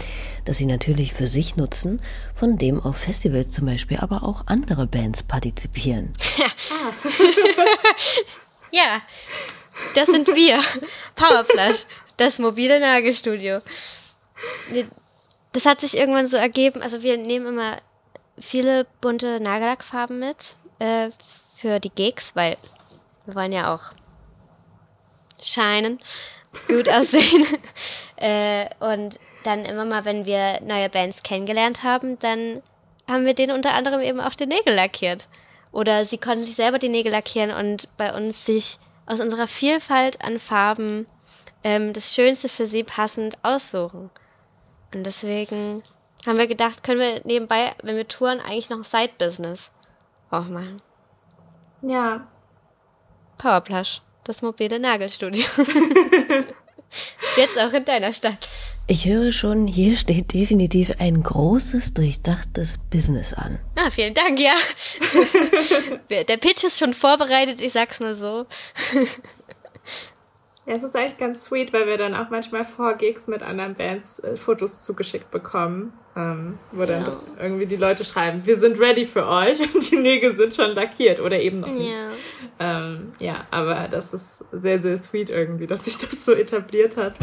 das 0.46 0.56
sie 0.56 0.64
natürlich 0.64 1.12
für 1.12 1.26
sich 1.26 1.56
nutzen, 1.56 2.00
von 2.34 2.56
dem 2.56 2.80
auf 2.80 2.96
Festivals 2.96 3.50
zum 3.50 3.66
Beispiel 3.66 3.98
aber 3.98 4.22
auch 4.22 4.46
andere 4.46 4.86
Bands 4.86 5.22
partizipieren. 5.22 6.14
Ja, 8.72 9.02
das 9.94 10.08
sind 10.08 10.28
wir. 10.28 10.60
Powerflash, 11.14 11.84
das 12.16 12.38
mobile 12.38 12.80
Nagelstudio. 12.80 13.60
Das 15.54 15.66
hat 15.66 15.80
sich 15.80 15.96
irgendwann 15.96 16.26
so 16.26 16.36
ergeben. 16.36 16.82
Also 16.82 17.02
wir 17.02 17.16
nehmen 17.16 17.46
immer 17.46 17.78
viele 18.38 18.86
bunte 19.00 19.38
Nagellackfarben 19.40 20.18
mit 20.18 20.56
äh, 20.80 21.10
für 21.56 21.78
die 21.78 21.90
Gigs, 21.90 22.34
weil 22.34 22.56
wir 23.24 23.36
wollen 23.36 23.52
ja 23.52 23.72
auch 23.72 23.92
scheinen, 25.40 26.00
gut 26.66 26.88
aussehen. 26.90 27.46
äh, 28.16 28.66
und 28.80 29.20
dann 29.44 29.64
immer 29.64 29.84
mal, 29.84 30.04
wenn 30.04 30.26
wir 30.26 30.60
neue 30.60 30.90
Bands 30.90 31.22
kennengelernt 31.22 31.84
haben, 31.84 32.18
dann 32.18 32.60
haben 33.06 33.24
wir 33.24 33.34
denen 33.34 33.54
unter 33.54 33.74
anderem 33.74 34.00
eben 34.00 34.20
auch 34.20 34.34
die 34.34 34.46
Nägel 34.46 34.74
lackiert. 34.74 35.28
Oder 35.70 36.04
sie 36.04 36.18
konnten 36.18 36.46
sich 36.46 36.56
selber 36.56 36.80
die 36.80 36.88
Nägel 36.88 37.12
lackieren 37.12 37.52
und 37.52 37.88
bei 37.96 38.12
uns 38.12 38.44
sich 38.44 38.78
aus 39.06 39.20
unserer 39.20 39.46
Vielfalt 39.46 40.20
an 40.20 40.40
Farben 40.40 41.06
ähm, 41.62 41.92
das 41.92 42.12
Schönste 42.12 42.48
für 42.48 42.66
sie 42.66 42.82
passend 42.82 43.36
aussuchen. 43.42 44.10
Und 44.94 45.04
deswegen 45.04 45.82
haben 46.26 46.38
wir 46.38 46.46
gedacht, 46.46 46.82
können 46.82 47.00
wir 47.00 47.20
nebenbei, 47.24 47.74
wenn 47.82 47.96
wir 47.96 48.08
touren, 48.08 48.40
eigentlich 48.40 48.70
noch 48.70 48.78
ein 48.78 48.84
Side-Business 48.84 49.72
auch 50.30 50.46
machen. 50.46 50.80
Ja. 51.82 52.26
Powerplush. 53.38 54.00
das 54.24 54.40
mobile 54.40 54.78
Nagelstudio. 54.78 55.44
Jetzt 57.36 57.58
auch 57.58 57.72
in 57.72 57.84
deiner 57.84 58.12
Stadt. 58.12 58.48
Ich 58.86 59.06
höre 59.06 59.32
schon, 59.32 59.66
hier 59.66 59.96
steht 59.96 60.32
definitiv 60.34 60.92
ein 60.98 61.22
großes, 61.22 61.94
durchdachtes 61.94 62.78
Business 62.90 63.32
an. 63.32 63.58
Ah, 63.76 63.90
vielen 63.90 64.14
Dank, 64.14 64.38
ja. 64.38 64.52
Der 66.10 66.36
Pitch 66.36 66.64
ist 66.64 66.78
schon 66.78 66.94
vorbereitet, 66.94 67.60
ich 67.60 67.72
sag's 67.72 67.98
nur 68.00 68.14
so. 68.14 68.46
Ja, 70.66 70.74
es 70.74 70.82
ist 70.82 70.96
eigentlich 70.96 71.18
ganz 71.18 71.44
sweet, 71.44 71.74
weil 71.74 71.86
wir 71.86 71.98
dann 71.98 72.14
auch 72.14 72.30
manchmal 72.30 72.64
vor 72.64 72.94
Gigs 72.94 73.28
mit 73.28 73.42
anderen 73.42 73.74
Bands 73.74 74.18
äh, 74.20 74.36
Fotos 74.36 74.82
zugeschickt 74.82 75.30
bekommen, 75.30 75.92
ähm, 76.16 76.58
wo 76.72 76.86
dann 76.86 77.02
ja. 77.02 77.16
irgendwie 77.38 77.66
die 77.66 77.76
Leute 77.76 78.02
schreiben, 78.02 78.46
wir 78.46 78.56
sind 78.56 78.80
ready 78.80 79.04
für 79.04 79.28
euch 79.28 79.60
und 79.74 79.90
die 79.90 79.96
Nägel 79.96 80.32
sind 80.32 80.56
schon 80.56 80.70
lackiert 80.70 81.20
oder 81.20 81.38
eben 81.38 81.60
noch 81.60 81.68
nicht. 81.68 81.92
Ja, 82.58 82.80
ähm, 82.80 83.12
ja 83.18 83.44
aber 83.50 83.88
das 83.90 84.14
ist 84.14 84.44
sehr, 84.52 84.80
sehr 84.80 84.96
sweet 84.96 85.28
irgendwie, 85.28 85.66
dass 85.66 85.84
sich 85.84 85.98
das 85.98 86.24
so 86.24 86.32
etabliert 86.32 86.96
hat. 86.96 87.14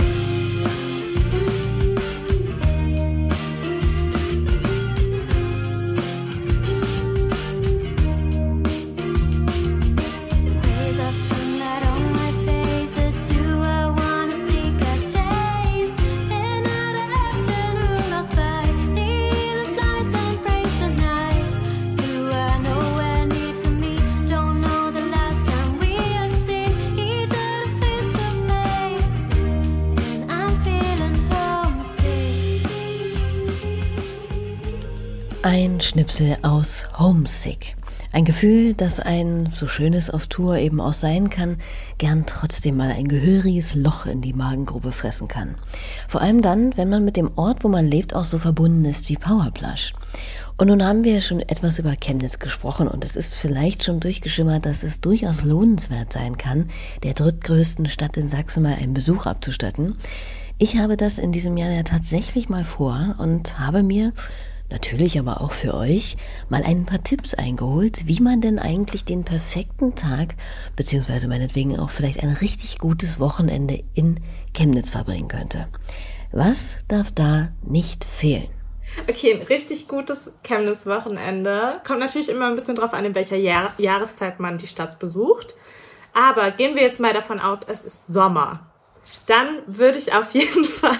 Ein 35.43 35.81
Schnipsel 35.81 36.37
aus 36.43 36.85
Homesick. 36.99 37.75
Ein 38.11 38.25
Gefühl, 38.25 38.75
das 38.75 38.99
ein, 38.99 39.49
so 39.51 39.65
schön 39.65 39.95
es 39.95 40.11
auf 40.11 40.27
Tour 40.27 40.57
eben 40.57 40.79
auch 40.79 40.93
sein 40.93 41.31
kann, 41.31 41.57
gern 41.97 42.27
trotzdem 42.27 42.77
mal 42.77 42.91
ein 42.91 43.07
gehöriges 43.07 43.73
Loch 43.73 44.05
in 44.05 44.21
die 44.21 44.33
Magengrube 44.33 44.91
fressen 44.91 45.27
kann. 45.27 45.55
Vor 46.07 46.21
allem 46.21 46.43
dann, 46.43 46.77
wenn 46.77 46.89
man 46.89 47.03
mit 47.03 47.17
dem 47.17 47.31
Ort, 47.37 47.63
wo 47.63 47.69
man 47.69 47.87
lebt, 47.87 48.13
auch 48.13 48.23
so 48.23 48.37
verbunden 48.37 48.85
ist 48.85 49.09
wie 49.09 49.15
Powerplush. 49.15 49.93
Und 50.57 50.67
nun 50.67 50.85
haben 50.85 51.03
wir 51.03 51.21
schon 51.21 51.39
etwas 51.39 51.79
über 51.79 51.95
Chemnitz 51.95 52.37
gesprochen 52.37 52.87
und 52.87 53.03
es 53.03 53.15
ist 53.15 53.33
vielleicht 53.33 53.83
schon 53.83 53.99
durchgeschimmert, 53.99 54.67
dass 54.67 54.83
es 54.83 55.01
durchaus 55.01 55.43
lohnenswert 55.43 56.13
sein 56.13 56.37
kann, 56.37 56.69
der 57.01 57.13
drittgrößten 57.13 57.89
Stadt 57.89 58.15
in 58.15 58.29
Sachsen 58.29 58.61
mal 58.61 58.75
einen 58.75 58.93
Besuch 58.93 59.25
abzustatten. 59.25 59.95
Ich 60.59 60.77
habe 60.77 60.97
das 60.97 61.17
in 61.17 61.31
diesem 61.31 61.57
Jahr 61.57 61.71
ja 61.71 61.81
tatsächlich 61.81 62.47
mal 62.47 62.63
vor 62.63 63.15
und 63.17 63.57
habe 63.57 63.81
mir 63.81 64.13
natürlich 64.71 65.19
aber 65.19 65.41
auch 65.41 65.51
für 65.51 65.73
euch, 65.73 66.17
mal 66.49 66.63
ein 66.63 66.85
paar 66.85 67.03
Tipps 67.03 67.33
eingeholt, 67.33 68.07
wie 68.07 68.21
man 68.21 68.41
denn 68.41 68.59
eigentlich 68.59 69.05
den 69.05 69.23
perfekten 69.23 69.95
Tag, 69.95 70.35
beziehungsweise 70.75 71.27
meinetwegen 71.27 71.77
auch 71.79 71.89
vielleicht 71.89 72.23
ein 72.23 72.33
richtig 72.33 72.79
gutes 72.79 73.19
Wochenende 73.19 73.83
in 73.93 74.19
Chemnitz 74.53 74.89
verbringen 74.89 75.27
könnte. 75.27 75.67
Was 76.31 76.77
darf 76.87 77.11
da 77.11 77.49
nicht 77.61 78.05
fehlen? 78.05 78.47
Okay, 79.07 79.33
ein 79.33 79.43
richtig 79.43 79.87
gutes 79.87 80.31
Chemnitz-Wochenende. 80.43 81.81
Kommt 81.85 81.99
natürlich 81.99 82.29
immer 82.29 82.47
ein 82.47 82.55
bisschen 82.55 82.75
drauf 82.75 82.93
an, 82.93 83.05
in 83.05 83.15
welcher 83.15 83.37
Jahr 83.37 83.73
Jahreszeit 83.77 84.39
man 84.39 84.57
die 84.57 84.67
Stadt 84.67 84.99
besucht. 84.99 85.55
Aber 86.13 86.51
gehen 86.51 86.75
wir 86.75 86.81
jetzt 86.81 86.99
mal 86.99 87.13
davon 87.13 87.39
aus, 87.39 87.61
es 87.65 87.85
ist 87.85 88.07
Sommer. 88.07 88.71
Dann 89.27 89.59
würde 89.65 89.97
ich 89.97 90.13
auf 90.13 90.33
jeden 90.33 90.65
Fall 90.65 90.97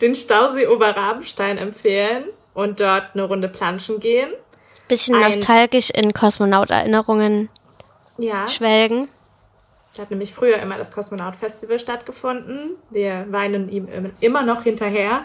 den 0.00 0.14
Stausee 0.14 0.66
Oberrabenstein 0.66 1.58
empfehlen 1.58 2.24
und 2.54 2.80
dort 2.80 3.08
eine 3.14 3.24
Runde 3.24 3.48
planschen 3.48 4.00
gehen. 4.00 4.30
Bisschen 4.88 5.14
Ein, 5.14 5.22
nostalgisch 5.22 5.90
in 5.90 6.12
Kosmonaut-Erinnerungen 6.12 7.48
ja. 8.18 8.48
schwelgen. 8.48 9.08
Da 9.94 10.02
hat 10.02 10.10
nämlich 10.10 10.32
früher 10.32 10.58
immer 10.58 10.78
das 10.78 10.92
Kosmonaut-Festival 10.92 11.78
stattgefunden. 11.78 12.76
Wir 12.90 13.26
weinen 13.30 13.68
ihm 13.68 13.88
immer 14.20 14.42
noch 14.42 14.62
hinterher. 14.62 15.22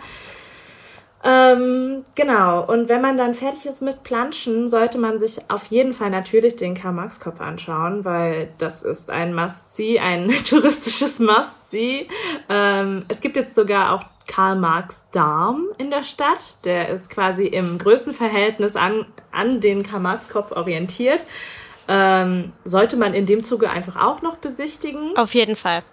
Ähm, 1.24 2.04
genau. 2.14 2.64
Und 2.64 2.88
wenn 2.88 3.02
man 3.02 3.18
dann 3.18 3.34
fertig 3.34 3.66
ist 3.66 3.82
mit 3.82 4.04
Planschen, 4.04 4.70
sollte 4.70 5.00
man 5.00 5.18
sich 5.18 5.40
auf 5.50 5.66
jeden 5.68 5.94
Fall 5.94 6.12
natürlich 6.12 6.56
den 6.56 6.76
Karl-Marx-Kopf 6.76 7.42
anschauen, 7.42 8.06
weil 8.06 8.50
das 8.60 8.84
ist 8.84 9.10
ein 9.10 9.34
Must-See, 9.34 10.00
ein 10.00 10.30
touristisches 10.50 11.20
Must-See. 11.20 12.08
Ähm, 12.48 13.06
es 13.08 13.22
gibt 13.22 13.38
jetzt 13.38 13.56
sogar 13.56 13.94
auch 13.94 14.04
Karl 14.28 14.56
Marx 14.56 15.08
Darm 15.12 15.68
in 15.78 15.90
der 15.90 16.04
Stadt. 16.04 16.58
Der 16.66 16.90
ist 16.90 17.10
quasi 17.10 17.46
im 17.46 17.78
Größenverhältnis 17.78 18.76
an, 18.76 19.06
an 19.32 19.62
den 19.62 19.84
Karl 19.84 20.00
Marx 20.00 20.30
Kopf 20.30 20.52
orientiert. 20.52 21.26
Ähm, 21.88 22.52
sollte 22.64 22.98
man 22.98 23.14
in 23.14 23.26
dem 23.26 23.44
Zuge 23.44 23.70
einfach 23.70 23.96
auch 23.96 24.22
noch 24.22 24.38
besichtigen. 24.38 25.16
Auf 25.16 25.34
jeden 25.34 25.56
Fall. 25.56 25.84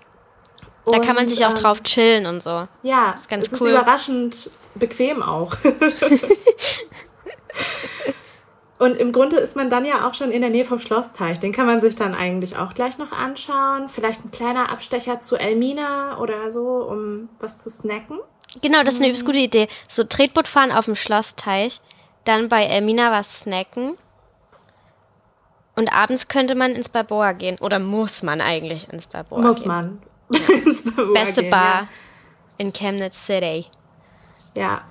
Da 0.85 0.93
und, 0.93 1.05
kann 1.05 1.14
man 1.14 1.28
sich 1.28 1.45
auch 1.45 1.51
ähm, 1.51 1.57
drauf 1.57 1.83
chillen 1.83 2.26
und 2.26 2.43
so. 2.43 2.66
Ja, 2.83 3.12
das 3.12 3.22
ist 3.22 3.28
ganz 3.28 3.47
es 3.47 3.61
cool. 3.61 3.68
ist 3.68 3.74
überraschend 3.74 4.51
bequem 4.74 5.22
auch. 5.22 5.55
Und 8.83 8.97
im 8.97 9.12
Grunde 9.12 9.37
ist 9.37 9.55
man 9.55 9.70
dann 9.70 9.85
ja 9.85 10.09
auch 10.09 10.14
schon 10.14 10.33
in 10.33 10.41
der 10.41 10.51
Nähe 10.51 10.64
vom 10.64 10.80
Schlossteich. 10.80 11.39
Den 11.39 11.53
kann 11.53 11.66
man 11.66 11.78
sich 11.78 11.95
dann 11.95 12.16
eigentlich 12.16 12.57
auch 12.57 12.74
gleich 12.74 12.99
noch 12.99 13.12
anschauen. 13.12 13.89
Vielleicht 13.89 14.24
ein 14.24 14.33
kleiner 14.33 14.70
Abstecher 14.70 15.20
zu 15.20 15.37
Elmina 15.37 16.18
oder 16.18 16.51
so, 16.51 16.89
um 16.91 17.28
was 17.39 17.59
zu 17.59 17.70
snacken. 17.70 18.18
Genau, 18.61 18.83
das 18.83 18.95
ist 18.95 19.01
eine 19.01 19.11
übelst 19.11 19.24
gute 19.24 19.39
Idee. 19.39 19.68
So 19.87 20.03
Tretboot 20.03 20.49
fahren 20.49 20.72
auf 20.72 20.87
dem 20.87 20.97
Schlossteich, 20.97 21.80
dann 22.24 22.49
bei 22.49 22.64
Elmina 22.64 23.12
was 23.12 23.43
snacken. 23.43 23.97
Und 25.76 25.93
abends 25.93 26.26
könnte 26.26 26.57
man 26.57 26.72
ins 26.72 26.89
Balboa 26.89 27.35
gehen. 27.35 27.59
Oder 27.61 27.78
muss 27.78 28.24
man 28.24 28.41
eigentlich 28.41 28.93
ins 28.93 29.07
Balboa 29.07 29.43
muss 29.43 29.61
gehen? 29.61 29.68
Man. 29.68 30.03
Ja. 30.33 30.55
ins 30.57 30.83
Balboa 30.83 31.14
Beste 31.14 31.43
gehen, 31.43 31.51
Bar 31.53 31.83
ja. 31.83 31.89
in 32.59 32.72
Chemnitz 32.72 33.26
City. 33.26 33.66
Ja, 34.57 34.83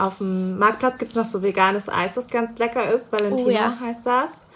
auf 0.00 0.18
dem 0.18 0.58
Marktplatz 0.58 0.98
gibt 0.98 1.10
es 1.10 1.16
noch 1.16 1.24
so 1.24 1.42
veganes 1.42 1.88
Eis, 1.88 2.14
das 2.14 2.28
ganz 2.28 2.58
lecker 2.58 2.92
ist. 2.92 3.12
Valentina 3.12 3.46
oh, 3.46 3.50
ja. 3.50 3.78
heißt 3.80 4.06
das. 4.06 4.46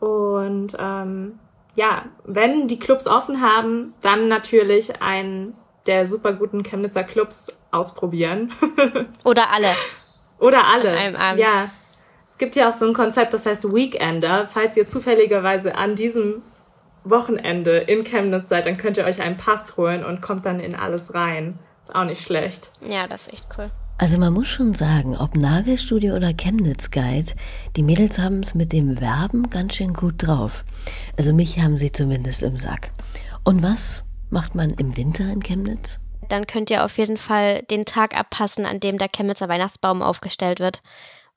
Und 0.00 0.76
ähm, 0.78 1.38
ja, 1.76 2.04
wenn 2.24 2.68
die 2.68 2.78
Clubs 2.78 3.06
offen 3.06 3.40
haben, 3.40 3.94
dann 4.00 4.28
natürlich 4.28 5.02
einen 5.02 5.54
der 5.86 6.06
super 6.06 6.32
guten 6.32 6.62
Chemnitzer 6.62 7.04
Clubs 7.04 7.48
ausprobieren. 7.70 8.52
Oder 9.24 9.52
alle. 9.52 9.68
Oder 10.38 10.66
alle. 10.66 10.90
An 10.90 10.96
einem 10.96 11.16
Abend. 11.16 11.40
Ja. 11.40 11.70
Es 12.26 12.38
gibt 12.38 12.56
ja 12.56 12.70
auch 12.70 12.74
so 12.74 12.86
ein 12.86 12.94
Konzept, 12.94 13.34
das 13.34 13.44
heißt 13.44 13.74
Weekender. 13.74 14.48
Falls 14.48 14.76
ihr 14.76 14.88
zufälligerweise 14.88 15.76
an 15.76 15.94
diesem 15.94 16.42
Wochenende 17.04 17.78
in 17.78 18.02
Chemnitz 18.02 18.48
seid, 18.48 18.66
dann 18.66 18.78
könnt 18.78 18.96
ihr 18.96 19.04
euch 19.04 19.20
einen 19.20 19.36
Pass 19.36 19.76
holen 19.76 20.04
und 20.04 20.22
kommt 20.22 20.46
dann 20.46 20.58
in 20.58 20.74
alles 20.74 21.14
rein. 21.14 21.58
Ist 21.82 21.94
auch 21.94 22.04
nicht 22.04 22.22
schlecht. 22.22 22.70
Ja, 22.80 23.06
das 23.06 23.26
ist 23.26 23.34
echt 23.34 23.48
cool. 23.58 23.70
Also 23.96 24.18
man 24.18 24.32
muss 24.32 24.48
schon 24.48 24.74
sagen, 24.74 25.16
ob 25.16 25.36
Nagelstudio 25.36 26.16
oder 26.16 26.32
Chemnitz 26.32 26.90
Guide, 26.90 27.32
die 27.76 27.84
Mädels 27.84 28.18
haben 28.18 28.40
es 28.40 28.54
mit 28.54 28.72
dem 28.72 29.00
Werben 29.00 29.48
ganz 29.50 29.76
schön 29.76 29.94
gut 29.94 30.14
drauf. 30.18 30.64
Also 31.16 31.32
mich 31.32 31.60
haben 31.60 31.78
sie 31.78 31.92
zumindest 31.92 32.42
im 32.42 32.56
Sack. 32.56 32.90
Und 33.44 33.62
was 33.62 34.02
macht 34.30 34.56
man 34.56 34.70
im 34.70 34.96
Winter 34.96 35.30
in 35.32 35.40
Chemnitz? 35.40 36.00
Dann 36.28 36.46
könnt 36.46 36.70
ihr 36.70 36.84
auf 36.84 36.98
jeden 36.98 37.18
Fall 37.18 37.62
den 37.62 37.84
Tag 37.84 38.16
abpassen, 38.16 38.66
an 38.66 38.80
dem 38.80 38.98
der 38.98 39.08
Chemnitzer 39.08 39.48
Weihnachtsbaum 39.48 40.02
aufgestellt 40.02 40.58
wird. 40.58 40.82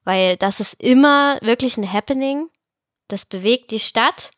Weil 0.04 0.36
das 0.38 0.60
ist 0.60 0.82
immer 0.82 1.38
wirklich 1.42 1.78
ein 1.78 1.92
Happening. 1.92 2.48
Das 3.08 3.26
bewegt 3.26 3.70
die 3.70 3.80
Stadt. 3.80 4.32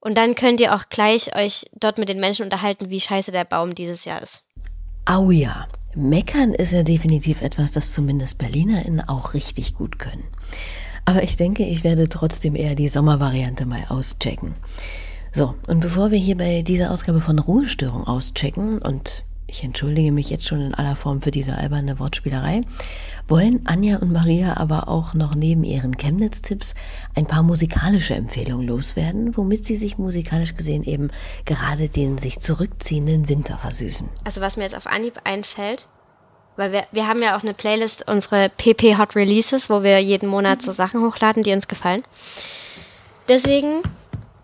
Und 0.00 0.18
dann 0.18 0.34
könnt 0.34 0.60
ihr 0.60 0.74
auch 0.74 0.90
gleich 0.90 1.34
euch 1.34 1.64
dort 1.72 1.96
mit 1.98 2.08
den 2.08 2.20
Menschen 2.20 2.42
unterhalten, 2.44 2.90
wie 2.90 3.00
scheiße 3.00 3.32
der 3.32 3.44
Baum 3.44 3.74
dieses 3.74 4.04
Jahr 4.04 4.20
ist. 4.20 4.44
Au 5.06 5.30
ja. 5.30 5.66
Meckern 5.98 6.54
ist 6.54 6.72
ja 6.72 6.84
definitiv 6.84 7.42
etwas, 7.42 7.72
das 7.72 7.92
zumindest 7.92 8.38
BerlinerInnen 8.38 9.00
auch 9.08 9.34
richtig 9.34 9.74
gut 9.74 9.98
können. 9.98 10.24
Aber 11.04 11.22
ich 11.22 11.36
denke, 11.36 11.64
ich 11.64 11.84
werde 11.84 12.08
trotzdem 12.08 12.54
eher 12.54 12.74
die 12.74 12.88
Sommervariante 12.88 13.66
mal 13.66 13.84
auschecken. 13.88 14.54
So, 15.32 15.54
und 15.66 15.80
bevor 15.80 16.10
wir 16.10 16.18
hier 16.18 16.36
bei 16.36 16.62
dieser 16.62 16.90
Ausgabe 16.92 17.20
von 17.20 17.38
Ruhestörung 17.38 18.06
auschecken 18.06 18.78
und 18.78 19.24
ich 19.48 19.64
entschuldige 19.64 20.12
mich 20.12 20.30
jetzt 20.30 20.46
schon 20.46 20.60
in 20.60 20.74
aller 20.74 20.94
Form 20.94 21.22
für 21.22 21.30
diese 21.30 21.56
alberne 21.56 21.98
Wortspielerei, 21.98 22.60
wollen 23.26 23.66
Anja 23.66 23.98
und 23.98 24.12
Maria 24.12 24.56
aber 24.58 24.88
auch 24.88 25.14
noch 25.14 25.34
neben 25.34 25.64
ihren 25.64 25.96
Chemnitz-Tipps 25.96 26.74
ein 27.16 27.26
paar 27.26 27.42
musikalische 27.42 28.14
Empfehlungen 28.14 28.66
loswerden, 28.66 29.36
womit 29.36 29.64
sie 29.64 29.76
sich 29.76 29.98
musikalisch 29.98 30.54
gesehen 30.54 30.84
eben 30.84 31.10
gerade 31.46 31.88
den 31.88 32.18
sich 32.18 32.40
zurückziehenden 32.40 33.28
Winter 33.28 33.58
versüßen. 33.58 34.08
Also 34.24 34.40
was 34.40 34.56
mir 34.56 34.64
jetzt 34.64 34.76
auf 34.76 34.86
Anhieb 34.86 35.20
einfällt, 35.24 35.86
weil 36.56 36.72
wir, 36.72 36.86
wir 36.92 37.06
haben 37.06 37.22
ja 37.22 37.36
auch 37.36 37.42
eine 37.42 37.54
Playlist, 37.54 38.06
unsere 38.06 38.50
PP 38.50 38.98
Hot 38.98 39.16
Releases, 39.16 39.70
wo 39.70 39.82
wir 39.82 39.98
jeden 40.00 40.28
Monat 40.28 40.60
so 40.60 40.72
Sachen 40.72 41.02
hochladen, 41.02 41.42
die 41.42 41.52
uns 41.52 41.68
gefallen. 41.68 42.02
Deswegen, 43.28 43.82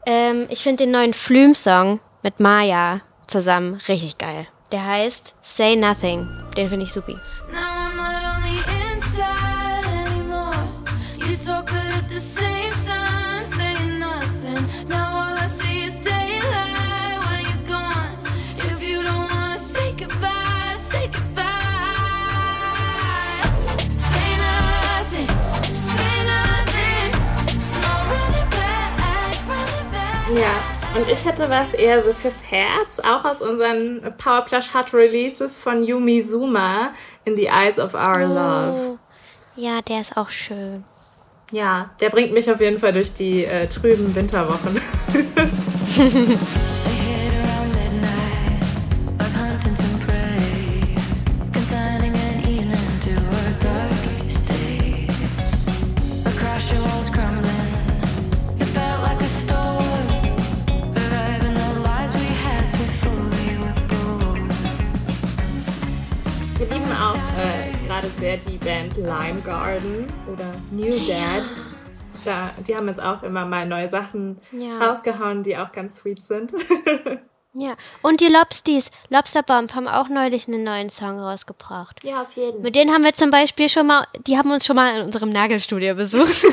ähm, 0.06 0.46
ich 0.48 0.62
finde 0.62 0.84
den 0.84 0.92
neuen 0.92 1.12
Flume-Song 1.12 2.00
mit 2.22 2.40
Maya 2.40 3.00
zusammen. 3.26 3.80
Richtig 3.88 4.18
geil. 4.18 4.46
Der 4.74 4.84
heißt 4.84 5.36
Say 5.40 5.76
Nothing. 5.76 6.26
Den 6.56 6.68
finde 6.68 6.84
ich 6.84 6.92
supi. 6.92 7.16
Ja, 7.52 7.83
und 30.94 31.08
ich 31.10 31.24
hätte 31.24 31.50
was 31.50 31.74
eher 31.74 32.02
so 32.02 32.12
fürs 32.12 32.50
Herz, 32.50 33.00
auch 33.00 33.24
aus 33.24 33.40
unseren 33.40 34.00
Powerplush 34.16 34.74
Hot 34.74 34.94
Releases 34.94 35.58
von 35.58 35.82
Yumi 35.82 36.22
Zuma 36.22 36.90
in 37.24 37.36
the 37.36 37.46
Eyes 37.46 37.78
of 37.78 37.94
Our 37.94 38.20
oh, 38.22 38.34
Love. 38.34 38.98
Ja, 39.56 39.82
der 39.82 40.00
ist 40.00 40.16
auch 40.16 40.30
schön. 40.30 40.84
Ja, 41.50 41.90
der 42.00 42.10
bringt 42.10 42.32
mich 42.32 42.50
auf 42.50 42.60
jeden 42.60 42.78
Fall 42.78 42.92
durch 42.92 43.12
die 43.12 43.44
äh, 43.44 43.68
trüben 43.68 44.14
Winterwochen. 44.14 44.80
sehr 68.18 68.36
die 68.38 68.58
Band 68.58 68.96
Lime 68.96 69.40
Garden 69.44 70.06
oder 70.32 70.44
New 70.70 71.06
Dad. 71.06 71.50
Da, 72.24 72.52
die 72.66 72.74
haben 72.74 72.88
jetzt 72.88 73.02
auch 73.02 73.22
immer 73.22 73.44
mal 73.44 73.66
neue 73.66 73.88
Sachen 73.88 74.38
ja. 74.52 74.78
rausgehauen, 74.78 75.42
die 75.42 75.56
auch 75.56 75.72
ganz 75.72 75.96
sweet 75.96 76.22
sind. 76.22 76.52
ja, 77.54 77.76
und 78.00 78.20
die 78.20 78.28
Lobsties, 78.28 78.90
Lobsterbomb, 79.10 79.74
haben 79.74 79.88
auch 79.88 80.08
neulich 80.08 80.48
einen 80.48 80.64
neuen 80.64 80.88
Song 80.88 81.18
rausgebracht. 81.18 82.02
Ja, 82.02 82.22
auf 82.22 82.34
jeden. 82.36 82.52
Fall. 82.52 82.62
Mit 82.62 82.76
denen 82.76 82.92
haben 82.92 83.04
wir 83.04 83.12
zum 83.12 83.30
Beispiel 83.30 83.68
schon 83.68 83.86
mal, 83.86 84.06
die 84.26 84.38
haben 84.38 84.50
uns 84.50 84.64
schon 84.64 84.76
mal 84.76 84.96
in 84.96 85.02
unserem 85.02 85.30
Nagelstudio 85.30 85.94
besucht. 85.94 86.44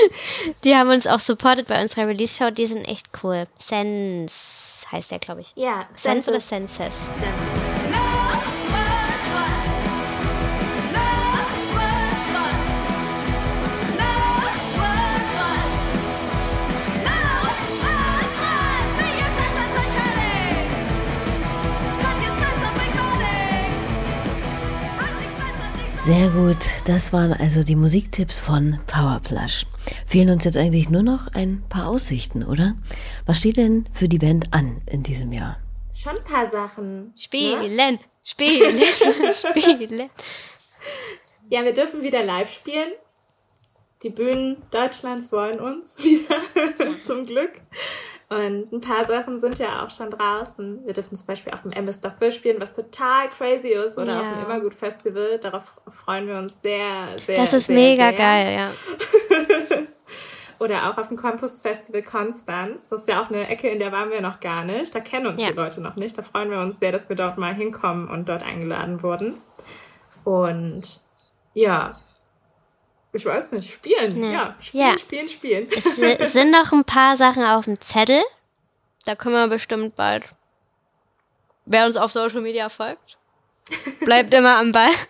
die 0.64 0.74
haben 0.74 0.90
uns 0.90 1.06
auch 1.06 1.20
supported 1.20 1.68
bei 1.68 1.80
unserer 1.80 2.08
Release-Show, 2.08 2.50
die 2.50 2.66
sind 2.66 2.84
echt 2.84 3.08
cool. 3.22 3.46
Sense 3.58 4.72
heißt 4.92 5.10
der, 5.10 5.18
glaube 5.18 5.40
ich. 5.40 5.52
Ja, 5.56 5.86
Sense 5.90 6.30
oder 6.30 6.40
Senses? 6.40 6.78
Senses. 6.78 7.81
Sehr 26.04 26.30
gut, 26.30 26.56
das 26.86 27.12
waren 27.12 27.32
also 27.32 27.62
die 27.62 27.76
Musiktipps 27.76 28.40
von 28.40 28.80
Powerplush. 28.88 29.66
Fehlen 30.04 30.30
uns 30.30 30.42
jetzt 30.42 30.56
eigentlich 30.56 30.90
nur 30.90 31.04
noch 31.04 31.28
ein 31.32 31.62
paar 31.68 31.86
Aussichten, 31.86 32.42
oder? 32.42 32.74
Was 33.24 33.38
steht 33.38 33.56
denn 33.56 33.84
für 33.92 34.08
die 34.08 34.18
Band 34.18 34.52
an 34.52 34.82
in 34.86 35.04
diesem 35.04 35.30
Jahr? 35.30 35.60
Schon 35.94 36.18
ein 36.18 36.24
paar 36.24 36.48
Sachen. 36.48 37.14
Spielen, 37.16 37.76
ne? 37.76 38.00
spielen, 38.24 38.80
spielen. 39.32 40.10
Ja, 41.48 41.62
wir 41.62 41.72
dürfen 41.72 42.02
wieder 42.02 42.24
live 42.24 42.52
spielen. 42.52 42.90
Die 44.02 44.10
Bühnen 44.10 44.56
Deutschlands 44.72 45.30
wollen 45.30 45.60
uns 45.60 45.96
wieder, 46.02 46.34
zum 47.04 47.26
Glück. 47.26 47.60
Und 48.32 48.72
ein 48.72 48.80
paar 48.80 49.04
Sachen 49.04 49.38
sind 49.38 49.58
ja 49.58 49.84
auch 49.84 49.90
schon 49.90 50.10
draußen. 50.10 50.86
Wir 50.86 50.94
dürfen 50.94 51.16
zum 51.16 51.26
Beispiel 51.26 51.52
auf 51.52 51.62
dem 51.62 51.72
MS 51.72 51.98
Stockville 51.98 52.32
spielen, 52.32 52.60
was 52.60 52.72
total 52.72 53.28
crazy 53.28 53.68
ist, 53.68 53.98
oder 53.98 54.14
ja. 54.14 54.20
auf 54.20 54.28
dem 54.28 54.42
Immergut 54.44 54.74
Festival. 54.74 55.38
Darauf 55.38 55.74
freuen 55.90 56.26
wir 56.26 56.36
uns 56.38 56.62
sehr, 56.62 57.08
sehr. 57.26 57.36
Das 57.36 57.52
ist 57.52 57.66
sehr, 57.66 57.74
mega 57.74 58.08
sehr. 58.08 58.12
geil, 58.12 58.54
ja. 58.54 58.70
oder 60.60 60.88
auch 60.88 60.96
auf 60.96 61.08
dem 61.08 61.18
Campus 61.18 61.60
Festival 61.60 62.00
Konstanz. 62.00 62.88
Das 62.88 63.00
ist 63.00 63.08
ja 63.08 63.20
auch 63.20 63.28
eine 63.28 63.48
Ecke, 63.48 63.68
in 63.68 63.78
der 63.78 63.92
waren 63.92 64.10
wir 64.10 64.22
noch 64.22 64.40
gar 64.40 64.64
nicht. 64.64 64.94
Da 64.94 65.00
kennen 65.00 65.26
uns 65.26 65.38
ja. 65.38 65.48
die 65.50 65.56
Leute 65.56 65.82
noch 65.82 65.96
nicht. 65.96 66.16
Da 66.16 66.22
freuen 66.22 66.50
wir 66.50 66.60
uns 66.60 66.78
sehr, 66.78 66.90
dass 66.90 67.10
wir 67.10 67.16
dort 67.16 67.36
mal 67.36 67.52
hinkommen 67.52 68.08
und 68.08 68.30
dort 68.30 68.44
eingeladen 68.44 69.02
wurden. 69.02 69.34
Und 70.24 71.02
ja, 71.52 72.00
ich 73.12 73.26
weiß 73.26 73.52
nicht, 73.52 73.72
spielen. 73.72 74.20
Nee. 74.20 74.32
Ja, 74.32 74.56
spielen, 74.60 74.90
ja. 74.90 74.98
spielen, 74.98 75.28
spielen. 75.28 75.68
Es, 75.76 75.98
es 75.98 76.32
sind 76.32 76.50
noch 76.50 76.72
ein 76.72 76.84
paar 76.84 77.16
Sachen 77.16 77.44
auf 77.44 77.66
dem 77.66 77.80
Zettel. 77.80 78.22
Da 79.04 79.14
können 79.16 79.34
wir 79.34 79.48
bestimmt 79.48 79.96
bald. 79.96 80.24
Wer 81.66 81.86
uns 81.86 81.96
auf 81.96 82.12
Social 82.12 82.40
Media 82.40 82.68
folgt, 82.68 83.18
bleibt 84.00 84.32
immer 84.34 84.58
am 84.58 84.72
Ball. 84.72 84.90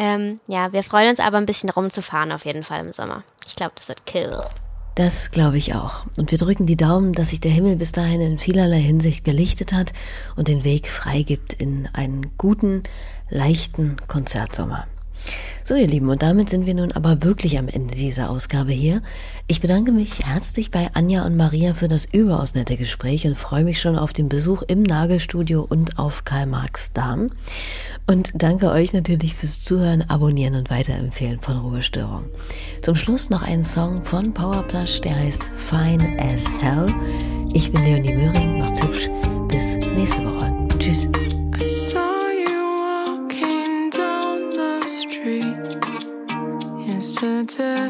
Ähm, 0.00 0.38
ja, 0.46 0.72
wir 0.72 0.84
freuen 0.84 1.10
uns 1.10 1.18
aber 1.18 1.38
ein 1.38 1.46
bisschen 1.46 1.70
rumzufahren 1.70 2.30
auf 2.30 2.44
jeden 2.44 2.62
Fall 2.62 2.78
im 2.86 2.92
Sommer. 2.92 3.24
Ich 3.48 3.56
glaube, 3.56 3.72
das 3.74 3.88
wird 3.88 4.06
kill. 4.06 4.40
Das 4.94 5.32
glaube 5.32 5.58
ich 5.58 5.74
auch. 5.74 6.06
Und 6.16 6.30
wir 6.30 6.38
drücken 6.38 6.66
die 6.66 6.76
Daumen, 6.76 7.14
dass 7.14 7.30
sich 7.30 7.40
der 7.40 7.50
Himmel 7.50 7.74
bis 7.74 7.90
dahin 7.90 8.20
in 8.20 8.38
vielerlei 8.38 8.78
Hinsicht 8.78 9.24
gelichtet 9.24 9.72
hat 9.72 9.92
und 10.36 10.46
den 10.46 10.62
Weg 10.62 10.88
freigibt 10.88 11.52
in 11.52 11.88
einen 11.94 12.32
guten, 12.38 12.84
leichten 13.28 13.96
Konzertsommer. 14.06 14.86
So, 15.64 15.74
ihr 15.74 15.86
Lieben, 15.86 16.08
und 16.08 16.22
damit 16.22 16.48
sind 16.48 16.64
wir 16.64 16.72
nun 16.72 16.92
aber 16.92 17.22
wirklich 17.22 17.58
am 17.58 17.68
Ende 17.68 17.94
dieser 17.94 18.30
Ausgabe 18.30 18.72
hier. 18.72 19.02
Ich 19.48 19.60
bedanke 19.60 19.92
mich 19.92 20.20
herzlich 20.24 20.70
bei 20.70 20.88
Anja 20.94 21.26
und 21.26 21.36
Maria 21.36 21.74
für 21.74 21.88
das 21.88 22.06
überaus 22.10 22.54
nette 22.54 22.78
Gespräch 22.78 23.26
und 23.26 23.36
freue 23.36 23.64
mich 23.64 23.78
schon 23.78 23.96
auf 23.96 24.14
den 24.14 24.30
Besuch 24.30 24.62
im 24.62 24.82
Nagelstudio 24.82 25.66
und 25.68 25.98
auf 25.98 26.24
Karl 26.24 26.46
Marx 26.46 26.92
Darm. 26.94 27.32
Und 28.06 28.30
danke 28.34 28.70
euch 28.70 28.94
natürlich 28.94 29.34
fürs 29.34 29.62
Zuhören, 29.62 30.08
Abonnieren 30.08 30.54
und 30.54 30.70
Weiterempfehlen 30.70 31.40
von 31.40 31.58
Ruhestörung. 31.58 32.24
Zum 32.80 32.94
Schluss 32.94 33.28
noch 33.28 33.42
ein 33.42 33.62
Song 33.62 34.02
von 34.02 34.32
Powerplush, 34.32 35.02
der 35.02 35.16
heißt 35.16 35.50
Fine 35.54 36.16
as 36.18 36.46
Hell. 36.62 36.94
Ich 37.52 37.70
bin 37.70 37.84
Leonie 37.84 38.14
Möhring, 38.14 38.58
macht's 38.58 38.82
hübsch. 38.82 39.10
Bis 39.48 39.76
nächste 39.76 40.24
Woche. 40.24 40.50
Tschüss. 40.78 41.08
today. 47.20 47.88